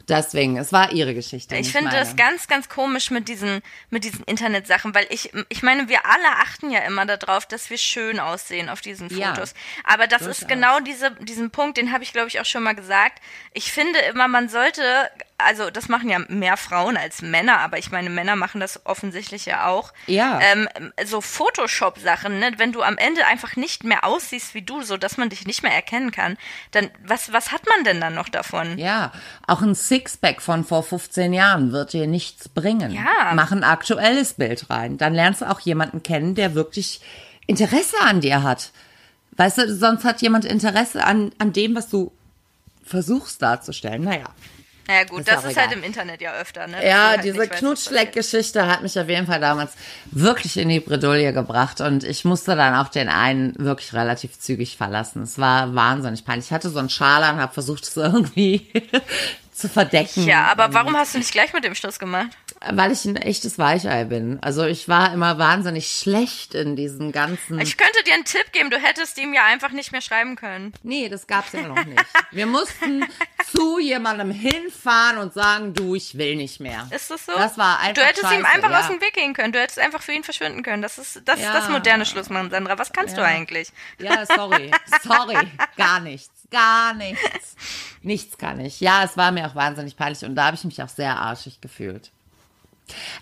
Deswegen, 0.08 0.58
es 0.58 0.72
war 0.72 0.92
ihre 0.92 1.14
Geschichte. 1.16 1.56
Ich 1.56 1.72
finde 1.72 1.92
das 1.92 2.16
ganz, 2.16 2.48
ganz 2.48 2.70
komisch 2.70 3.10
mit 3.10 3.28
diesen, 3.28 3.62
mit 3.90 4.04
diesen 4.04 4.24
Internetsachen, 4.26 4.94
weil 4.94 5.08
ich, 5.10 5.32
ich 5.50 5.64
meine, 5.64 5.90
wir 5.90 6.06
alle 6.06 6.30
achten 6.42 6.70
ja 6.70 6.80
immer 6.82 7.06
darauf, 7.06 7.46
dass 7.46 7.70
wir 7.70 7.78
schön 7.78 8.20
aussehen 8.20 8.70
auf 8.70 8.82
diesen 8.82 9.10
Ja, 9.10 9.34
Fotos. 9.34 9.54
Aber 9.84 10.08
das 10.08 10.20
durchaus. 10.20 10.42
ist 10.42 10.48
genau 10.48 10.80
diese, 10.80 11.12
diesen 11.22 11.50
Punkt, 11.50 11.78
den 11.78 11.92
habe 11.92 12.04
ich, 12.04 12.14
glaube 12.14 12.28
ich, 12.28 12.40
auch 12.40 12.46
schon 12.46 12.64
mal 12.64 12.76
gesagt. 12.76 13.22
Ich 13.54 13.72
finde 13.72 14.00
immer, 14.00 14.28
man 14.28 14.48
sollte 14.48 15.10
also 15.38 15.70
das 15.70 15.90
machen 15.90 16.10
ja 16.10 16.20
mehr 16.30 16.56
Frauen 16.56 16.96
als 16.96 17.22
Männer, 17.22 17.60
aber 17.60 17.78
ich 17.78 17.92
meine, 17.92 18.10
Männer 18.10 18.36
machen 18.36 18.62
das 18.62 18.86
offensichtlich 18.86 19.46
ja 19.46 19.68
auch. 19.68 19.92
Ja. 20.08 20.40
Ähm, 20.42 20.70
so 21.06 21.20
Photoshop-Sachen, 21.20 22.40
ne? 22.40 22.54
wenn 22.58 22.72
du 22.72 22.82
am 22.82 22.98
Ende 22.98 23.26
einfach 23.26 23.56
nicht 23.56 23.84
mehr 23.84 24.06
aussiehst 24.06 24.54
wie 24.54 24.62
du, 24.62 24.82
so 24.82 24.96
dass 24.98 25.18
man 25.18 25.30
dich 25.30 25.46
nicht 25.46 25.62
mehr 25.62 25.74
erkennen 25.74 26.12
kann, 26.12 26.38
dann 26.72 26.90
was, 27.04 27.34
was 27.34 27.52
hat 27.52 27.64
man 27.68 27.84
denn 27.84 28.00
dann 28.00 28.16
noch 28.16 28.30
davon? 28.30 28.78
Ja, 28.78 29.12
auch 29.46 29.62
ein 29.62 29.76
Sixpack 29.76 30.42
von 30.42 30.64
vor 30.64 30.84
15 30.84 31.34
Jahren 31.34 31.72
wird 31.72 31.94
dir 31.94 32.08
nichts 32.08 32.48
bringen. 32.48 32.92
Ja. 32.92 33.34
Mach 33.34 33.52
ein 33.52 33.64
aktuelles 33.64 34.34
Bild 34.34 34.70
rein. 34.70 34.98
Dann 34.98 35.14
lernst 35.14 35.42
du 35.42 35.50
auch 35.50 35.60
jemanden 35.60 36.02
kennen, 36.02 36.36
der 36.36 36.56
wirklich 36.56 37.02
Interesse 37.46 37.98
an 38.02 38.22
dir 38.22 38.42
hat. 38.42 38.72
Weißt 39.38 39.58
du, 39.58 39.76
sonst 39.76 40.06
hat 40.06 40.22
jemand 40.22 40.46
Interesse 40.46 41.04
an, 41.04 41.34
an 41.40 41.52
dem, 41.52 41.76
was 41.76 41.90
du 41.90 42.14
versuchst 42.86 43.42
darzustellen. 43.42 44.04
Naja. 44.04 44.28
Naja 44.88 45.04
gut, 45.06 45.22
Ist 45.22 45.30
das 45.30 45.44
ist 45.44 45.52
egal. 45.52 45.68
halt 45.68 45.78
im 45.78 45.84
Internet 45.84 46.22
ja 46.22 46.34
öfter, 46.34 46.68
ne? 46.68 46.88
Ja, 46.88 47.10
halt 47.10 47.24
diese 47.24 47.48
Knutschleck-Geschichte 47.48 48.68
hat 48.68 48.84
mich 48.84 49.00
auf 49.00 49.10
jeden 49.10 49.26
Fall 49.26 49.40
damals 49.40 49.74
wirklich 50.12 50.58
in 50.58 50.70
die 50.70 50.80
Bredouille 50.80 51.34
gebracht 51.34 51.82
und 51.82 52.04
ich 52.04 52.24
musste 52.24 52.56
dann 52.56 52.76
auch 52.76 52.90
den 52.90 53.10
einen 53.10 53.54
wirklich 53.58 53.94
relativ 53.94 54.38
zügig 54.40 54.78
verlassen. 54.78 55.24
Es 55.24 55.40
war 55.40 55.74
wahnsinnig 55.74 56.24
peinlich. 56.24 56.46
Ich 56.48 56.52
hatte 56.52 56.70
so 56.70 56.80
einen 56.80 56.90
Schal 56.90 57.24
an, 57.24 57.38
habe 57.38 57.54
versucht, 57.54 57.84
es 57.84 57.98
irgendwie 57.98 58.72
zu 59.52 59.70
verdecken. 59.70 60.28
Ja, 60.28 60.46
aber 60.46 60.74
warum 60.74 60.96
hast 60.96 61.16
du 61.16 61.18
nicht 61.18 61.32
gleich 61.32 61.54
mit 61.54 61.64
dem 61.64 61.74
Schluss 61.76 61.98
gemacht? 61.98 62.30
Weil 62.72 62.92
ich 62.92 63.06
ein 63.06 63.16
echtes 63.16 63.60
Weichei 63.60 64.06
bin. 64.06 64.40
Also 64.42 64.64
ich 64.66 64.88
war 64.90 65.14
immer 65.14 65.38
wahnsinnig 65.38 65.88
schlecht 65.92 66.56
in 66.56 66.76
diesen 66.76 67.12
ganzen. 67.12 67.60
Ich 67.60 67.78
könnte 67.78 68.04
dir 68.04 68.14
einen 68.14 68.26
Tipp 68.26 68.52
geben, 68.52 68.70
du 68.70 68.78
hättest 68.78 69.18
ihm 69.20 69.34
ja 69.34 69.46
einfach 69.46 69.72
nicht 69.72 69.92
mehr 69.92 70.02
schreiben 70.02 70.36
können. 70.36 70.74
nee, 70.84 71.08
das 71.10 71.28
gab's 71.28 71.52
ja 71.54 71.62
noch 71.68 71.84
nicht. 71.86 72.04
Wir 72.32 72.46
mussten 72.48 73.06
zu 73.56 73.78
jemandem 73.80 74.32
hinfahren 74.32 75.18
und 75.20 75.34
sagen, 75.34 75.74
du, 75.74 75.96
ich 75.96 76.18
will 76.18 76.36
nicht 76.36 76.60
mehr. 76.60 76.88
Ist 76.90 77.12
das 77.12 77.26
so? 77.26 77.34
Das 77.34 77.58
war 77.58 77.80
einfach 77.80 77.94
Du 78.02 78.08
hättest 78.08 78.24
ihm 78.32 78.42
scheiße, 78.44 78.56
einfach 78.56 78.72
ja. 78.72 78.80
aus 78.80 78.88
dem 78.88 79.02
Weg 79.02 79.14
gehen 79.14 79.34
können. 79.34 79.54
Du 79.54 79.60
hättest 79.60 79.80
einfach 79.80 80.02
für 80.02 80.14
ihn 80.14 80.24
verschwinden 80.24 80.64
können. 80.64 80.82
Das 80.82 80.98
ist 80.98 81.22
das, 81.26 81.40
Ja. 81.40 81.54
das 81.54 81.70
moderne 81.70 82.06
Schlussmachen, 82.06 82.50
Sandra. 82.50 82.78
Was 82.80 82.92
kannst 82.92 83.16
du 83.18 83.22
Ja. 83.22 83.28
eigentlich? 83.28 83.70
Ja, 84.00 84.26
sorry. 84.26 84.72
Sorry. 85.04 85.38
Gar 85.78 86.00
nichts. 86.00 86.32
Gar 86.52 86.94
nichts. 86.94 87.56
Nichts 88.02 88.38
kann 88.38 88.60
ich. 88.60 88.80
Ja, 88.80 89.04
es 89.04 89.18
war 89.18 89.32
mir 89.32 89.48
auch 89.48 89.56
wahnsinnig 89.56 89.98
peinlich 89.98 90.24
und 90.26 90.36
da 90.36 90.46
habe 90.46 90.56
ich 90.56 90.64
mich 90.64 90.82
auch 90.82 90.90
sehr 90.90 91.18
arschig 91.18 91.60
gefühlt. 91.62 92.12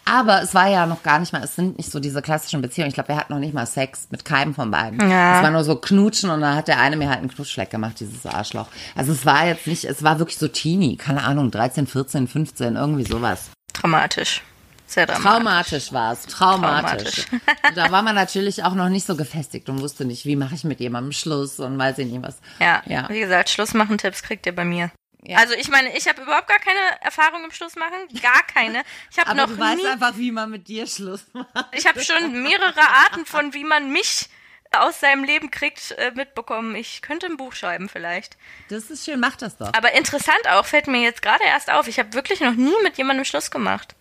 Aber 0.06 0.42
es 0.42 0.54
war 0.54 0.68
ja 0.68 0.86
noch 0.86 1.04
gar 1.04 1.20
nicht 1.20 1.34
mal, 1.34 1.44
es 1.44 1.56
sind 1.56 1.78
nicht 1.78 1.92
so 1.92 2.00
diese 2.00 2.22
klassischen 2.22 2.62
Beziehungen. 2.62 2.90
Ich 2.90 2.96
glaube, 2.96 3.10
wir 3.10 3.16
hatten 3.16 3.34
noch 3.34 3.40
nicht 3.40 3.54
mal 3.54 3.66
Sex 3.66 4.08
mit 4.12 4.26
keinem 4.26 4.54
von 4.54 4.72
beiden. 4.72 5.00
Ja. 5.00 5.38
Es 5.38 5.44
war 5.44 5.52
nur 5.52 5.64
so 5.64 5.76
Knutschen 5.76 6.30
und 6.30 6.42
dann 6.42 6.56
hat 6.56 6.68
der 6.68 6.80
eine 6.80 6.96
mir 6.98 7.10
halt 7.10 7.20
einen 7.20 7.30
Knutschleck 7.30 7.70
gemacht, 7.70 8.00
dieses 8.00 8.26
Arschloch. 8.26 8.68
Also 8.96 9.12
es 9.12 9.26
war 9.26 9.48
jetzt 9.48 9.68
nicht, 9.68 9.86
es 9.86 10.04
war 10.04 10.20
wirklich 10.20 10.38
so 10.38 10.48
teeny, 10.48 10.98
keine 10.98 11.24
Ahnung, 11.24 11.52
13, 11.52 11.88
14, 11.88 12.28
15, 12.28 12.76
irgendwie 12.76 13.06
sowas. 13.06 13.50
Dramatisch. 13.74 14.42
Sehr 14.86 15.08
dramatisch. 15.08 15.24
Traumatisch 15.24 15.94
war 15.94 16.14
es, 16.14 16.22
traumatisch. 16.24 17.26
Traumatisch. 17.26 17.76
Da 17.76 17.92
war 17.92 18.04
man 18.04 18.16
natürlich 18.24 18.64
auch 18.64 18.76
noch 18.76 18.90
nicht 18.90 19.08
so 19.08 19.16
gefestigt 19.16 19.70
und 19.70 19.82
wusste 19.82 20.06
nicht, 20.06 20.26
wie 20.26 20.36
mache 20.36 20.54
ich 20.54 20.64
mit 20.64 20.80
jemandem 20.80 21.14
Schluss 21.14 21.60
und 21.60 21.78
weiß 21.78 21.98
ich 22.00 22.12
nicht 22.12 22.22
was. 22.22 22.38
Ja, 22.60 22.84
ja. 22.86 23.10
wie 23.10 23.20
gesagt, 23.20 23.50
Schlussmachen-Tipps 23.50 24.22
kriegt 24.22 24.46
ihr 24.46 24.54
bei 24.54 24.66
mir. 24.66 24.92
Ja. 25.26 25.38
Also 25.38 25.54
ich 25.54 25.70
meine, 25.70 25.96
ich 25.96 26.08
habe 26.08 26.22
überhaupt 26.22 26.48
gar 26.48 26.60
keine 26.60 27.02
Erfahrung 27.02 27.46
im 27.46 27.52
Schlussmachen, 27.52 28.08
gar 28.22 28.44
keine. 28.44 28.84
Ich 29.10 29.18
habe 29.18 29.36
noch 29.36 29.48
du 29.48 29.58
weißt 29.58 29.82
nie, 29.82 29.88
einfach, 29.88 30.18
wie 30.18 30.32
man 30.32 30.50
mit 30.50 30.68
dir 30.68 30.86
Schluss 30.86 31.24
macht. 31.32 31.48
ich 31.72 31.88
habe 31.88 32.04
schon 32.04 32.44
mehrere 32.44 32.82
Arten 32.82 33.26
von, 33.26 33.54
wie 33.54 33.64
man 33.64 33.92
mich 33.92 34.28
aus 34.72 35.00
seinem 35.00 35.24
Leben 35.24 35.52
kriegt, 35.52 35.92
äh, 35.92 36.12
mitbekommen. 36.14 36.76
Ich 36.76 37.02
könnte 37.02 37.28
ein 37.28 37.38
Buch 37.38 37.54
schreiben 37.54 37.90
vielleicht. 37.90 38.38
Das 38.70 38.90
ist 38.90 39.06
schön, 39.06 39.20
mach 39.20 39.36
das 39.36 39.58
doch. 39.58 39.72
Aber 39.74 39.94
interessant 39.94 40.48
auch, 40.50 40.66
fällt 40.66 40.88
mir 40.88 41.02
jetzt 41.02 41.22
gerade 41.22 41.44
erst 41.46 41.72
auf. 41.72 41.88
Ich 41.88 42.00
habe 42.00 42.14
wirklich 42.14 42.42
noch 42.42 42.54
nie 42.54 42.76
mit 42.84 42.98
jemandem 42.98 43.24
Schluss 43.24 43.52
gemacht. 43.52 43.96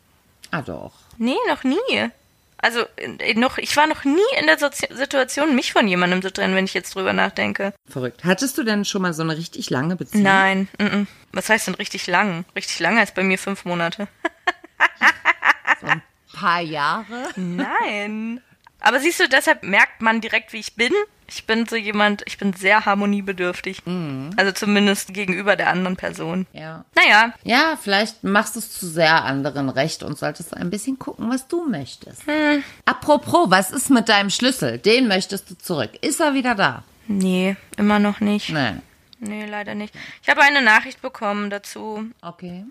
Ah 0.50 0.62
doch. 0.62 0.92
Nee, 1.18 1.36
noch 1.48 1.62
nie. 1.62 2.10
Also 2.62 2.84
noch, 3.34 3.58
ich 3.58 3.76
war 3.76 3.88
noch 3.88 4.04
nie 4.04 4.20
in 4.38 4.46
der 4.46 4.56
Sozi 4.56 4.86
Situation, 4.90 5.56
mich 5.56 5.72
von 5.72 5.88
jemandem 5.88 6.22
zu 6.22 6.32
trennen, 6.32 6.54
wenn 6.54 6.64
ich 6.64 6.74
jetzt 6.74 6.94
drüber 6.94 7.12
nachdenke. 7.12 7.74
Verrückt. 7.88 8.24
Hattest 8.24 8.56
du 8.56 8.62
denn 8.62 8.84
schon 8.84 9.02
mal 9.02 9.12
so 9.12 9.22
eine 9.22 9.36
richtig 9.36 9.68
lange 9.68 9.96
Beziehung? 9.96 10.22
Nein, 10.22 10.68
mm 10.78 10.84
-mm. 10.84 11.06
was 11.32 11.48
heißt 11.48 11.66
denn 11.66 11.74
richtig 11.74 12.06
lang? 12.06 12.44
Richtig 12.54 12.78
lang 12.78 12.96
heißt 12.96 13.16
bei 13.16 13.24
mir 13.24 13.38
fünf 13.38 13.64
Monate. 13.64 14.08
So 15.80 15.88
ein 15.88 16.02
paar 16.32 16.60
Jahre? 16.60 17.30
Nein. 17.34 18.40
Aber 18.78 19.00
siehst 19.00 19.18
du, 19.18 19.28
deshalb 19.28 19.64
merkt 19.64 20.00
man 20.00 20.20
direkt, 20.20 20.52
wie 20.52 20.60
ich 20.60 20.76
bin. 20.76 20.92
Ich 21.34 21.46
bin 21.46 21.66
so 21.66 21.76
jemand, 21.76 22.22
ich 22.26 22.36
bin 22.36 22.52
sehr 22.52 22.84
harmoniebedürftig. 22.84 23.82
Also 24.36 24.52
zumindest 24.52 25.14
gegenüber 25.14 25.56
der 25.56 25.70
anderen 25.70 25.96
Person. 25.96 26.46
Ja. 26.52 26.84
Naja, 26.94 27.32
Ja, 27.42 27.78
vielleicht 27.80 28.22
machst 28.22 28.54
du 28.54 28.58
es 28.60 28.70
zu 28.70 28.86
sehr 28.86 29.24
anderen 29.24 29.70
recht 29.70 30.02
und 30.02 30.18
solltest 30.18 30.54
ein 30.54 30.68
bisschen 30.68 30.98
gucken, 30.98 31.30
was 31.30 31.48
du 31.48 31.64
möchtest. 31.66 32.22
Apropos, 32.84 33.50
was 33.50 33.70
ist 33.70 33.88
mit 33.88 34.08
deinem 34.10 34.28
Schlüssel? 34.30 34.76
Den 34.78 35.08
möchtest 35.08 35.50
du 35.50 35.56
zurück. 35.56 35.90
Ist 36.02 36.20
er 36.20 36.34
wieder 36.34 36.54
da? 36.54 36.84
nee, 37.08 37.56
immer 37.76 37.98
noch 37.98 38.20
nicht. 38.20 38.50
Nein. 38.50 38.82
Nee, 39.18 39.46
leider 39.46 39.74
nicht. 39.74 39.94
Ich 40.22 40.28
habe 40.28 40.42
eine 40.42 40.62
Nachricht 40.62 41.00
bekommen 41.00 41.48
dazu. 41.48 42.04
Okay. 42.20 42.64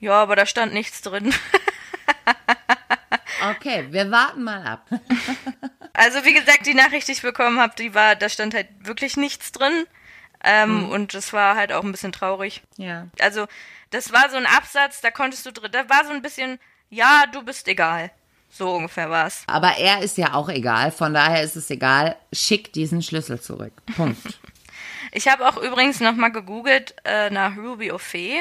Ja, 0.00 0.22
aber 0.22 0.36
da 0.36 0.46
stand 0.46 0.72
nichts 0.72 1.02
drin. 1.02 1.34
Okay, 3.56 3.88
wir 3.90 4.08
warten 4.12 4.44
mal 4.44 4.62
ab. 4.64 4.86
Also 5.94 6.24
wie 6.24 6.32
gesagt, 6.32 6.66
die 6.66 6.74
Nachricht, 6.74 7.08
die 7.08 7.12
ich 7.12 7.22
bekommen 7.22 7.60
habe, 7.60 7.74
die 7.76 7.94
war, 7.94 8.16
da 8.16 8.28
stand 8.28 8.54
halt 8.54 8.68
wirklich 8.80 9.16
nichts 9.16 9.52
drin. 9.52 9.86
Ähm, 10.44 10.88
Und 10.90 11.14
das 11.14 11.32
war 11.32 11.54
halt 11.54 11.72
auch 11.72 11.84
ein 11.84 11.92
bisschen 11.92 12.12
traurig. 12.12 12.62
Ja. 12.76 13.06
Also 13.20 13.46
das 13.90 14.12
war 14.12 14.28
so 14.30 14.36
ein 14.36 14.46
Absatz, 14.46 15.00
da 15.00 15.10
konntest 15.10 15.46
du 15.46 15.52
drin, 15.52 15.70
da 15.70 15.88
war 15.88 16.04
so 16.04 16.10
ein 16.12 16.22
bisschen, 16.22 16.58
ja, 16.90 17.24
du 17.32 17.42
bist 17.42 17.68
egal. 17.68 18.10
So 18.50 18.74
ungefähr 18.74 19.08
war's. 19.08 19.44
Aber 19.46 19.78
er 19.78 20.00
ist 20.02 20.18
ja 20.18 20.34
auch 20.34 20.48
egal, 20.48 20.90
von 20.92 21.14
daher 21.14 21.42
ist 21.42 21.56
es 21.56 21.70
egal. 21.70 22.16
Schick 22.32 22.72
diesen 22.72 23.02
Schlüssel 23.02 23.40
zurück. 23.40 23.72
Punkt. 23.96 24.18
Ich 25.14 25.28
habe 25.28 25.46
auch 25.46 25.58
übrigens 25.58 26.00
nochmal 26.00 26.32
gegoogelt 26.32 26.94
äh, 27.04 27.28
nach 27.28 27.56
Ruby 27.56 27.92
O'Fee 27.92 28.40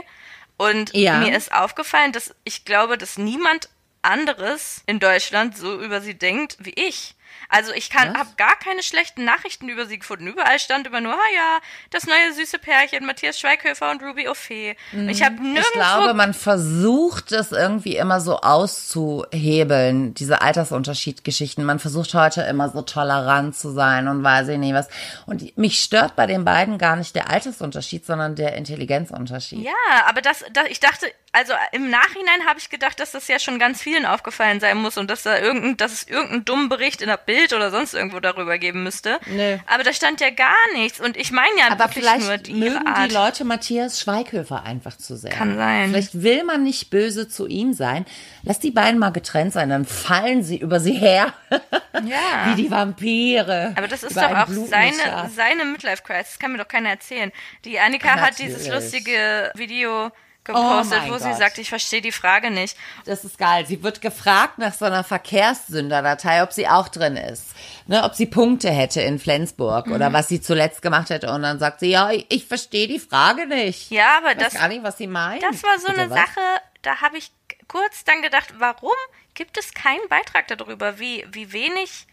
und 0.57 0.93
Ja. 0.95 1.17
mir 1.19 1.35
ist 1.35 1.51
aufgefallen, 1.53 2.13
dass 2.13 2.33
ich 2.45 2.63
glaube, 2.63 2.97
dass 2.97 3.17
niemand 3.17 3.67
anderes 4.03 4.81
in 4.85 4.99
Deutschland 4.99 5.57
so 5.57 5.81
über 5.81 5.99
sie 6.01 6.13
denkt 6.17 6.57
wie 6.59 6.73
ich. 6.75 7.15
Also 7.49 7.73
ich 7.73 7.89
kann, 7.89 8.17
habe 8.17 8.29
gar 8.37 8.57
keine 8.57 8.83
schlechten 8.83 9.25
Nachrichten 9.25 9.69
über 9.69 9.85
sie 9.85 9.99
gefunden. 9.99 10.27
Überall 10.27 10.59
stand 10.59 10.87
immer 10.87 11.01
nur, 11.01 11.13
ah 11.13 11.31
ja, 11.35 11.59
das 11.89 12.05
neue 12.05 12.33
süße 12.33 12.59
Pärchen, 12.59 13.05
Matthias 13.05 13.39
Schweighöfer 13.39 13.91
und 13.91 14.01
Ruby 14.01 14.27
O'Fee. 14.27 14.75
Ich 15.09 15.23
habe 15.23 15.35
nirgendwo 15.35 15.61
Ich 15.61 15.73
glaube, 15.73 16.13
man 16.13 16.33
versucht 16.33 17.31
es 17.31 17.51
irgendwie 17.51 17.97
immer 17.97 18.21
so 18.21 18.39
auszuhebeln, 18.39 20.13
diese 20.13 20.41
Altersunterschiedgeschichten. 20.41 21.63
Man 21.63 21.79
versucht 21.79 22.13
heute 22.13 22.41
immer 22.43 22.69
so 22.69 22.81
tolerant 22.81 23.55
zu 23.55 23.71
sein 23.71 24.07
und 24.07 24.23
weiß 24.23 24.47
ich 24.49 24.57
nicht 24.57 24.73
was. 24.73 24.87
Und 25.25 25.57
mich 25.57 25.79
stört 25.79 26.15
bei 26.15 26.27
den 26.27 26.45
beiden 26.45 26.77
gar 26.77 26.95
nicht 26.95 27.15
der 27.15 27.29
Altersunterschied, 27.29 28.05
sondern 28.05 28.35
der 28.35 28.55
Intelligenzunterschied. 28.55 29.63
Ja, 29.63 30.05
aber 30.07 30.21
das, 30.21 30.43
das 30.53 30.67
ich 30.69 30.79
dachte, 30.79 31.07
also 31.31 31.53
im 31.71 31.89
Nachhinein 31.89 32.45
habe 32.47 32.59
ich 32.59 32.69
gedacht, 32.69 32.99
dass 32.99 33.11
das 33.11 33.27
ja 33.27 33.39
schon 33.39 33.59
ganz 33.59 33.81
vielen 33.81 34.05
aufgefallen 34.05 34.59
sein 34.59 34.77
muss 34.77 34.97
und 34.97 35.09
dass 35.09 35.23
da 35.23 35.37
irgendein, 35.37 35.77
dass 35.77 35.93
es 35.93 36.07
irgendeinen 36.07 36.45
dummen 36.45 36.69
Bericht 36.69 37.01
in 37.01 37.07
der 37.07 37.17
Bild 37.25 37.53
oder 37.53 37.71
sonst 37.71 37.93
irgendwo 37.93 38.19
darüber 38.19 38.57
geben 38.57 38.83
müsste. 38.83 39.19
Nö. 39.27 39.57
Aber 39.67 39.83
da 39.83 39.93
stand 39.93 40.21
ja 40.21 40.29
gar 40.29 40.55
nichts 40.73 40.99
und 40.99 41.17
ich 41.17 41.31
meine 41.31 41.47
ja 41.57 41.71
Aber 41.71 41.85
wirklich 41.85 42.03
nur 42.03 42.13
vielleicht 42.13 42.47
die, 42.47 42.53
mögen 42.53 42.79
die 43.07 43.13
Leute 43.13 43.45
Matthias 43.45 43.99
Schweighöfer 43.99 44.63
einfach 44.63 44.97
zu 44.97 45.15
sehr. 45.15 45.31
Kann 45.31 45.55
sein. 45.55 45.89
Vielleicht 45.89 46.21
will 46.21 46.43
man 46.43 46.63
nicht 46.63 46.89
böse 46.89 47.27
zu 47.27 47.47
ihm 47.47 47.73
sein. 47.73 48.05
Lass 48.43 48.59
die 48.59 48.71
beiden 48.71 48.99
mal 48.99 49.11
getrennt 49.11 49.53
sein, 49.53 49.69
dann 49.69 49.85
fallen 49.85 50.43
sie 50.43 50.57
über 50.57 50.79
sie 50.79 50.93
her. 50.93 51.33
Ja. 52.05 52.45
Wie 52.55 52.63
die 52.63 52.71
Vampire. 52.71 53.73
aber 53.75 53.87
das 53.87 54.01
ist 54.03 54.15
doch 54.17 54.23
auch 54.23 54.47
seine, 54.47 55.29
seine 55.35 55.65
Midlife-Crisis. 55.65 56.29
Das 56.31 56.39
kann 56.39 56.51
mir 56.53 56.57
doch 56.57 56.67
keiner 56.67 56.89
erzählen. 56.89 57.31
Die 57.65 57.79
Annika 57.79 58.19
hat 58.19 58.39
dieses 58.39 58.65
Natürlich. 58.65 58.91
lustige 58.93 59.51
Video 59.55 60.11
gepostet, 60.43 61.01
Oh 61.07 61.11
wo 61.11 61.17
sie 61.17 61.29
Gott. 61.29 61.37
sagt, 61.37 61.57
ich 61.59 61.69
verstehe 61.69 62.01
die 62.01 62.11
Frage 62.11 62.49
nicht. 62.51 62.75
Das 63.05 63.23
ist 63.23 63.37
geil. 63.37 63.65
Sie 63.67 63.83
wird 63.83 64.01
gefragt 64.01 64.57
nach 64.57 64.73
so 64.73 64.85
einer 64.85 65.03
Verkehrssünderdatei, 65.03 66.43
ob 66.43 66.51
sie 66.53 66.67
auch 66.67 66.87
drin 66.87 67.15
ist. 67.17 67.47
Ne, 67.87 68.03
ob 68.03 68.15
sie 68.15 68.25
Punkte 68.25 68.69
hätte 68.71 69.01
in 69.01 69.19
Flensburg 69.19 69.87
Mhm. 69.87 69.93
oder 69.93 70.13
was 70.13 70.27
sie 70.27 70.41
zuletzt 70.41 70.81
gemacht 70.81 71.09
hätte. 71.09 71.31
Und 71.31 71.41
dann 71.43 71.59
sagt 71.59 71.79
sie, 71.81 71.89
ja, 71.91 72.09
ich, 72.11 72.25
ich 72.29 72.45
verstehe 72.45 72.87
die 72.87 72.99
Frage 72.99 73.45
nicht. 73.47 73.91
Ja, 73.91 74.17
aber 74.17 74.31
ich 74.31 74.37
weiß 74.37 74.43
das, 74.45 74.53
gar 74.53 74.67
nicht, 74.67 74.83
was 74.83 74.97
sie 74.97 75.07
meint. 75.07 75.43
Das 75.43 75.61
war 75.63 75.77
so 75.79 75.87
Bitte 75.87 76.01
eine 76.01 76.09
was? 76.09 76.19
Sache, 76.19 76.41
da 76.81 77.01
habe 77.01 77.17
ich 77.17 77.31
kurz 77.67 78.03
dann 78.03 78.21
gedacht, 78.21 78.53
warum 78.57 78.91
gibt 79.33 79.57
es 79.57 79.73
keinen 79.73 80.07
Beitrag 80.09 80.47
darüber, 80.47 80.99
wie, 80.99 81.25
wie 81.31 81.51
wenig, 81.53 82.05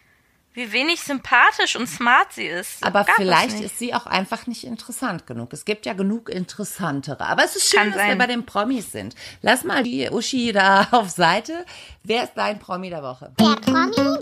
wie 0.59 0.73
wenig 0.73 1.01
sympathisch 1.03 1.77
und 1.77 1.87
smart 1.87 2.33
sie 2.33 2.47
ist. 2.47 2.85
Aber 2.85 3.01
Gab 3.05 3.11
es 3.11 3.14
vielleicht 3.16 3.61
ist 3.61 3.79
sie 3.79 3.94
auch 3.94 4.07
einfach 4.07 4.49
nicht 4.49 4.64
interessant 4.64 5.25
genug. 5.27 5.53
Es 5.53 5.64
gibt 5.64 5.87
ja 5.87 5.92
genug 5.92 6.29
interessantere. 6.29 7.21
Aber 7.25 7.44
es 7.44 7.55
ist 7.55 7.71
schön, 7.71 7.79
Kann 7.79 7.88
dass 7.92 7.99
wir 8.03 8.09
sein. 8.09 8.18
bei 8.18 8.27
den 8.27 8.44
Promis 8.44 8.90
sind. 8.90 9.14
Lass 9.40 9.62
mal 9.62 9.85
die 9.85 10.11
Uschi 10.11 10.53
da 10.53 10.88
auf 10.90 11.11
Seite. 11.11 11.64
Wer 12.03 12.25
ist 12.25 12.33
dein 12.35 12.59
Promi 12.59 12.90
der 12.90 13.03
Woche? 13.05 13.33
Der 13.38 13.44
Promi 13.55 13.92
der 13.94 14.05
Woche. 14.05 14.21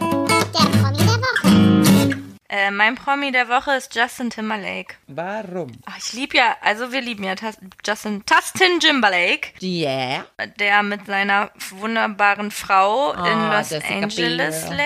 Der 0.00 0.80
Promi 0.80 0.96
der 0.96 1.06
Woche. 1.06 2.20
Äh, 2.48 2.70
mein 2.70 2.94
Promi 2.94 3.32
der 3.32 3.48
Woche 3.48 3.72
ist 3.72 3.94
Justin 3.96 4.30
Timberlake. 4.30 4.94
Warum? 5.08 5.72
Ach, 5.86 5.96
ich 5.98 6.12
liebe 6.12 6.36
ja, 6.36 6.56
also 6.60 6.92
wir 6.92 7.00
lieben 7.00 7.24
ja 7.24 7.34
Tas- 7.34 7.58
Justin 7.84 8.24
Tustin 8.26 8.78
Timberlake, 8.80 9.48
Yeah. 9.60 10.24
der 10.60 10.82
mit 10.84 11.06
seiner 11.06 11.50
wunderbaren 11.70 12.50
Frau 12.52 13.12
in 13.12 13.18
Ah, 13.18 13.58
Los 13.58 13.70
Jessica 13.70 13.94
Angeles 13.94 14.66
Biel. 14.66 14.76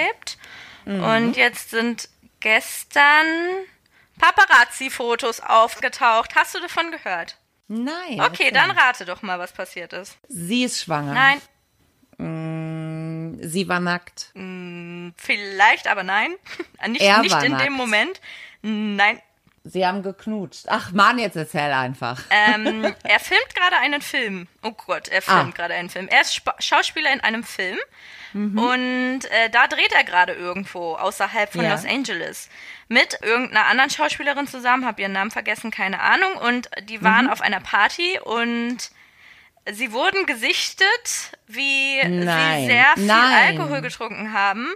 Lebt. 0.92 1.04
Und 1.04 1.36
jetzt 1.36 1.70
sind 1.70 2.08
gestern 2.40 3.26
Paparazzi-Fotos 4.18 5.40
aufgetaucht. 5.40 6.34
Hast 6.34 6.54
du 6.54 6.60
davon 6.60 6.90
gehört? 6.90 7.38
Nein. 7.68 8.20
Okay, 8.20 8.50
dann 8.50 8.70
rate 8.70 9.04
doch 9.04 9.22
mal, 9.22 9.38
was 9.38 9.52
passiert 9.52 9.92
ist. 9.92 10.18
Sie 10.28 10.64
ist 10.64 10.82
schwanger. 10.82 11.12
Nein, 11.12 11.40
Sie 13.40 13.68
war 13.68 13.80
nackt. 13.80 14.32
vielleicht, 15.16 15.86
aber 15.86 16.02
nein. 16.02 16.34
Nicht, 16.88 17.02
nicht 17.22 17.42
in 17.42 17.56
dem 17.58 17.72
Moment. 17.72 18.20
Nein. 18.62 19.20
Sie 19.64 19.86
haben 19.86 20.02
geknutscht. 20.02 20.64
Ach 20.68 20.92
Mann, 20.92 21.18
jetzt 21.18 21.36
erzähl 21.36 21.72
einfach. 21.72 22.22
Ähm, 22.30 22.94
er 23.02 23.20
filmt 23.20 23.54
gerade 23.54 23.76
einen 23.78 24.00
Film. 24.00 24.46
Oh 24.62 24.72
Gott, 24.72 25.08
er 25.08 25.20
filmt 25.22 25.54
Ah. 25.54 25.56
gerade 25.56 25.74
einen 25.74 25.90
Film. 25.90 26.08
Er 26.08 26.22
ist 26.22 26.34
Spa 26.34 26.54
Schauspieler 26.58 27.12
in 27.12 27.20
einem 27.20 27.44
Film. 27.44 27.76
Mhm. 28.32 28.58
Und 28.58 29.20
äh, 29.30 29.50
da 29.50 29.66
dreht 29.66 29.92
er 29.92 30.04
gerade 30.04 30.32
irgendwo 30.34 30.94
außerhalb 30.96 31.50
von 31.52 31.64
Ja. 31.64 31.72
Los 31.72 31.84
Angeles 31.84 32.48
mit 32.88 33.18
irgendeiner 33.22 33.66
anderen 33.66 33.90
Schauspielerin 33.90 34.46
zusammen, 34.46 34.84
habe 34.86 35.00
ihren 35.02 35.12
Namen 35.12 35.30
vergessen, 35.30 35.70
keine 35.70 36.00
Ahnung. 36.00 36.34
Und 36.36 36.70
die 36.88 37.02
waren 37.02 37.26
Mhm. 37.26 37.30
auf 37.32 37.40
einer 37.40 37.60
Party 37.60 38.18
und 38.22 38.78
sie 39.70 39.92
wurden 39.92 40.24
gesichtet, 40.26 41.32
wie 41.46 42.02
Nein. 42.06 42.60
sie 42.62 42.66
sehr 42.66 42.86
viel 42.94 43.06
Nein. 43.06 43.58
Alkohol 43.58 43.80
getrunken 43.82 44.32
haben. 44.32 44.68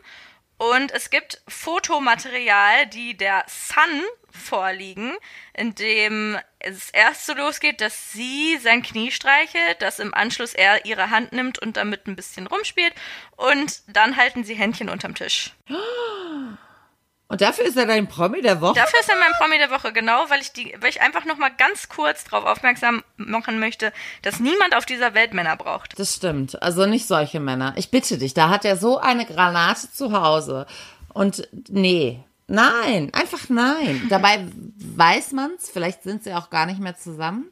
Und 0.62 0.92
es 0.92 1.10
gibt 1.10 1.42
Fotomaterial, 1.48 2.86
die 2.86 3.16
der 3.16 3.44
Sun 3.48 4.04
vorliegen, 4.30 5.12
in 5.54 5.74
dem 5.74 6.38
es 6.60 6.90
erst 6.90 7.26
so 7.26 7.34
losgeht, 7.34 7.80
dass 7.80 8.12
sie 8.12 8.58
sein 8.58 8.84
Knie 8.84 9.10
streichelt, 9.10 9.82
dass 9.82 9.98
im 9.98 10.14
Anschluss 10.14 10.54
er 10.54 10.84
ihre 10.84 11.10
Hand 11.10 11.32
nimmt 11.32 11.58
und 11.58 11.76
damit 11.76 12.06
ein 12.06 12.14
bisschen 12.14 12.46
rumspielt 12.46 12.94
und 13.34 13.82
dann 13.88 14.16
halten 14.16 14.44
sie 14.44 14.54
Händchen 14.54 14.88
unterm 14.88 15.16
Tisch. 15.16 15.52
Und 17.32 17.40
dafür 17.40 17.64
ist 17.64 17.78
er 17.78 17.86
dein 17.86 18.08
Promi 18.08 18.42
der 18.42 18.60
Woche? 18.60 18.74
Dafür 18.74 19.00
ist 19.00 19.08
er 19.08 19.16
mein 19.16 19.32
Promi 19.32 19.56
der 19.56 19.70
Woche, 19.70 19.90
genau, 19.94 20.28
weil 20.28 20.42
ich 20.42 20.52
die, 20.52 20.76
weil 20.80 20.90
ich 20.90 21.00
einfach 21.00 21.24
noch 21.24 21.38
mal 21.38 21.48
ganz 21.48 21.88
kurz 21.88 22.24
darauf 22.24 22.44
aufmerksam 22.44 23.02
machen 23.16 23.58
möchte, 23.58 23.90
dass 24.20 24.38
niemand 24.38 24.76
auf 24.76 24.84
dieser 24.84 25.14
Welt 25.14 25.32
Männer 25.32 25.56
braucht. 25.56 25.98
Das 25.98 26.14
stimmt. 26.14 26.60
Also 26.62 26.84
nicht 26.84 27.06
solche 27.06 27.40
Männer. 27.40 27.72
Ich 27.76 27.90
bitte 27.90 28.18
dich, 28.18 28.34
da 28.34 28.50
hat 28.50 28.66
er 28.66 28.76
so 28.76 28.98
eine 28.98 29.24
Granate 29.24 29.90
zu 29.90 30.12
Hause. 30.12 30.66
Und 31.14 31.48
nee, 31.70 32.22
nein, 32.48 33.10
einfach 33.14 33.48
nein. 33.48 34.08
Dabei 34.10 34.46
weiß 34.76 35.32
man's, 35.32 35.70
vielleicht 35.72 36.02
sind 36.02 36.24
sie 36.24 36.34
auch 36.34 36.50
gar 36.50 36.66
nicht 36.66 36.80
mehr 36.80 36.98
zusammen. 36.98 37.50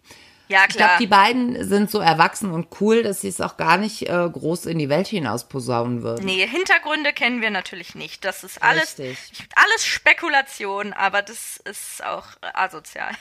Ja, 0.51 0.65
Ich 0.69 0.75
glaube, 0.77 0.89
klar. 0.89 0.99
die 0.99 1.07
beiden 1.07 1.65
sind 1.69 1.91
so 1.91 2.01
erwachsen 2.01 2.51
und 2.51 2.67
cool, 2.81 3.05
dass 3.05 3.21
sie 3.21 3.29
es 3.29 3.41
auch 3.41 3.57
gar 3.57 3.77
nicht 3.77 4.03
äh, 4.09 4.29
groß 4.29 4.67
in 4.67 4.79
die 4.79 4.89
Welt 4.89 5.07
hinaus 5.07 5.49
posaunen 5.49 6.03
würden. 6.03 6.27
Nee, 6.27 6.45
Hintergründe 6.47 7.13
kennen 7.13 7.41
wir 7.41 7.51
natürlich 7.51 7.95
nicht. 7.95 8.25
Das 8.25 8.43
ist 8.43 8.61
alles, 8.61 8.99
Richtig. 8.99 9.49
alles 9.55 9.87
Spekulation, 9.87 10.93
aber 10.93 11.23
das 11.23 11.59
ist 11.59 12.05
auch 12.05 12.27
asozial. 12.55 13.13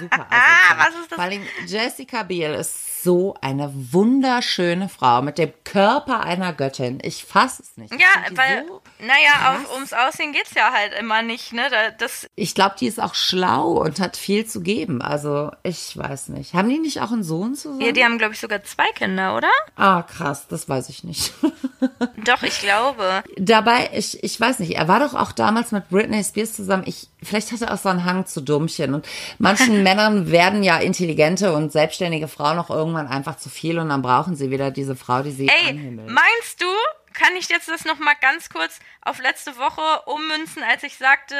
Super. 0.00 0.26
Ah, 0.30 0.36
asozial. 0.74 0.78
was 0.78 0.88
ist 1.00 1.10
das? 1.10 1.16
Vor 1.16 1.24
allem 1.24 1.42
Jessica 1.66 2.22
Biel 2.22 2.54
ist 2.54 3.02
so 3.02 3.34
eine 3.40 3.72
wunderschöne 3.74 4.88
Frau 4.88 5.22
mit 5.22 5.38
dem 5.38 5.52
Körper 5.64 6.20
einer 6.24 6.52
Göttin. 6.52 6.98
Ich 7.02 7.24
fasse 7.24 7.62
es 7.62 7.76
nicht. 7.76 7.92
Ich 7.92 8.00
ja, 8.00 8.06
weil, 8.32 8.64
so 8.66 8.80
naja, 9.00 9.52
auf, 9.56 9.74
ums 9.74 9.92
Aussehen 9.92 10.32
geht's 10.32 10.54
ja 10.54 10.72
halt 10.72 10.92
immer 10.94 11.22
nicht, 11.22 11.52
ne? 11.52 11.68
Da, 11.70 11.90
das, 11.90 12.26
Ich 12.34 12.54
glaube, 12.54 12.76
die 12.78 12.86
ist 12.86 13.00
auch 13.00 13.14
schlau 13.14 13.68
und 13.72 14.00
hat 14.00 14.16
viel 14.16 14.46
zu 14.46 14.60
geben. 14.62 15.00
Also, 15.02 15.50
ich 15.62 15.96
weiß 15.96 16.27
nicht. 16.28 16.54
Haben 16.54 16.68
die 16.68 16.78
nicht 16.78 17.00
auch 17.00 17.12
einen 17.12 17.22
Sohn 17.24 17.54
zusammen? 17.54 17.80
ja, 17.80 17.92
die 17.92 18.04
haben, 18.04 18.18
glaube 18.18 18.34
ich, 18.34 18.40
sogar 18.40 18.62
zwei 18.64 18.90
Kinder, 18.92 19.36
oder? 19.36 19.50
ah, 19.76 20.02
krass, 20.02 20.46
das 20.48 20.68
weiß 20.68 20.88
ich 20.88 21.04
nicht. 21.04 21.32
Doch, 22.24 22.42
ich 22.42 22.60
glaube. 22.60 23.22
Dabei, 23.36 23.90
ich, 23.94 24.22
ich 24.22 24.38
weiß 24.38 24.58
nicht, 24.58 24.76
er 24.76 24.88
war 24.88 25.00
doch 25.00 25.14
auch 25.14 25.32
damals 25.32 25.72
mit 25.72 25.88
Britney 25.88 26.22
Spears 26.22 26.52
zusammen. 26.54 26.82
Ich, 26.86 27.08
vielleicht 27.22 27.52
hat 27.52 27.62
er 27.62 27.72
auch 27.72 27.78
so 27.78 27.88
einen 27.88 28.04
Hang 28.04 28.26
zu 28.26 28.40
Dummchen. 28.40 28.94
Und 28.94 29.06
manchen 29.38 29.82
Männern 29.84 30.30
werden 30.30 30.62
ja 30.62 30.78
intelligente 30.78 31.52
und 31.54 31.72
selbstständige 31.72 32.28
Frauen 32.28 32.58
auch 32.58 32.70
irgendwann 32.70 33.06
einfach 33.06 33.36
zu 33.36 33.48
viel 33.48 33.78
und 33.78 33.88
dann 33.88 34.02
brauchen 34.02 34.34
sie 34.36 34.50
wieder 34.50 34.70
diese 34.70 34.96
Frau, 34.96 35.22
die 35.22 35.30
sie 35.30 35.48
Ey, 35.48 35.70
anhimmelt. 35.70 36.08
meinst 36.10 36.60
du, 36.60 36.66
kann 37.14 37.34
ich 37.38 37.48
jetzt 37.48 37.68
das 37.68 37.84
noch 37.84 37.98
mal 37.98 38.14
ganz 38.20 38.50
kurz 38.50 38.78
auf 39.02 39.20
letzte 39.20 39.56
Woche 39.56 39.80
ummünzen, 40.06 40.62
als 40.62 40.82
ich 40.82 40.96
sagte, 40.98 41.34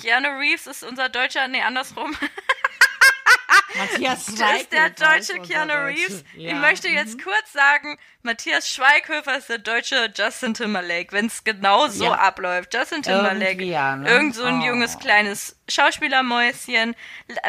Keanu 0.00 0.28
Reeves 0.38 0.66
ist 0.66 0.82
unser 0.84 1.08
deutscher, 1.08 1.46
nee, 1.48 1.60
andersrum. 1.62 2.14
Matthias 3.78 4.26
Das 4.26 4.60
ist 4.60 4.72
der 4.72 4.90
deutsche 4.90 5.38
Keanu 5.40 5.72
Reeves. 5.72 6.24
Ich 6.36 6.52
möchte 6.54 6.88
jetzt 6.88 7.22
kurz 7.22 7.52
sagen, 7.52 7.98
Matthias 8.22 8.68
Schweighöfer 8.68 9.38
ist 9.38 9.48
der 9.48 9.58
deutsche 9.58 10.12
Justin 10.14 10.54
Timberlake, 10.54 11.12
wenn 11.12 11.26
es 11.26 11.44
genau 11.44 11.86
so 11.88 12.04
Ja. 12.04 12.12
abläuft. 12.14 12.74
Justin 12.74 13.02
Timberlake, 13.02 13.62
ja, 13.64 13.96
ne? 13.96 14.10
irgend 14.10 14.34
so 14.34 14.42
ein 14.44 14.60
Oh. 14.60 14.66
junges 14.66 14.98
kleines 14.98 15.56
Schauspielermäuschen, 15.68 16.96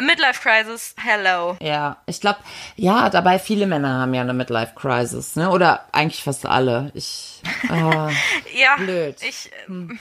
Midlife 0.01 0.41
Crisis, 0.41 0.95
hello. 1.03 1.57
Ja, 1.59 1.97
ich 2.05 2.21
glaube, 2.21 2.39
ja, 2.75 3.09
dabei 3.09 3.39
viele 3.39 3.65
Männer 3.65 3.99
haben 3.99 4.13
ja 4.13 4.21
eine 4.21 4.33
Midlife 4.33 4.73
Crisis, 4.75 5.35
ne? 5.35 5.49
Oder 5.49 5.85
eigentlich 5.91 6.23
fast 6.23 6.45
alle. 6.45 6.91
Ich, 6.93 7.41
ah, 7.69 8.09
Ja, 8.53 8.75
Blöd. 8.77 9.17
ich 9.21 9.51
äh, 9.67 9.95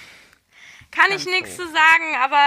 kann 0.91 1.11
ich 1.15 1.25
nichts 1.27 1.57
zu 1.57 1.63
sagen, 1.63 2.17
aber 2.23 2.43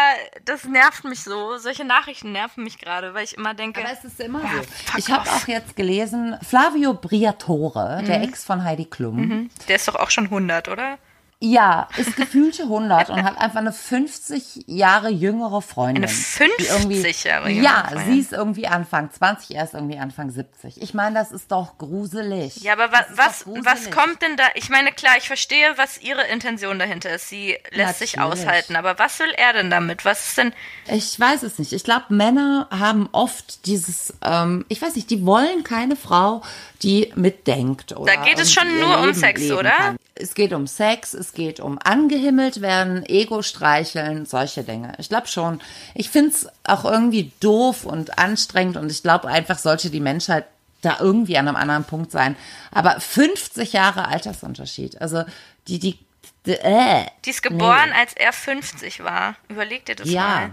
das 0.46 0.66
nervt 0.66 1.04
mich 1.06 1.24
so. 1.24 1.58
Solche 1.58 1.86
Nachrichten 1.86 2.32
nerven 2.32 2.64
mich 2.64 2.78
gerade, 2.78 3.14
weil 3.14 3.24
ich 3.24 3.38
immer 3.38 3.54
denke, 3.54 3.82
aber 3.82 3.92
es 3.92 4.04
ist 4.04 4.20
immer 4.20 4.42
so. 4.42 4.48
fuck 4.48 5.00
Ich 5.00 5.10
habe 5.10 5.30
auch 5.30 5.48
jetzt 5.48 5.76
gelesen, 5.76 6.38
Flavio 6.48 6.94
Briatore, 6.94 8.04
der 8.06 8.22
Ex 8.22 8.44
von 8.44 8.64
Heidi 8.64 8.86
Klum, 8.86 9.50
der 9.68 9.76
ist 9.76 9.88
doch 9.88 9.96
auch 9.96 10.10
schon 10.10 10.26
100, 10.26 10.68
oder? 10.68 10.98
Ja, 11.46 11.90
ist 11.98 12.16
gefühlte 12.16 12.64
100 12.64 13.10
und 13.10 13.22
hat 13.22 13.38
einfach 13.38 13.60
eine 13.60 13.74
50 13.74 14.64
Jahre 14.66 15.10
jüngere 15.10 15.62
Freundin. 15.62 16.04
Eine 16.06 16.08
50 16.08 17.26
Jahre 17.26 17.50
jüngere 17.50 17.64
Ja, 17.66 17.84
Freundin. 17.90 18.14
sie 18.14 18.20
ist 18.22 18.32
irgendwie 18.32 18.68
Anfang 18.68 19.12
20, 19.12 19.54
er 19.58 19.66
ist 19.66 19.74
irgendwie 19.74 20.00
Anfang 20.00 20.30
70. 20.32 20.82
Ich 20.82 20.94
meine, 20.94 21.16
das 21.16 21.34
ist 21.34 21.52
doch 21.52 21.78
gruselig. 21.78 22.62
Ja, 22.62 22.72
aber 22.74 22.94
wa 22.94 23.06
was, 23.16 23.44
was 23.46 23.92
kommt 23.92 24.22
denn 24.22 24.38
da? 24.38 24.44
Ich 24.56 24.70
meine, 24.70 24.94
klar, 24.94 25.16
ich 25.18 25.28
verstehe, 25.28 25.74
was 25.76 26.02
ihre 26.02 26.24
Intention 26.28 26.80
dahinter 26.80 27.14
ist. 27.14 27.28
Sie 27.28 27.58
lässt 27.72 28.00
sich 28.00 28.16
Natürlich. 28.16 28.42
aushalten, 28.44 28.76
aber 28.78 28.98
was 28.98 29.20
will 29.20 29.34
er 29.36 29.52
denn 29.52 29.70
damit? 29.70 30.06
Was 30.06 30.30
ist 30.30 30.38
denn. 30.38 30.54
Ich 30.88 31.20
weiß 31.20 31.44
es 31.44 31.60
nicht. 31.60 31.74
Ich 31.74 31.84
glaube, 31.84 32.06
Männer 32.08 32.70
haben 32.72 33.10
oft 33.12 33.66
dieses, 33.66 34.14
ähm, 34.24 34.64
ich 34.70 34.82
weiß 34.82 34.96
nicht, 34.96 35.10
die 35.10 35.26
wollen 35.26 35.66
keine 35.66 35.98
Frau, 35.98 36.42
die 36.84 37.12
mitdenkt. 37.16 37.92
Oder 37.98 38.16
Da 38.16 38.24
geht 38.24 38.40
es 38.40 38.54
schon 38.54 38.80
nur 38.80 39.00
um 39.00 39.14
Sex, 39.14 39.52
oder? 39.52 39.72
Kann. 39.72 39.98
Es 40.16 40.36
geht 40.36 40.54
um 40.54 40.68
Sex, 40.68 41.14
es 41.14 41.34
geht 41.34 41.60
um 41.60 41.80
angehimmelt 41.84 42.62
werden, 42.62 43.04
Ego 43.06 43.42
streicheln, 43.42 44.26
solche 44.26 44.64
Dinge. 44.64 44.94
Ich 45.00 45.10
glaube 45.10 45.28
schon. 45.28 45.60
Ich 45.96 46.10
find's 46.10 46.48
auch 46.64 46.86
irgendwie 46.86 47.32
doof 47.40 47.86
und 47.86 48.20
anstrengend 48.20 48.78
und 48.78 48.92
ich 48.92 49.02
glaube 49.02 49.28
einfach, 49.28 49.58
sollte 49.58 49.90
die 49.90 50.00
Menschheit 50.00 50.46
da 50.82 50.98
irgendwie 51.00 51.38
an 51.38 51.48
einem 51.48 51.58
anderen 51.58 51.86
Punkt 51.86 52.12
sein. 52.12 52.36
Aber 52.72 53.00
50 53.00 53.74
Jahre 53.74 54.08
Altersunterschied. 54.08 55.02
Also 55.02 55.24
die, 55.68 55.80
die, 55.80 55.98
die 56.46 56.52
äh, 56.52 57.06
Die 57.26 57.32
ist 57.32 57.42
geboren, 57.42 57.92
als 57.96 58.14
er 58.14 58.34
50 58.34 59.04
war. 59.04 59.36
Überleg 59.48 59.86
dir 59.86 59.96
das 59.96 60.10
ja. 60.10 60.22
mal. 60.22 60.52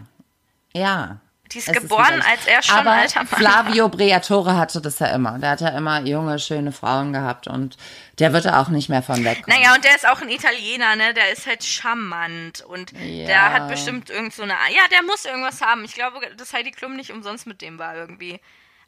Ja. 0.73 1.21
Die 1.53 1.59
ist 1.59 1.69
Es 1.69 1.75
geboren, 1.75 2.05
widerlich. 2.07 2.27
als 2.27 2.47
er 2.47 2.63
schon 2.63 2.77
Aber 2.79 2.91
alter 2.93 3.19
Mann 3.25 3.27
Flavio 3.29 3.89
Briatore 3.89 4.57
hatte 4.57 4.81
das 4.81 4.99
ja 5.01 5.09
immer. 5.09 5.39
Der 5.39 5.51
hat 5.51 5.61
ja 5.61 5.69
immer 5.71 6.01
junge, 6.03 6.39
schöne 6.39 6.73
Frauen 6.73 7.13
gehabt 7.13 7.47
und 7.49 7.77
der 8.19 8.33
wird 8.33 8.45
da 8.45 8.61
auch 8.61 8.69
nicht 8.69 8.89
mehr 8.89 9.03
von 9.03 9.25
wegkommen. 9.25 9.59
Naja, 9.59 9.75
und 9.75 9.83
der 9.85 9.95
ist 9.97 10.09
auch 10.09 10.21
ein 10.23 10.29
Italiener, 10.29 10.95
ne? 10.97 11.13
Der 11.15 11.33
ist 11.33 11.47
halt 11.47 11.65
charmant 11.65 12.63
und 12.69 12.93
Ja. 12.93 13.27
der 13.27 13.53
hat 13.53 13.69
bestimmt 13.69 14.11
irgend 14.11 14.33
so 14.35 14.43
eine. 14.43 14.53
Ja, 14.53 14.83
der 14.93 15.03
muss 15.03 15.25
irgendwas 15.25 15.61
haben. 15.61 15.85
Ich 15.85 15.95
glaube, 15.95 16.19
dass 16.37 16.53
Heidi 16.53 16.71
Klum 16.71 16.97
nicht 16.97 17.11
umsonst 17.13 17.47
mit 17.47 17.63
dem 17.63 17.79
war 17.79 17.95
irgendwie. 17.97 18.41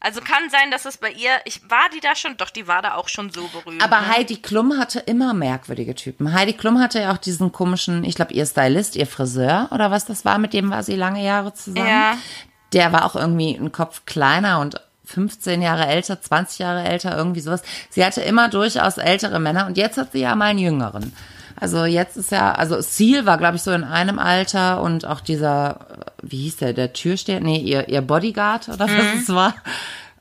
Also 0.04 0.20
kann 0.20 0.50
sein, 0.50 0.72
dass 0.72 0.84
es 0.84 0.96
bei 0.96 1.10
ihr. 1.12 1.30
Ich 1.44 1.60
war 1.70 1.88
die 1.94 2.00
da 2.00 2.16
schon, 2.16 2.36
doch, 2.36 2.50
die 2.50 2.66
war 2.66 2.82
da 2.82 2.94
auch 2.94 3.08
schon 3.08 3.30
so 3.30 3.46
berühmt. 3.46 3.84
Aber 3.84 4.00
ne? 4.00 4.08
Heidi 4.08 4.36
Klum 4.42 4.76
hatte 4.76 4.98
immer 4.98 5.32
merkwürdige 5.32 5.94
Typen. 5.94 6.32
Heidi 6.34 6.54
Klum 6.54 6.80
hatte 6.80 7.00
ja 7.00 7.12
auch 7.12 7.18
diesen 7.18 7.52
komischen, 7.52 8.02
ich 8.02 8.16
glaube, 8.16 8.32
ihr 8.34 8.44
Stylist, 8.44 8.96
ihr 8.96 9.06
Friseur 9.06 9.68
oder 9.70 9.92
was 9.92 10.04
das 10.04 10.24
war, 10.24 10.38
mit 10.38 10.54
dem 10.54 10.70
war 10.70 10.82
sie 10.82 10.96
lange 10.96 11.22
Jahre 11.24 11.54
zusammen. 11.54 11.86
Ja. 11.86 12.18
Der 12.72 12.92
war 12.92 13.04
auch 13.04 13.16
irgendwie 13.16 13.56
einen 13.56 13.72
Kopf 13.72 14.02
kleiner 14.06 14.60
und 14.60 14.80
15 15.04 15.60
Jahre 15.60 15.86
älter, 15.86 16.20
20 16.20 16.60
Jahre 16.60 16.84
älter, 16.84 17.16
irgendwie 17.16 17.40
sowas. 17.40 17.62
Sie 17.90 18.04
hatte 18.04 18.22
immer 18.22 18.48
durchaus 18.48 18.98
ältere 18.98 19.40
Männer 19.40 19.66
und 19.66 19.76
jetzt 19.76 19.98
hat 19.98 20.12
sie 20.12 20.20
ja 20.20 20.34
mal 20.34 20.46
einen 20.46 20.58
jüngeren. 20.58 21.12
Also 21.56 21.84
jetzt 21.84 22.16
ist 22.16 22.32
ja, 22.32 22.52
also 22.52 22.80
Seal 22.80 23.26
war, 23.26 23.38
glaube 23.38 23.56
ich, 23.56 23.62
so 23.62 23.72
in 23.72 23.84
einem 23.84 24.18
Alter 24.18 24.82
und 24.82 25.06
auch 25.06 25.20
dieser, 25.20 25.70
äh, 25.70 26.10
wie 26.22 26.38
hieß 26.38 26.56
der, 26.56 26.72
der 26.72 26.92
Türsteher, 26.92 27.40
nee, 27.40 27.58
ihr, 27.58 27.88
ihr 27.88 28.00
Bodyguard 28.00 28.68
oder 28.68 28.80
was 28.80 28.90
es 29.20 29.28
war. 29.28 29.54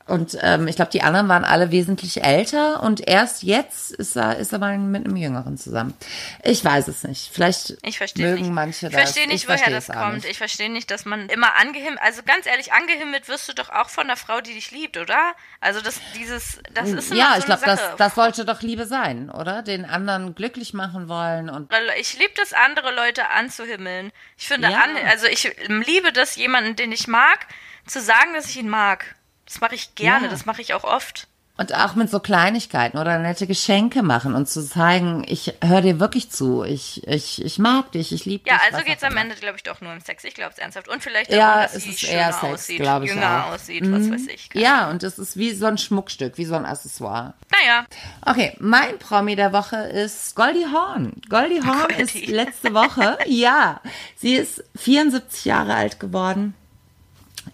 Und 0.06 0.36
ähm, 0.42 0.66
ich 0.68 0.76
glaube, 0.76 0.90
die 0.90 1.02
anderen 1.02 1.28
waren 1.28 1.44
alle 1.44 1.70
wesentlich 1.70 2.24
älter 2.24 2.82
und 2.82 3.06
erst 3.08 3.42
jetzt 3.44 3.92
ist 3.92 4.16
er, 4.16 4.36
ist 4.38 4.52
er 4.52 4.58
mal 4.58 4.76
mit 4.78 5.04
einem 5.06 5.16
Jüngeren 5.16 5.56
zusammen. 5.56 5.94
Ich 6.42 6.64
weiß 6.64 6.88
es 6.88 7.04
nicht. 7.04 7.30
Vielleicht 7.32 7.76
Ich 7.82 8.00
mögen 8.16 8.42
nicht. 8.42 8.50
manche 8.52 8.86
ich 8.88 8.92
das. 8.92 9.00
verstehe 9.02 9.26
nicht, 9.28 9.42
ich 9.42 9.48
woher 9.48 9.58
verstehe 9.58 9.74
das 9.74 9.86
kommt. 9.88 10.14
nicht. 10.16 10.28
Ich 10.28 10.38
verstehe 10.38 10.70
nicht, 10.70 10.90
dass 10.90 11.04
man 11.04 11.28
immer 11.28 11.54
angehimmelt, 11.56 12.00
also 12.02 12.22
ganz 12.24 12.46
ehrlich, 12.46 12.72
angehimmelt 12.72 13.28
wirst 13.28 13.48
du 13.48 13.52
doch 13.54 13.70
auch 13.70 13.88
von 13.90 14.04
einer 14.04 14.16
Frau, 14.16 14.40
die 14.40 14.54
dich 14.54 14.70
liebt, 14.72 14.96
oder? 14.96 15.34
Also 15.60 15.80
das, 15.80 16.00
dieses, 16.16 16.58
das 16.74 16.88
ist 16.90 17.10
immer 17.12 17.20
ja, 17.20 17.32
so 17.34 17.38
ich 17.38 17.44
glaube, 17.46 17.62
das, 17.64 17.80
das 17.96 18.14
sollte 18.14 18.44
doch 18.44 18.60
Liebe 18.62 18.86
sein, 18.86 19.30
oder? 19.30 19.62
Den 19.62 19.84
anderen 19.84 20.34
glücklich 20.34 20.74
machen 20.74 21.08
wollen 21.08 21.48
und 21.48 21.72
Ich 22.00 22.18
liebe 22.18 22.32
das, 22.36 22.52
andere 22.52 22.92
Leute 22.94 23.28
anzuhimmeln. 23.28 24.10
Ich 24.36 24.48
finde, 24.48 24.68
Ja. 24.70 24.80
an, 24.82 24.90
also 25.08 25.26
ich 25.26 25.54
liebe 25.68 26.12
das, 26.12 26.36
jemanden, 26.36 26.76
den 26.76 26.90
ich 26.92 27.06
mag, 27.06 27.46
zu 27.86 28.00
sagen, 28.00 28.34
dass 28.34 28.46
ich 28.46 28.56
ihn 28.58 28.68
mag. 28.68 29.14
Das 29.52 29.60
mache 29.60 29.74
ich 29.74 29.94
gerne, 29.94 30.24
Ja. 30.26 30.30
das 30.30 30.46
mache 30.46 30.62
ich 30.62 30.72
auch 30.72 30.84
oft. 30.84 31.28
Und 31.58 31.74
auch 31.74 31.94
mit 31.94 32.08
so 32.10 32.18
Kleinigkeiten 32.18 32.96
oder 32.96 33.18
nette 33.18 33.46
Geschenke 33.46 34.02
machen 34.02 34.34
und 34.34 34.48
zu 34.48 34.66
zeigen, 34.66 35.22
ich 35.28 35.52
höre 35.62 35.82
dir 35.82 36.00
wirklich 36.00 36.30
zu, 36.30 36.64
ich, 36.64 37.06
ich, 37.06 37.44
ich 37.44 37.58
mag 37.58 37.92
dich, 37.92 38.10
ich 38.12 38.24
liebe 38.24 38.48
Ja, 38.48 38.54
dich. 38.54 38.62
also 38.64 38.78
was 38.78 38.84
geht's 38.86 39.04
auch 39.04 39.08
am. 39.08 39.16
Ende, 39.18 39.34
glaube 39.34 39.58
ich, 39.58 39.62
doch 39.62 39.82
nur 39.82 39.92
um 39.92 40.00
Sex. 40.00 40.24
Ich 40.24 40.32
glaube 40.32 40.52
es 40.52 40.58
ernsthaft. 40.58 40.88
Und 40.88 41.02
vielleicht 41.02 41.30
Ja, 41.30 41.36
darum, 41.56 41.62
dass 41.64 41.74
es 41.76 41.82
sie 41.84 41.90
ist 41.90 42.00
schöner 42.00 42.12
eher 42.14 42.32
Sex, 42.32 42.44
aussieht, 42.44 42.78
jünger 42.80 43.44
auch. 43.46 43.52
aussieht, 43.52 43.82
was 43.92 44.10
weiß 44.10 44.26
ich. 44.28 44.48
Ja, 44.54 44.88
und 44.90 45.02
es 45.02 45.18
ist 45.18 45.36
wie 45.36 45.52
so 45.52 45.66
ein 45.66 45.76
Schmuckstück, 45.76 46.38
wie 46.38 46.46
so 46.46 46.54
ein 46.54 46.64
Accessoire. 46.64 47.34
Naja, 47.52 47.84
Okay, 48.24 48.56
mein 48.58 48.98
Promi 48.98 49.36
der 49.36 49.52
Woche 49.52 49.76
ist 49.76 50.34
Goldie 50.34 50.64
Hawn. 50.72 51.12
Goldie 51.28 51.60
Hawn 51.62 51.88
Goldie. 51.88 52.02
ist 52.02 52.26
letzte 52.28 52.72
Woche, 52.72 53.18
ja, 53.26 53.82
sie 54.16 54.34
ist 54.36 54.64
74 54.76 55.44
Jahre 55.44 55.74
alt 55.74 56.00
geworden. 56.00 56.54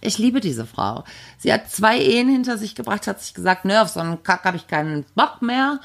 Ich 0.00 0.18
liebe 0.18 0.40
diese 0.40 0.66
Frau. 0.66 1.04
Sie 1.38 1.52
hat 1.52 1.70
zwei 1.70 1.98
Ehen 1.98 2.28
hinter 2.28 2.58
sich 2.58 2.74
gebracht, 2.74 3.06
hat 3.06 3.20
sich 3.20 3.34
gesagt, 3.34 3.64
nö, 3.64 3.78
auf 3.78 3.88
so 3.88 4.00
einen 4.00 4.22
Kack 4.22 4.44
habe 4.44 4.56
ich 4.56 4.66
keinen 4.66 5.04
Bock 5.14 5.42
mehr. 5.42 5.80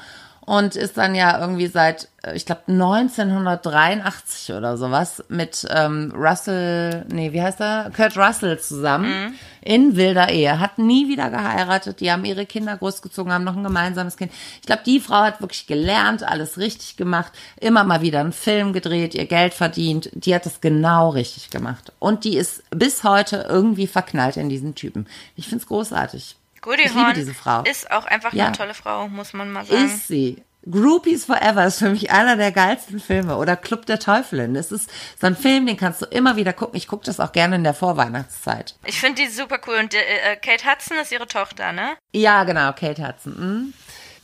Und 0.46 0.76
ist 0.76 0.98
dann 0.98 1.14
ja 1.14 1.40
irgendwie 1.40 1.68
seit, 1.68 2.08
äh, 2.22 2.36
ich 2.36 2.44
glaube, 2.44 2.62
1983 2.66 4.54
oder 4.54 4.76
sowas 4.76 5.24
mit 5.28 5.66
ähm, 5.70 6.12
Russell, 6.14 7.06
nee, 7.10 7.32
wie 7.32 7.40
heißt 7.40 7.60
er? 7.60 7.90
Kurt 7.96 8.18
Russell 8.18 8.58
zusammen 8.58 9.38
in 9.62 9.96
wilder 9.96 10.28
Ehe. 10.28 10.60
Hat 10.60 10.78
nie 10.78 11.08
wieder 11.08 11.30
geheiratet. 11.30 12.00
Die 12.00 12.12
haben 12.12 12.26
ihre 12.26 12.44
Kinder 12.44 12.76
großgezogen, 12.76 13.32
haben 13.32 13.44
noch 13.44 13.56
ein 13.56 13.64
gemeinsames 13.64 14.18
Kind. 14.18 14.32
Ich 14.60 14.66
glaube, 14.66 14.82
die 14.84 15.00
Frau 15.00 15.22
hat 15.22 15.40
wirklich 15.40 15.66
gelernt, 15.66 16.22
alles 16.22 16.58
richtig 16.58 16.96
gemacht, 16.98 17.32
immer 17.58 17.84
mal 17.84 18.02
wieder 18.02 18.20
einen 18.20 18.32
Film 18.32 18.74
gedreht, 18.74 19.14
ihr 19.14 19.26
Geld 19.26 19.54
verdient. 19.54 20.10
Die 20.12 20.34
hat 20.34 20.44
es 20.44 20.60
genau 20.60 21.08
richtig 21.08 21.48
gemacht. 21.48 21.92
Und 21.98 22.24
die 22.24 22.36
ist 22.36 22.62
bis 22.70 23.02
heute 23.02 23.46
irgendwie 23.48 23.86
verknallt 23.86 24.36
in 24.36 24.50
diesen 24.50 24.74
Typen. 24.74 25.06
Ich 25.36 25.48
find's 25.48 25.66
großartig. 25.66 26.36
Goldie 26.64 26.82
Ich 26.84 26.88
liebe 26.94 27.06
Hawn 27.06 27.14
diese 27.14 27.34
Frau. 27.34 27.62
ist 27.62 27.90
auch 27.90 28.04
einfach 28.06 28.32
Ja. 28.32 28.46
eine 28.46 28.56
tolle 28.56 28.74
Frau, 28.74 29.06
muss 29.08 29.32
man 29.34 29.52
mal 29.52 29.64
sagen. 29.64 29.84
Ist 29.86 30.08
sie. 30.08 30.42
Groupies 30.70 31.26
Forever 31.26 31.66
ist 31.66 31.78
für 31.78 31.90
mich 31.90 32.10
einer 32.10 32.36
der 32.36 32.50
geilsten 32.50 32.98
Filme. 32.98 33.36
Oder 33.36 33.54
Club 33.54 33.84
der 33.84 33.98
Teufelin. 34.00 34.54
Das 34.54 34.72
ist 34.72 34.88
so 35.20 35.26
ein 35.26 35.36
Film, 35.36 35.66
den 35.66 35.76
kannst 35.76 36.00
du 36.00 36.06
immer 36.06 36.36
wieder 36.36 36.54
gucken. 36.54 36.74
Ich 36.76 36.88
gucke 36.88 37.04
das 37.04 37.20
auch 37.20 37.32
gerne 37.32 37.56
in 37.56 37.64
der 37.64 37.74
Vorweihnachtszeit. 37.74 38.74
Ich 38.86 38.98
finde 38.98 39.22
die 39.22 39.28
super 39.28 39.58
cool. 39.66 39.76
Und 39.78 39.92
äh, 39.92 39.98
äh, 39.98 40.36
Kate 40.36 40.64
Hudson 40.64 40.96
ist 40.96 41.12
ihre 41.12 41.26
Tochter, 41.26 41.72
ne? 41.72 41.90
Ja, 42.14 42.44
genau, 42.44 42.72
Kate 42.72 43.06
Hudson. 43.06 43.34
Mhm. 43.38 43.74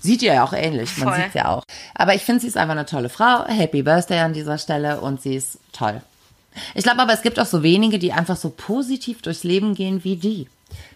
Sieht 0.00 0.22
ihr 0.22 0.32
ja 0.32 0.44
auch 0.44 0.54
ähnlich, 0.54 0.96
man 0.96 1.14
sieht 1.22 1.34
ja 1.34 1.48
auch. 1.48 1.62
Aber 1.94 2.14
ich 2.14 2.22
finde, 2.24 2.40
sie 2.40 2.46
ist 2.46 2.56
einfach 2.56 2.72
eine 2.72 2.86
tolle 2.86 3.10
Frau. 3.10 3.46
Happy 3.46 3.82
Birthday 3.82 4.20
an 4.20 4.32
dieser 4.32 4.56
Stelle 4.56 4.98
und 5.02 5.20
sie 5.20 5.36
ist 5.36 5.58
toll. 5.74 6.00
Ich 6.74 6.84
glaube 6.84 7.00
aber, 7.02 7.12
es 7.12 7.20
gibt 7.20 7.38
auch 7.38 7.44
so 7.44 7.62
wenige, 7.62 7.98
die 7.98 8.14
einfach 8.14 8.36
so 8.38 8.48
positiv 8.48 9.20
durchs 9.20 9.44
Leben 9.44 9.74
gehen 9.74 10.02
wie 10.04 10.16
die. 10.16 10.48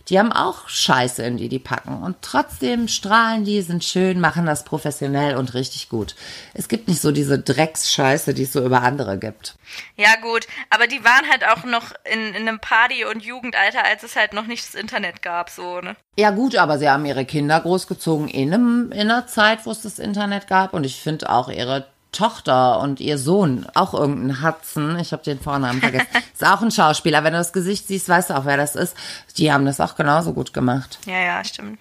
Die 0.08 0.18
haben 0.18 0.32
auch 0.32 0.68
Scheiße, 0.68 1.22
in 1.22 1.38
die 1.38 1.48
die 1.48 1.58
packen. 1.58 2.02
Und 2.02 2.16
trotzdem 2.20 2.88
strahlen 2.88 3.44
die, 3.44 3.62
sind 3.62 3.84
schön, 3.84 4.20
machen 4.20 4.44
das 4.44 4.64
professionell 4.64 5.36
und 5.36 5.54
richtig 5.54 5.88
gut. 5.88 6.14
Es 6.52 6.68
gibt 6.68 6.88
nicht 6.88 7.00
so 7.00 7.10
diese 7.10 7.38
Drecksscheiße, 7.38 8.34
die 8.34 8.42
es 8.42 8.52
so 8.52 8.64
über 8.64 8.82
andere 8.82 9.18
gibt. 9.18 9.54
Ja, 9.96 10.16
gut. 10.20 10.46
Aber 10.68 10.86
die 10.86 11.02
waren 11.04 11.28
halt 11.30 11.44
auch 11.48 11.64
noch 11.64 11.92
in, 12.04 12.34
in 12.34 12.48
einem 12.48 12.60
Party- 12.60 13.04
und 13.04 13.24
Jugendalter, 13.24 13.84
als 13.84 14.02
es 14.02 14.14
halt 14.14 14.34
noch 14.34 14.46
nicht 14.46 14.64
das 14.66 14.74
Internet 14.74 15.22
gab, 15.22 15.48
so, 15.48 15.80
ne? 15.80 15.96
Ja 16.16 16.30
gut, 16.30 16.56
aber 16.56 16.78
sie 16.78 16.88
haben 16.88 17.06
ihre 17.06 17.24
Kinder 17.24 17.58
großgezogen 17.60 18.28
in, 18.28 18.52
einem, 18.52 18.92
in 18.92 19.10
einer 19.10 19.26
Zeit, 19.26 19.64
wo 19.64 19.70
es 19.70 19.82
das 19.82 19.98
Internet 19.98 20.48
gab. 20.48 20.74
Und 20.74 20.84
ich 20.84 21.00
finde 21.00 21.30
auch 21.30 21.48
ihre 21.48 21.86
Tochter 22.14 22.80
und 22.80 23.00
ihr 23.00 23.18
Sohn, 23.18 23.66
auch 23.74 23.92
irgendein 23.92 24.42
Hudson, 24.42 24.98
ich 24.98 25.12
habe 25.12 25.22
den 25.22 25.40
Vornamen 25.40 25.80
vergessen, 25.80 26.06
ist 26.32 26.44
auch 26.44 26.62
ein 26.62 26.70
Schauspieler. 26.70 27.24
Wenn 27.24 27.32
du 27.32 27.38
das 27.38 27.52
Gesicht 27.52 27.86
siehst, 27.86 28.08
weißt 28.08 28.30
du 28.30 28.38
auch, 28.38 28.44
wer 28.44 28.56
das 28.56 28.76
ist. 28.76 28.96
Die 29.36 29.52
haben 29.52 29.66
das 29.66 29.80
auch 29.80 29.96
genauso 29.96 30.32
gut 30.32 30.52
gemacht. 30.52 30.98
Ja, 31.06 31.18
ja, 31.18 31.44
stimmt. 31.44 31.80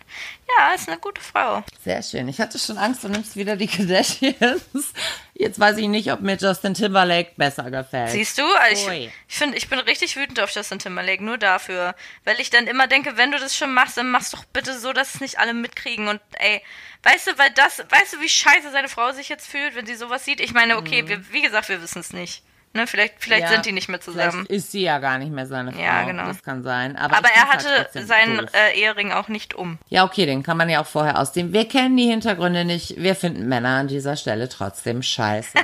Ja, 0.58 0.74
ist 0.76 0.88
eine 0.88 1.00
gute 1.00 1.22
Frau. 1.22 1.64
Sehr 1.84 2.04
schön. 2.04 2.28
Ich 2.28 2.40
hatte 2.40 2.60
schon 2.60 2.78
Angst, 2.78 3.04
du 3.04 3.10
nimmst 3.10 3.36
wieder 3.36 3.56
die 3.56 3.68
Kardashians. 3.68 4.94
Jetzt 5.36 5.60
weiß 5.60 5.78
ich 5.78 5.88
nicht, 5.88 6.12
ob 6.12 6.22
mir 6.22 6.36
Justin 6.36 6.76
Timberlake 6.76 7.32
besser 7.38 7.72
gefällt. 7.72 8.12
Siehst 8.12 8.38
du? 8.38 8.44
Ich, 8.72 8.88
Ui. 8.88 9.12
ich 9.28 9.36
finde, 9.36 9.58
ich 9.58 9.68
bin 9.68 9.80
richtig 9.80 10.16
wütend 10.16 10.40
auf 10.40 10.52
Justin 10.52 10.78
Timberlake, 10.78 11.24
nur 11.24 11.40
dafür. 11.40 11.96
Weil 12.24 12.40
ich 12.40 12.52
dann 12.52 12.68
immer 12.68 12.86
denke, 12.86 13.18
wenn 13.18 13.32
du 13.32 13.40
das 13.40 13.58
schon 13.58 13.74
machst, 13.74 13.98
dann 13.98 14.12
machst 14.12 14.34
doch 14.34 14.46
bitte 14.46 14.78
so, 14.78 14.94
dass 14.94 15.16
es 15.16 15.22
nicht 15.22 15.40
alle 15.40 15.56
mitkriegen. 15.56 16.08
Und 16.08 16.22
ey, 16.34 16.62
weißt 17.02 17.28
du, 17.28 17.38
weil 17.40 17.50
das, 17.52 17.80
weißt 17.80 18.14
du, 18.14 18.22
wie 18.22 18.30
scheiße 18.30 18.72
seine 18.72 18.90
Frau 18.90 19.12
sich 19.12 19.28
jetzt 19.28 19.48
fühlt, 19.48 19.76
wenn 19.76 19.88
sie 19.88 19.96
sowas 19.96 20.24
sieht? 20.24 20.40
Ich 20.40 20.54
meine, 20.54 20.78
okay, 20.78 21.08
wir, 21.08 21.32
wie 21.32 21.42
gesagt, 21.42 21.68
wir 21.68 21.82
wissen 21.82 22.00
es 22.00 22.14
nicht. 22.14 22.44
Ne, 22.76 22.88
vielleicht 22.88 23.16
vielleicht. 23.20 23.44
Ja, 23.44 23.50
sind 23.50 23.68
die 23.68 23.72
nicht 23.72 23.88
mehr 23.88 24.02
zusammen. 24.02 24.46
Vielleicht 24.48 24.50
ist 24.50 24.72
sie 24.72 24.82
ja 24.82 24.98
gar 24.98 25.20
nicht 25.20 25.32
mehr 25.32 25.46
seine 25.46 25.72
Frau. 25.72 25.80
Ja, 25.82 26.04
genau. 26.04 26.26
Das 26.26 26.42
kann 26.42 26.64
sein. 26.64 26.96
Aber, 26.96 27.18
Aber 27.18 27.30
er 27.30 27.44
halt 27.44 27.54
hatte 27.54 27.84
trotzdem 27.84 28.08
seinen 28.08 28.48
äh, 28.48 28.80
Ehering 28.80 29.12
auch 29.12 29.28
nicht 29.28 29.54
um. 29.54 29.78
Ja, 29.90 30.04
okay, 30.06 30.26
den 30.26 30.42
kann 30.42 30.58
man 30.58 30.70
ja 30.70 30.82
auch 30.82 30.88
vorher 30.88 31.20
ausziehen. 31.20 31.54
Wir 31.54 31.68
kennen 31.68 31.96
die 31.96 32.08
Hintergründe 32.08 32.66
nicht. 32.66 32.96
Wir 32.98 33.16
finden 33.16 33.48
Männer 33.48 33.78
an 33.78 33.88
dieser 33.88 34.16
Stelle 34.16 34.50
trotzdem 34.50 35.04
scheiße. 35.04 35.54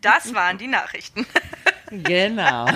Das 0.00 0.34
waren 0.34 0.58
die 0.58 0.66
Nachrichten. 0.66 1.26
genau. 1.90 2.66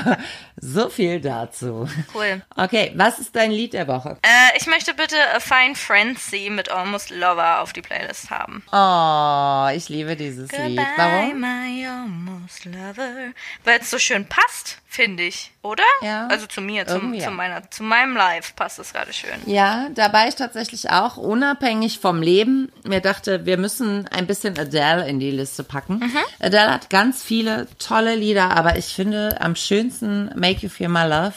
So 0.67 0.89
viel 0.89 1.21
dazu. 1.21 1.87
Cool. 2.15 2.41
Okay, 2.57 2.93
was 2.97 3.19
ist 3.19 3.37
dein 3.37 3.51
Lied 3.51 3.75
der 3.75 3.87
Woche? 3.87 4.17
Äh, 4.23 4.57
ich 4.57 4.67
möchte 4.67 4.95
bitte 4.95 5.17
A 5.35 5.41
Fine 5.41 5.75
Frenzy 5.75 6.49
mit 6.51 6.71
Almost 6.71 7.11
Lover 7.11 7.61
auf 7.61 7.75
die 7.75 7.83
Playlist 7.83 8.31
haben. 8.31 8.62
Oh, 8.73 9.69
ich 9.77 9.91
liebe 9.91 10.17
dieses 10.17 10.51
Lied. 10.53 10.79
Goodbye, 10.79 11.33
Warum? 11.33 11.41
my 11.41 11.87
almost 11.87 12.65
lover. 12.65 13.33
Weil 13.65 13.81
es 13.81 13.91
so 13.91 13.99
schön 13.99 14.27
passt, 14.27 14.79
finde 14.89 15.25
ich, 15.25 15.51
oder? 15.62 15.83
Ja, 16.03 16.29
Also 16.29 16.47
zu 16.47 16.61
mir, 16.61 16.87
zum, 16.87 17.19
zu, 17.19 17.31
meiner, 17.31 17.71
zu 17.71 17.83
meinem 17.83 18.17
Live 18.17 18.57
passt 18.57 18.79
es 18.79 18.93
gerade 18.93 19.12
schön. 19.12 19.31
Ja, 19.47 19.89
dabei 19.95 20.29
ich 20.29 20.37
tatsächlich 20.37 20.91
auch 20.91 21.17
unabhängig 21.17 21.99
vom 21.99 22.23
Leben 22.23 22.73
mir 22.85 23.01
dachte, 23.01 23.45
wir 23.45 23.59
müssen 23.59 24.09
ein 24.09 24.27
bisschen 24.27 24.59
Adele 24.59 25.07
in 25.09 25.19
die 25.21 25.31
Liste 25.31 25.62
packen. 25.65 25.99
Mhm. 25.99 26.19
Adele 26.41 26.73
hat 26.73 26.91
ganz 26.91 27.23
viele 27.23 27.67
tolle 27.79 28.15
Lieder, 28.15 28.57
aber 28.57 28.77
ich 28.77 28.87
finde 28.95 29.41
am 29.41 29.57
schönsten 29.57 30.31
Make 30.39 30.54
You 30.63 30.69
Feel 30.69 30.89
My 30.89 31.05
Love. 31.05 31.35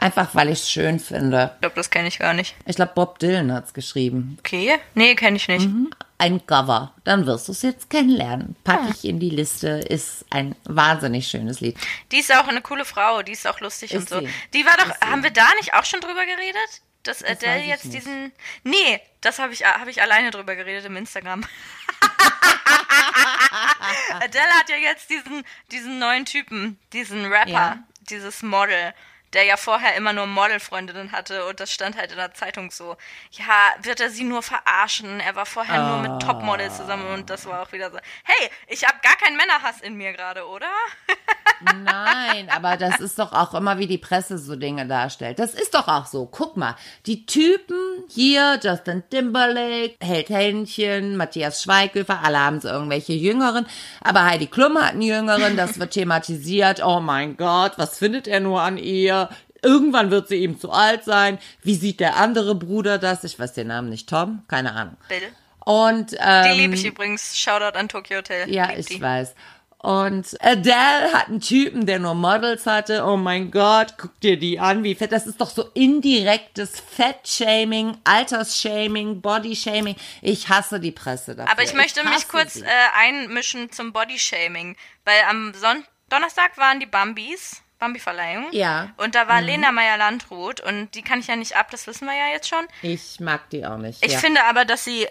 Einfach 0.00 0.32
weil 0.34 0.48
ich 0.50 0.60
es 0.60 0.70
schön 0.70 1.00
finde. 1.00 1.50
Ich 1.56 1.60
glaube, 1.62 1.74
das 1.74 1.90
kenne 1.90 2.06
ich 2.06 2.20
gar 2.20 2.32
nicht. 2.32 2.54
Ich 2.66 2.76
glaube, 2.76 2.92
Bob 2.94 3.18
Dylan 3.18 3.52
hat's 3.52 3.74
geschrieben. 3.74 4.36
Okay? 4.38 4.78
Nee, 4.94 5.16
kenne 5.16 5.36
ich 5.38 5.48
nicht. 5.48 5.66
Mhm. 5.66 5.90
Ein 6.18 6.46
Cover. 6.46 6.94
Dann 7.02 7.26
wirst 7.26 7.48
du 7.48 7.52
es 7.52 7.62
jetzt 7.62 7.90
kennenlernen. 7.90 8.54
Pack 8.62 8.80
Ah. 8.84 8.90
ich 8.94 9.04
in 9.04 9.18
die 9.18 9.30
Liste. 9.30 9.68
Ist 9.68 10.24
ein 10.30 10.54
wahnsinnig 10.64 11.26
schönes 11.26 11.60
Lied. 11.60 11.76
Die 12.12 12.18
ist 12.18 12.32
auch 12.32 12.46
eine 12.46 12.60
coole 12.60 12.84
Frau, 12.84 13.22
die 13.22 13.32
ist 13.32 13.46
auch 13.48 13.58
lustig 13.60 13.92
und 13.92 14.02
Ist 14.02 14.10
so. 14.10 14.20
sie. 14.20 14.28
Die 14.54 14.64
war 14.64 14.76
doch, 14.76 14.86
Ist 14.88 15.00
sie. 15.02 15.08
haben 15.10 15.22
wir 15.24 15.30
da 15.30 15.46
nicht 15.58 15.74
auch 15.74 15.84
schon 15.84 16.00
drüber 16.00 16.24
geredet? 16.26 16.82
Dass 17.02 17.24
Adele 17.24 17.52
weiß 17.54 17.62
ich 17.62 17.68
jetzt 17.68 17.84
nicht. 17.86 17.96
diesen. 17.98 18.32
Nee, 18.64 19.00
das 19.20 19.38
habe 19.40 19.52
ich, 19.52 19.64
hab 19.64 19.86
ich 19.88 20.00
alleine 20.02 20.30
drüber 20.30 20.54
geredet 20.54 20.84
im 20.84 20.96
Instagram. 20.96 21.42
Adele 24.20 24.44
hat 24.58 24.68
ja 24.68 24.76
jetzt 24.76 25.10
diesen, 25.10 25.42
diesen 25.70 25.98
neuen 25.98 26.24
Typen, 26.24 26.78
diesen 26.92 27.24
Rapper, 27.26 27.48
Ja. 27.50 27.78
Dieses 28.10 28.42
Model, 28.42 28.94
der 29.34 29.44
ja 29.44 29.56
vorher 29.56 29.94
immer 29.96 30.12
nur 30.12 30.26
Modelfreundinnen 30.26 31.12
hatte 31.12 31.46
und 31.46 31.60
das 31.60 31.72
stand 31.72 31.96
halt 31.96 32.12
in 32.12 32.16
der 32.16 32.32
Zeitung 32.34 32.70
so. 32.70 32.96
Ja, 33.32 33.74
wird 33.82 34.00
er 34.00 34.10
sie 34.10 34.24
nur 34.24 34.42
verarschen? 34.42 35.20
Er 35.20 35.36
war 35.36 35.46
vorher 35.46 35.82
nur 35.82 35.98
mit 35.98 36.22
Topmodels 36.22 36.78
zusammen 36.78 37.06
und 37.12 37.28
das 37.28 37.46
war 37.46 37.62
auch 37.62 37.72
wieder 37.72 37.90
so. 37.90 37.98
Hey, 38.24 38.50
ich 38.68 38.86
habe 38.86 38.98
gar 39.02 39.16
keinen 39.16 39.36
Männerhass 39.36 39.80
in 39.80 39.94
mir 39.94 40.12
gerade, 40.12 40.46
oder? 40.46 40.70
Nein, 41.84 42.48
aber 42.50 42.76
das 42.76 43.00
ist 43.00 43.18
doch 43.18 43.32
auch 43.32 43.52
immer, 43.54 43.78
wie 43.78 43.86
die 43.86 43.98
Presse 43.98 44.38
so 44.38 44.54
Dinge 44.56 44.86
darstellt. 44.86 45.38
Das 45.38 45.54
ist 45.54 45.74
doch 45.74 45.88
auch 45.88 46.06
so. 46.06 46.26
Guck 46.26 46.56
mal, 46.56 46.76
die 47.06 47.26
Typen 47.26 48.04
hier, 48.08 48.58
Justin 48.62 49.02
Timberlake, 49.10 49.96
Held 50.00 50.28
Hähnchen, 50.28 51.16
Matthias 51.16 51.62
Schweighöfer, 51.62 52.20
alle 52.22 52.38
haben 52.38 52.60
so 52.60 52.68
irgendwelche 52.68 53.12
Jüngeren. 53.12 53.66
Aber 54.00 54.24
Heidi 54.24 54.46
Klum 54.46 54.78
hat 54.78 54.92
einen 54.92 55.02
Jüngeren, 55.02 55.56
das 55.56 55.80
wird 55.80 55.92
thematisiert. 55.92 56.82
Oh 56.84 57.00
mein 57.00 57.36
Gott, 57.36 57.72
was 57.76 57.98
findet 57.98 58.28
er 58.28 58.40
nur 58.40 58.62
an 58.62 58.78
ihr? 58.78 59.17
Irgendwann 59.62 60.10
wird 60.10 60.28
sie 60.28 60.36
ihm 60.36 60.58
zu 60.60 60.70
alt 60.70 61.04
sein. 61.04 61.38
Wie 61.62 61.74
sieht 61.74 62.00
der 62.00 62.16
andere 62.16 62.54
Bruder 62.54 62.98
das? 62.98 63.24
Ich 63.24 63.38
weiß 63.38 63.52
den 63.54 63.68
Namen 63.68 63.88
nicht. 63.88 64.08
Tom? 64.08 64.42
Keine 64.48 64.72
Ahnung. 64.72 64.96
Bill. 65.08 65.22
Und 65.64 66.12
Die 66.12 66.16
ähm, 66.20 66.56
liebe 66.58 66.74
ich 66.74 66.84
übrigens. 66.86 67.36
Shoutout 67.38 67.76
an 67.78 67.88
Tokyo 67.88 68.18
Hotel. 68.18 68.50
ja, 68.50 68.66
Lieb 68.70 68.78
ich 68.78 68.86
die. 68.86 69.00
weiß. 69.00 69.34
Und 69.80 70.36
Adele 70.42 71.12
hat 71.12 71.28
einen 71.28 71.40
Typen, 71.40 71.86
der 71.86 72.00
nur 72.00 72.14
Models 72.14 72.66
hatte. 72.66 73.04
Oh 73.04 73.16
mein 73.16 73.52
Gott, 73.52 73.94
guck 73.96 74.18
dir 74.20 74.36
die 74.36 74.58
an, 74.58 74.82
wie 74.82 74.96
fett. 74.96 75.12
Das 75.12 75.26
ist 75.26 75.40
doch 75.40 75.50
so 75.50 75.70
indirektes 75.74 76.80
Fettshaming, 76.80 77.96
Altersshaming, 78.02 79.20
Bodyshaming. 79.20 79.94
Ich 80.20 80.48
hasse 80.48 80.80
die 80.80 80.90
Presse 80.90 81.36
dafür. 81.36 81.52
Aber 81.52 81.62
ich 81.62 81.74
möchte 81.74 82.00
hasse 82.02 82.12
mich 82.14 82.28
kurz 82.28 82.54
sie. 82.54 82.62
äh, 82.62 82.66
einmischen 82.96 83.70
zum 83.70 83.92
Bodyshaming, 83.92 84.76
weil 85.04 85.20
am 85.28 85.52
Son 85.54 85.84
Donnerstag 86.08 86.56
waren 86.58 86.80
die 86.80 86.86
Bambis, 86.86 87.62
Bambi-Verleihung. 87.78 88.48
Ja. 88.52 88.90
Und 88.96 89.14
da 89.14 89.28
war 89.28 89.40
Lena 89.40 89.72
Meyer-Landrut 89.72 90.60
und 90.60 90.94
die 90.94 91.02
kann 91.02 91.20
ich 91.20 91.28
ja 91.28 91.36
nicht 91.36 91.56
ab, 91.56 91.70
das 91.70 91.86
wissen 91.86 92.06
wir 92.06 92.14
ja 92.14 92.32
jetzt 92.32 92.48
schon. 92.48 92.66
Ich 92.82 93.20
mag 93.20 93.48
die 93.50 93.64
auch 93.64 93.76
nicht. 93.78 94.04
Ich 94.04 94.12
ja. 94.12 94.18
finde 94.18 94.44
aber, 94.44 94.64
dass 94.64 94.84
sie 94.84 95.06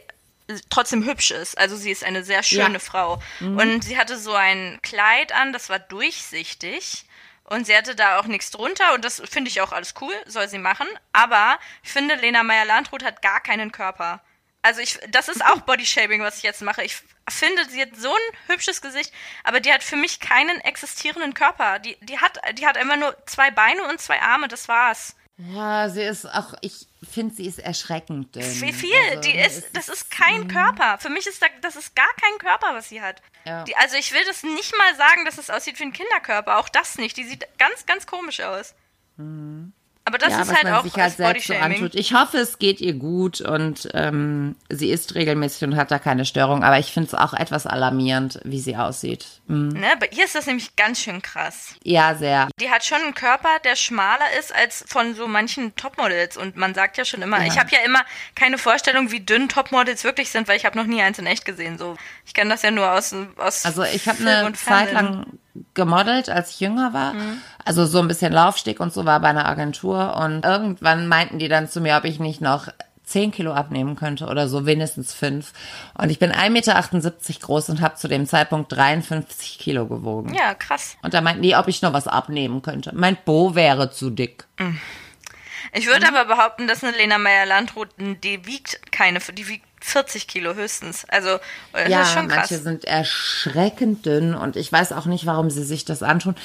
trotzdem 0.70 1.06
hübsch 1.06 1.32
ist. 1.32 1.58
Also 1.58 1.76
sie 1.76 1.92
ist 1.92 2.04
eine 2.04 2.24
sehr 2.24 2.44
schöne 2.44 2.74
Ja. 2.74 2.80
Frau. 2.80 3.22
Und 3.40 3.84
sie 3.84 3.98
hatte 3.98 4.18
so 4.18 4.34
ein 4.34 4.80
Kleid 4.82 5.34
an, 5.34 5.54
das 5.54 5.70
war 5.70 5.80
durchsichtig. 5.80 7.06
Und 7.44 7.66
sie 7.66 7.76
hatte 7.76 7.96
da 7.96 8.20
auch 8.20 8.26
nichts 8.26 8.52
drunter 8.52 8.94
und 8.94 9.06
das 9.06 9.22
finde 9.26 9.50
ich 9.50 9.62
auch 9.62 9.72
alles 9.72 9.94
cool, 10.02 10.14
soll 10.26 10.50
sie 10.50 10.58
machen. 10.58 10.88
Aber 11.14 11.58
ich 11.82 11.92
finde, 11.92 12.16
Lena 12.16 12.44
Meyer-Landrut 12.44 13.06
hat 13.06 13.22
gar 13.22 13.40
keinen 13.40 13.72
Körper. 13.72 14.22
Also 14.62 14.82
ich, 14.82 15.00
das 15.10 15.30
ist 15.30 15.44
auch 15.46 15.62
Bodyshaming, 15.62 16.22
was 16.22 16.38
ich 16.38 16.44
jetzt 16.44 16.62
mache. 16.62 16.84
Ich 16.84 16.98
finde, 17.30 17.64
sie 17.70 17.82
hat 17.82 17.96
so 17.96 18.12
ein 18.12 18.38
hübsches 18.48 18.82
Gesicht, 18.82 19.14
aber 19.44 19.60
die 19.60 19.72
hat 19.72 19.84
für 19.84 19.96
mich 19.96 20.20
keinen 20.20 20.60
existierenden 20.62 21.34
Körper. 21.34 21.80
Die, 21.80 21.96
die 22.02 22.20
hat, 22.20 22.40
die 22.58 22.68
hat 22.68 22.78
immer 22.78 22.98
nur 22.98 23.16
zwei 23.26 23.52
Beine 23.52 23.88
und 23.88 24.02
zwei 24.02 24.22
Arme, 24.22 24.48
das 24.48 24.68
war's. 24.68 25.16
Ja, 25.38 25.88
sie 25.88 26.02
ist 26.02 26.26
auch, 26.26 26.56
ich 26.62 26.88
finde, 27.08 27.36
sie 27.36 27.46
ist 27.46 27.60
erschreckend 27.60 28.36
dünn. 28.36 28.62
Wie 28.62 28.74
viel? 28.74 28.92
Also, 29.10 29.22
die 29.22 29.36
ne, 29.36 29.46
ist, 29.46 29.58
es 29.58 29.72
das 29.72 29.88
ist 29.88 30.10
kein 30.10 30.48
Körper. 30.48 30.98
Für 30.98 31.10
mich 31.10 31.28
ist 31.28 31.42
da, 31.44 31.46
das 31.62 31.76
ist 31.76 31.96
gar 31.96 32.12
kein 32.20 32.40
Körper, 32.40 32.74
was 32.74 32.90
sie 32.90 33.02
hat. 33.02 33.22
Ja. 33.46 33.64
Die, 33.64 33.76
also 33.78 33.98
ich 33.98 34.12
will 34.14 34.26
das 34.26 34.42
nicht 34.42 34.76
mal 34.76 34.96
sagen, 34.96 35.26
dass 35.26 35.38
es 35.38 35.52
aussieht 35.52 35.80
wie 35.80 35.84
ein 35.84 35.94
Kinderkörper. 35.94 36.58
Auch 36.58 36.70
das 36.70 36.98
nicht. 36.98 37.18
Die 37.18 37.24
sieht 37.24 37.48
ganz, 37.60 37.86
ganz 37.86 38.08
komisch 38.08 38.42
aus. 38.42 38.74
Aber 40.08 40.18
das 40.18 40.32
ja, 40.32 40.42
ist 40.42 40.48
was 40.48 40.56
halt 40.56 40.64
man 40.64 40.74
auch 40.76 40.84
sich 40.84 40.96
halt 40.96 41.18
selbst 41.18 41.48
so 41.48 41.54
antut. 41.54 41.94
Ich 41.94 42.14
hoffe, 42.14 42.38
es 42.38 42.60
geht 42.60 42.80
ihr 42.80 42.94
gut 42.94 43.42
und 43.42 43.90
ähm, 43.94 44.56
sie 44.70 44.90
isst 44.90 45.16
regelmäßig 45.16 45.66
und 45.68 45.76
hat 45.76 45.92
da 45.92 46.00
keine 46.00 46.24
Störung. 46.24 46.64
Aber 46.64 46.80
ich 46.80 46.94
finde 46.94 47.08
es 47.08 47.14
auch 47.14 47.34
etwas 47.34 47.68
alarmierend, 47.68 48.40
wie 48.46 48.62
sie 48.62 48.78
aussieht. 48.78 49.26
Mhm. 49.48 49.68
ne? 49.68 49.88
Bei 50.00 50.08
ihr 50.16 50.24
ist 50.24 50.34
das 50.34 50.46
nämlich 50.46 50.78
ganz 50.78 51.02
schön 51.02 51.22
krass. 51.22 51.76
Ja, 51.84 52.16
sehr. 52.16 52.48
Die 52.62 52.70
hat 52.70 52.86
schon 52.86 53.02
einen 53.02 53.16
Körper, 53.16 53.60
der 53.66 53.76
schmaler 53.76 54.28
ist 54.40 54.56
als 54.56 54.86
von 54.88 55.14
so 55.14 55.28
manchen 55.28 55.76
Topmodels. 55.76 56.38
Und 56.38 56.56
man 56.56 56.74
sagt 56.74 56.96
ja 56.96 57.04
schon 57.04 57.22
immer, 57.22 57.46
ich 57.46 57.60
habe 57.60 57.70
ja 57.72 57.80
immer 57.86 58.00
keine 58.34 58.58
Vorstellung, 58.58 59.12
wie 59.12 59.20
dünn 59.20 59.50
Topmodels 59.50 60.06
wirklich 60.06 60.30
sind, 60.30 60.48
weil 60.48 60.56
ich 60.56 60.66
habe 60.66 60.78
noch 60.78 60.86
nie 60.86 61.02
eins 61.02 61.20
in 61.20 61.26
echt 61.26 61.44
gesehen. 61.44 61.78
So, 61.78 61.98
ich 62.26 62.34
kenne 62.34 62.52
das 62.52 62.62
ja 62.62 62.72
nur 62.72 62.90
aus, 62.90 63.14
aus 63.36 63.66
Also 63.66 63.84
ich 63.84 64.08
habe 64.08 64.20
eine 64.26 64.54
Zeit 64.54 64.94
lang 64.94 65.26
gemodelt, 65.74 66.30
als 66.30 66.52
ich 66.52 66.60
jünger 66.60 66.94
war. 66.94 67.14
Mhm. 67.14 67.42
Also 67.66 67.86
so 67.86 68.00
ein 68.00 68.08
bisschen 68.08 68.34
Laufsteg 68.34 68.80
und 68.80 68.94
so 68.94 69.06
war 69.06 69.20
bei 69.20 69.30
einer 69.30 69.48
Agentur. 69.48 70.16
Und 70.18 70.46
irgendwann 70.46 71.08
meinten 71.08 71.40
die 71.40 71.48
dann 71.48 71.70
zu 71.70 71.82
mir, 71.82 71.98
ob 71.98 72.06
ich 72.06 72.20
nicht 72.20 72.42
noch 72.42 72.68
10 73.06 73.32
Kilo 73.32 73.54
abnehmen 73.54 73.96
könnte 73.96 74.26
oder 74.28 74.50
so, 74.50 74.66
wenigstens 74.66 75.14
fünf. 75.14 75.54
Und 75.98 76.10
ich 76.10 76.20
bin 76.20 76.32
1,78 76.32 76.50
Meter 76.50 76.84
groß 77.40 77.70
und 77.70 77.82
habe 77.82 77.96
zu 77.96 78.08
dem 78.10 78.26
Zeitpunkt 78.26 78.72
53 78.74 79.60
Kilo 79.60 79.88
gewogen. 79.88 80.34
Ja, 80.34 80.54
krass. 80.54 80.98
Und 81.02 81.14
da 81.14 81.22
meinten 81.22 81.42
die, 81.42 81.56
ob 81.56 81.68
ich 81.70 81.82
noch 81.82 81.94
was 81.94 82.08
abnehmen 82.08 82.62
könnte. 82.62 82.92
Mein 82.94 83.18
Bo 83.24 83.56
wäre 83.56 83.92
zu 83.92 84.10
dick. 84.10 84.46
Ich 85.74 85.88
würde 85.88 86.08
Mhm. 86.08 86.16
aber 86.16 86.36
behaupten, 86.36 86.68
dass 86.68 86.84
eine 86.84 86.96
Lena 86.98 87.18
Meyer-Landrut, 87.18 87.90
die 87.98 88.46
wiegt 88.46 88.92
keine, 88.92 89.20
die 89.20 89.48
wiegt 89.48 89.67
40 89.88 90.28
Kilo 90.28 90.56
höchstens. 90.56 91.06
Also, 91.06 91.40
äh, 91.74 91.90
ja, 91.90 92.06
manche 92.28 92.58
sind 92.58 92.86
erschreckend 92.86 94.06
dünn 94.06 94.36
und 94.36 94.56
ich 94.56 94.72
weiß 94.72 94.92
auch 94.94 95.06
nicht, 95.06 95.26
warum 95.26 95.50
sie 95.50 95.64
sich 95.64 95.86
das 95.86 96.04
antun. 96.04 96.36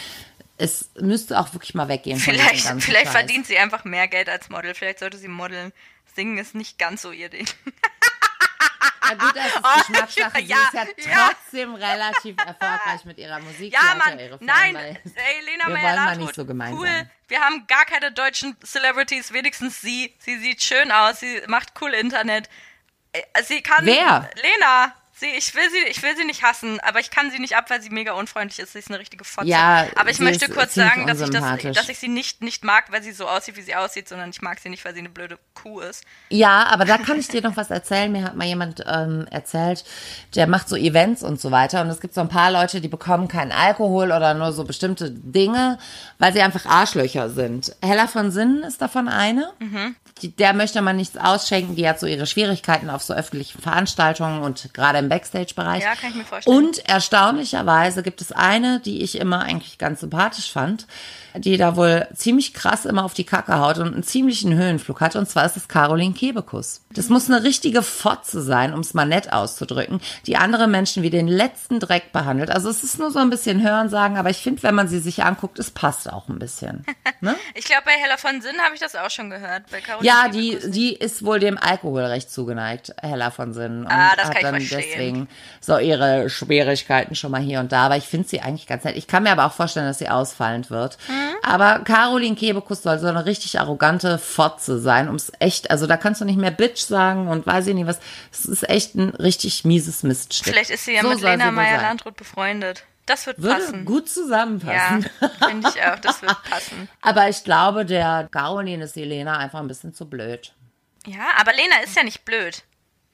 Es 0.59 0.91
müsste 1.01 1.39
auch 1.41 1.53
wirklich 1.55 1.75
mal 1.75 1.89
weggehen. 1.89 2.19
Vielleicht, 2.19 2.67
vielleicht 2.83 3.07
Scheiß. 3.07 3.13
verdient 3.13 3.47
sie 3.47 3.59
einfach 3.59 3.85
mehr 3.85 4.07
Geld 4.07 4.29
als 4.29 4.49
Model. 4.49 4.75
Vielleicht 4.75 5.01
sollte 5.01 5.19
sie 5.19 5.29
modeln. 5.29 5.73
Singen 6.15 6.39
ist 6.39 6.55
nicht 6.55 6.79
ganz 6.79 7.03
so 7.03 7.11
ihr 7.11 7.29
Ding. 7.29 7.47
Ja 9.09 9.15
gut, 9.15 9.37
das 9.37 9.47
ist 9.47 9.57
Oh, 9.65 9.79
Geschmackssache. 9.79 10.39
Sie 10.39 10.45
ja, 10.45 10.57
ist 10.57 10.75
ja 10.75 11.11
ja. 11.11 11.31
trotzdem 11.31 11.75
relativ 11.75 12.37
erfolgreich 12.39 13.05
mit 13.05 13.19
ihrer 13.19 13.41
Musik. 13.41 13.73
Ja, 13.73 13.81
Sie 13.81 13.99
Mann, 13.99 14.19
Fans, 14.19 14.41
nein, 14.41 14.77
ey, 14.77 14.97
Lena 15.45 15.65
wir 15.67 15.73
wollen 15.73 15.83
Meyer 15.83 15.97
mal 15.97 16.05
Landrut, 16.07 16.27
nicht 16.27 16.35
so 16.35 16.45
gemein 16.45 16.75
cool. 16.75 16.87
sein. 16.87 17.11
Wir 17.29 17.41
haben 17.41 17.67
gar 17.67 17.85
keine 17.85 18.13
deutschen 18.13 18.57
Celebrities, 18.65 19.33
wenigstens 19.33 19.81
sie. 19.81 20.15
Sie 20.19 20.39
sieht 20.39 20.63
schön 20.63 20.93
aus, 20.93 21.21
sie 21.21 21.43
macht 21.47 21.73
cool 21.81 21.93
Internet. 21.95 22.49
Äh, 23.13 23.43
Sie 23.43 23.63
kann. 23.63 23.85
Wer? 23.85 24.31
Lena. 24.43 24.95
Sie, 25.23 25.29
ich 25.39 25.55
will 25.55 25.71
sie, 25.71 25.89
ich 25.89 26.03
will 26.03 26.17
sie 26.17 26.25
nicht 26.25 26.43
hassen, 26.43 26.81
aber 26.81 26.99
ich 26.99 27.13
kann 27.13 27.31
sie 27.31 27.39
nicht 27.39 27.57
ab, 27.57 27.71
weil 27.71 27.81
sie 27.81 27.91
mega 27.91 28.11
unfreundlich 28.15 28.59
ist. 28.59 28.73
Sie 28.73 28.81
ist 28.81 28.91
eine 28.91 28.99
richtige 28.99 29.23
Fotze. 29.23 29.47
Ja, 29.47 29.87
aber 29.95 30.11
ich 30.11 30.19
möchte 30.19 30.49
kurz 30.49 30.75
sagen, 30.75 31.07
dass 31.07 31.21
ich, 31.21 31.31
das, 31.31 31.45
dass 31.75 31.89
ich 31.89 32.01
sie 32.01 32.09
nicht, 32.09 32.43
nicht 32.43 32.65
mag, 32.65 32.91
weil 32.91 33.05
sie 33.05 33.13
so 33.13 33.29
aussieht, 33.29 33.57
wie 33.57 33.63
sie 33.63 33.77
aussieht, 33.77 34.09
sondern 34.09 34.31
ich 34.31 34.43
mag 34.43 34.59
sie 34.59 34.69
nicht, 34.69 34.85
weil 34.85 34.95
sie 34.95 34.99
eine 34.99 35.11
blöde 35.11 35.39
Kuh 35.55 35.79
ist. 35.79 36.05
Ja, 36.31 36.67
aber 36.67 36.85
da 36.85 36.99
kann 36.99 37.21
ich 37.21 37.29
dir 37.29 37.41
noch 37.41 37.57
was 37.57 37.71
erzählen. 37.71 38.11
Mir 38.11 38.25
hat 38.25 38.35
mal 38.35 38.49
jemand 38.49 38.83
ähm, 38.85 39.29
erzählt, 39.31 39.85
der 40.35 40.49
macht 40.49 40.69
so 40.69 40.75
Events 40.75 41.23
und 41.23 41.41
so 41.41 41.53
weiter. 41.53 41.83
Und 41.83 41.89
es 41.91 42.01
gibt 42.01 42.15
so 42.15 42.21
ein 42.21 42.29
paar 42.29 42.51
Leute, 42.51 42.81
die 42.81 42.89
bekommen 42.89 43.29
keinen 43.29 43.53
Alkohol 43.53 44.07
oder 44.07 44.35
nur 44.35 44.53
so 44.53 44.65
bestimmte 44.65 45.13
Dinge, 45.13 45.79
weil 46.19 46.33
sie 46.33 46.43
einfach 46.43 46.67
Arschlöcher 46.67 47.31
sind. 47.31 47.77
Hella 47.81 48.09
von 48.09 48.33
Sinnen 48.33 48.65
ist 48.65 48.83
davon 48.83 49.07
eine. 49.07 49.53
Die, 50.21 50.35
der 50.35 50.53
möchte 50.53 50.83
man 50.83 50.97
nichts 50.97 51.17
ausschenken. 51.17 51.77
Die 51.77 51.89
hat 51.89 52.01
so 52.01 52.07
ihre 52.07 52.27
Schwierigkeiten 52.27 52.91
auf 52.91 53.03
so 53.03 53.15
öffentlichen 53.15 53.61
Veranstaltungen 53.61 54.43
und 54.43 54.75
gerade 54.75 54.99
im 54.99 55.12
Backstage-Bereich. 55.13 55.83
Ja, 55.83 55.95
kann 55.95 56.11
ich 56.11 56.17
mir 56.17 56.25
vorstellen. 56.25 56.57
Und 56.57 56.89
erstaunlicherweise 56.89 58.03
gibt 58.03 58.23
es 58.23 58.33
eine, 58.33 58.81
die 58.81 59.03
ich 59.03 59.19
immer 59.19 59.41
eigentlich 59.41 59.77
ganz 59.77 60.01
sympathisch 60.01 60.51
fand, 60.51 60.87
die 61.35 61.57
da 61.57 61.77
wohl 61.77 62.07
ziemlich 62.15 62.55
krass 62.55 62.85
immer 62.85 63.05
auf 63.05 63.15
die 63.15 63.25
Kacke 63.25 63.59
haut 63.59 63.79
und 63.79 63.95
einen 63.95 64.03
ziemlichen 64.03 64.55
Höhenflug 64.55 65.01
hat. 65.01 65.17
Und 65.17 65.29
zwar 65.29 65.45
ist 65.47 65.57
es 65.57 65.69
Caroline 65.69 66.15
Kebekus. 66.15 66.81
Das 66.91 67.09
muss 67.09 67.31
eine 67.31 67.43
richtige 67.43 67.83
Fotze 67.83 68.43
sein, 68.43 68.75
um 68.75 68.81
es 68.81 68.93
mal 68.95 69.07
nett 69.07 69.33
auszudrücken, 69.33 70.01
die 70.27 70.37
andere 70.37 70.67
Menschen 70.69 71.03
wie 71.03 71.11
den 71.11 71.27
letzten 71.29 71.81
Dreck 71.81 72.13
behandelt. 72.13 72.51
Also 72.51 72.69
es 72.69 72.85
ist 72.85 72.99
nur 72.99 73.11
so 73.11 73.19
ein 73.19 73.31
bisschen 73.31 73.63
Hörensagen, 73.63 74.17
aber 74.19 74.31
ich 74.31 74.39
finde, 74.39 74.63
wenn 74.63 74.75
man 74.75 74.89
sie 74.89 74.99
sich 74.99 75.25
anguckt, 75.25 75.59
es 75.59 75.71
passt 75.71 76.13
auch 76.13 76.29
ein 76.29 76.39
bisschen. 76.39 76.85
Ne? 77.21 77.37
Ich 77.55 77.67
glaube, 77.67 77.83
bei 77.85 77.93
Hella 77.93 78.17
von 78.17 78.41
Sinn 78.43 78.57
habe 78.65 78.75
ich 78.75 78.81
das 78.81 78.97
auch 78.97 79.09
schon 79.09 79.31
gehört. 79.31 79.63
Bei 79.71 79.81
Caroline 79.81 80.09
Ja, 80.09 80.29
die, 80.29 80.59
die 80.73 80.93
ist 80.93 81.25
wohl 81.25 81.39
dem 81.39 81.57
Alkohol 81.57 82.03
recht 82.03 82.33
zugeneigt, 82.33 82.93
Hella 83.01 83.31
von 83.31 83.55
Sinnen. 83.55 83.85
Und 83.85 83.93
Ah, 83.93 84.17
das 84.17 84.27
hat 84.27 84.39
kann 84.41 84.57
ich 84.57 84.69
dann 84.71 84.79
verstehen. 84.79 84.91
deswegen 84.91 85.29
so 85.61 85.79
ihre 85.79 86.29
Schwierigkeiten 86.29 87.15
schon 87.15 87.31
mal 87.31 87.41
hier 87.41 87.61
und 87.61 87.71
da. 87.71 87.87
Aber 87.87 87.97
ich 87.97 88.09
finde 88.09 88.29
sie 88.29 88.41
eigentlich 88.41 88.67
ganz 88.67 88.83
nett. 88.83 88.97
Ich 88.97 89.07
kann 89.07 89.23
mir 89.23 89.31
aber 89.31 89.47
auch 89.47 89.53
vorstellen, 89.53 89.87
dass 89.87 89.99
sie 90.01 90.09
ausfallend 90.09 90.71
wird. 90.71 90.99
Mhm. 91.09 91.13
Aber 91.43 91.81
Caroline 91.81 92.37
Kebekus 92.37 92.83
soll 92.83 92.99
so 92.99 93.07
eine 93.09 93.27
richtig 93.27 93.59
arrogante 93.59 94.19
Fotze 94.19 94.79
sein, 94.81 95.07
ums 95.09 95.33
echt, 95.41 95.71
also 95.71 95.87
da 95.87 95.97
kannst 95.97 96.21
du 96.21 96.25
nicht 96.25 96.39
mehr 96.39 96.51
Bitch 96.53 96.81
sagen 96.83 97.29
und 97.29 97.47
weiß 97.47 97.67
ich 97.67 97.75
nicht 97.75 97.87
was. 97.87 97.99
Es 98.31 98.45
ist 98.45 98.69
echt 98.69 98.95
ein 98.95 99.11
richtig 99.11 99.65
mieses 99.65 100.03
Miststück. 100.03 100.53
Vielleicht 100.53 100.71
ist 100.71 100.85
sie 100.85 100.95
ja 100.95 101.03
So 101.03 101.09
mit 101.09 101.21
Lena. 101.21 101.51
Meyer-Landrut 101.51 102.17
befreundet. 102.17 102.85
Das 103.07 103.27
wird 103.27 103.43
Würde 103.43 103.57
passen. 103.57 103.85
gut 103.85 104.07
ja, 104.07 104.13
zusammenpassen. 104.13 105.07
finde 105.49 105.69
ich 105.75 105.83
auch. 105.83 105.99
Das 105.99 106.23
wird 106.23 106.41
passen. 106.51 106.89
Aber 107.01 107.29
ich 107.29 107.43
glaube, 107.43 107.85
der 107.85 108.29
Caroline 108.31 108.85
ist 108.85 108.95
die 108.95 109.05
Lena 109.05 109.39
einfach 109.39 109.59
ein 109.59 109.67
bisschen 109.69 109.93
zu 109.93 110.07
blöd. 110.09 110.53
Ja, 111.07 111.25
aber 111.41 111.53
Lena 111.53 111.83
ist 111.85 111.97
ja 111.97 112.05
nicht 112.05 112.25
blöd. 112.25 112.63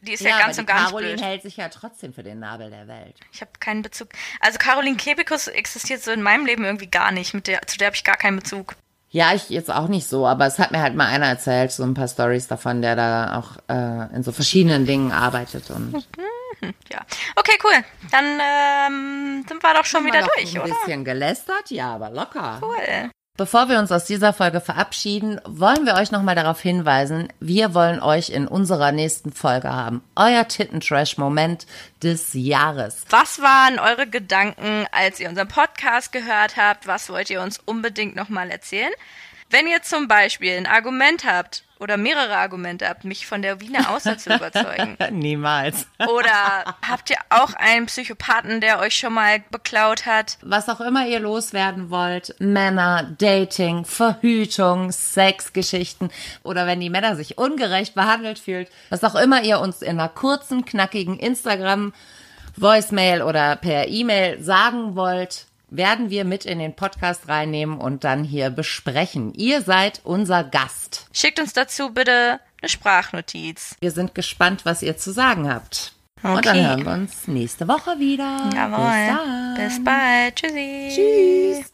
Die 0.02 0.12
ist 0.12 0.20
ja, 0.22 0.36
aber 0.36 0.44
ganz 0.44 0.58
und 0.58 0.66
gar 0.66 0.86
Caroline 0.86 1.12
nicht 1.12 1.20
blöd. 1.20 1.28
hält 1.30 1.42
sich 1.42 1.56
ja 1.56 1.68
trotzdem 1.68 2.12
für 2.12 2.22
den 2.22 2.38
Nabel 2.38 2.70
der 2.70 2.86
Welt. 2.86 3.16
Ich 3.32 3.40
habe 3.40 3.50
keinen 3.58 3.82
Bezug. 3.82 4.08
Also 4.40 4.58
Caroline 4.58 4.96
Kebekus 4.96 5.48
existiert 5.48 6.02
so 6.02 6.10
in 6.12 6.22
meinem 6.22 6.46
Leben 6.46 6.64
irgendwie 6.64 6.86
gar 6.86 7.10
nicht. 7.10 7.34
Mit 7.34 7.46
der, 7.46 7.62
zu 7.66 7.78
der 7.78 7.86
habe 7.86 7.96
ich 7.96 8.04
gar 8.04 8.16
keinen 8.16 8.36
Bezug. 8.36 8.76
Ja, 9.10 9.32
ich 9.34 9.48
jetzt 9.48 9.70
auch 9.70 9.88
nicht 9.88 10.06
so, 10.06 10.26
aber 10.26 10.46
es 10.46 10.58
hat 10.58 10.70
mir 10.70 10.82
halt 10.82 10.94
mal 10.94 11.06
einer 11.06 11.26
erzählt, 11.26 11.72
so 11.72 11.82
ein 11.82 11.94
paar 11.94 12.08
Stories 12.08 12.46
davon, 12.46 12.82
der 12.82 12.94
da 12.94 13.38
auch 13.38 13.56
äh, 13.68 14.14
in 14.14 14.22
so 14.22 14.32
verschiedenen 14.32 14.84
Dingen 14.84 15.12
arbeitet 15.12 15.70
und 15.70 16.06
Ja. 16.90 17.06
Okay, 17.36 17.56
cool. 17.62 17.84
Dann 18.10 18.24
ähm, 18.40 19.44
sind 19.48 19.62
wir 19.62 19.74
doch 19.74 19.84
schon 19.84 20.04
wieder 20.04 20.20
Mal 20.20 20.26
noch 20.26 20.34
durch, 20.34 20.54
ein 20.56 20.62
oder? 20.62 20.74
bisschen 20.74 21.04
gelästert, 21.04 21.70
ja, 21.70 21.94
aber 21.94 22.10
locker. 22.10 22.58
Cool. 22.62 23.10
Bevor 23.38 23.68
wir 23.68 23.78
uns 23.78 23.92
aus 23.92 24.04
dieser 24.04 24.32
Folge 24.32 24.60
verabschieden, 24.60 25.40
wollen 25.44 25.86
wir 25.86 25.94
euch 25.94 26.10
nochmal 26.10 26.34
darauf 26.34 26.60
hinweisen, 26.60 27.32
wir 27.38 27.72
wollen 27.72 28.02
euch 28.02 28.30
in 28.30 28.48
unserer 28.48 28.90
nächsten 28.90 29.32
Folge 29.32 29.72
haben. 29.72 30.02
Euer 30.16 30.48
Tittentrash-Moment 30.48 31.64
des 32.02 32.30
Jahres. 32.32 33.04
Was 33.10 33.40
waren 33.40 33.78
eure 33.78 34.08
Gedanken, 34.08 34.86
als 34.90 35.20
ihr 35.20 35.28
unseren 35.28 35.46
Podcast 35.46 36.10
gehört 36.10 36.56
habt? 36.56 36.88
Was 36.88 37.10
wollt 37.10 37.30
ihr 37.30 37.40
uns 37.40 37.60
unbedingt 37.64 38.16
nochmal 38.16 38.50
erzählen? 38.50 38.90
Wenn 39.50 39.68
ihr 39.68 39.82
zum 39.82 40.08
Beispiel 40.08 40.56
ein 40.56 40.66
Argument 40.66 41.24
habt 41.24 41.62
oder 41.80 41.96
mehrere 41.96 42.36
Argumente 42.36 42.88
habt, 42.88 43.04
mich 43.04 43.26
von 43.26 43.42
der 43.42 43.60
Wiener 43.60 43.90
Außer 43.90 44.18
zu 44.18 44.34
überzeugen, 44.34 44.96
Niemals. 45.10 45.86
oder 45.98 46.76
habt 46.88 47.10
ihr 47.10 47.16
auch 47.30 47.54
einen 47.54 47.86
Psychopathen, 47.86 48.60
der 48.60 48.80
euch 48.80 48.96
schon 48.96 49.14
mal 49.14 49.42
beklaut 49.50 50.06
hat? 50.06 50.38
Was 50.42 50.68
auch 50.68 50.80
immer 50.80 51.06
ihr 51.06 51.20
loswerden 51.20 51.90
wollt, 51.90 52.34
Männer, 52.38 53.14
Dating, 53.18 53.84
Verhütung, 53.84 54.92
Sexgeschichten 54.92 56.10
oder 56.42 56.66
wenn 56.66 56.80
die 56.80 56.90
Männer 56.90 57.16
sich 57.16 57.38
ungerecht 57.38 57.94
behandelt 57.94 58.38
fühlt, 58.38 58.70
was 58.90 59.04
auch 59.04 59.14
immer 59.14 59.42
ihr 59.42 59.60
uns 59.60 59.82
in 59.82 59.98
einer 59.98 60.08
kurzen, 60.08 60.64
knackigen 60.64 61.18
Instagram 61.18 61.92
Voicemail 62.56 63.22
oder 63.22 63.56
per 63.56 63.88
E-Mail 63.88 64.42
sagen 64.42 64.96
wollt, 64.96 65.46
werden 65.70 66.10
wir 66.10 66.24
mit 66.24 66.44
in 66.44 66.58
den 66.58 66.74
Podcast 66.74 67.28
reinnehmen 67.28 67.78
und 67.78 68.04
dann 68.04 68.24
hier 68.24 68.50
besprechen. 68.50 69.32
Ihr 69.34 69.62
seid 69.62 70.00
unser 70.04 70.44
Gast. 70.44 71.06
Schickt 71.12 71.40
uns 71.40 71.52
dazu 71.52 71.90
bitte 71.90 72.40
eine 72.60 72.68
Sprachnotiz. 72.68 73.76
Wir 73.80 73.90
sind 73.90 74.14
gespannt, 74.14 74.64
was 74.64 74.82
ihr 74.82 74.96
zu 74.96 75.12
sagen 75.12 75.52
habt. 75.52 75.92
Okay. 76.22 76.36
Und 76.36 76.46
dann 76.46 76.66
hören 76.66 76.84
wir 76.84 76.92
uns 76.92 77.28
nächste 77.28 77.68
Woche 77.68 77.98
wieder. 77.98 78.50
Jawohl. 78.54 78.78
Bis, 78.78 79.16
dann. 79.16 79.54
Bis 79.54 79.84
bald. 79.84 80.36
Tschüssi. 80.36 80.90
Tschüss. 80.94 81.72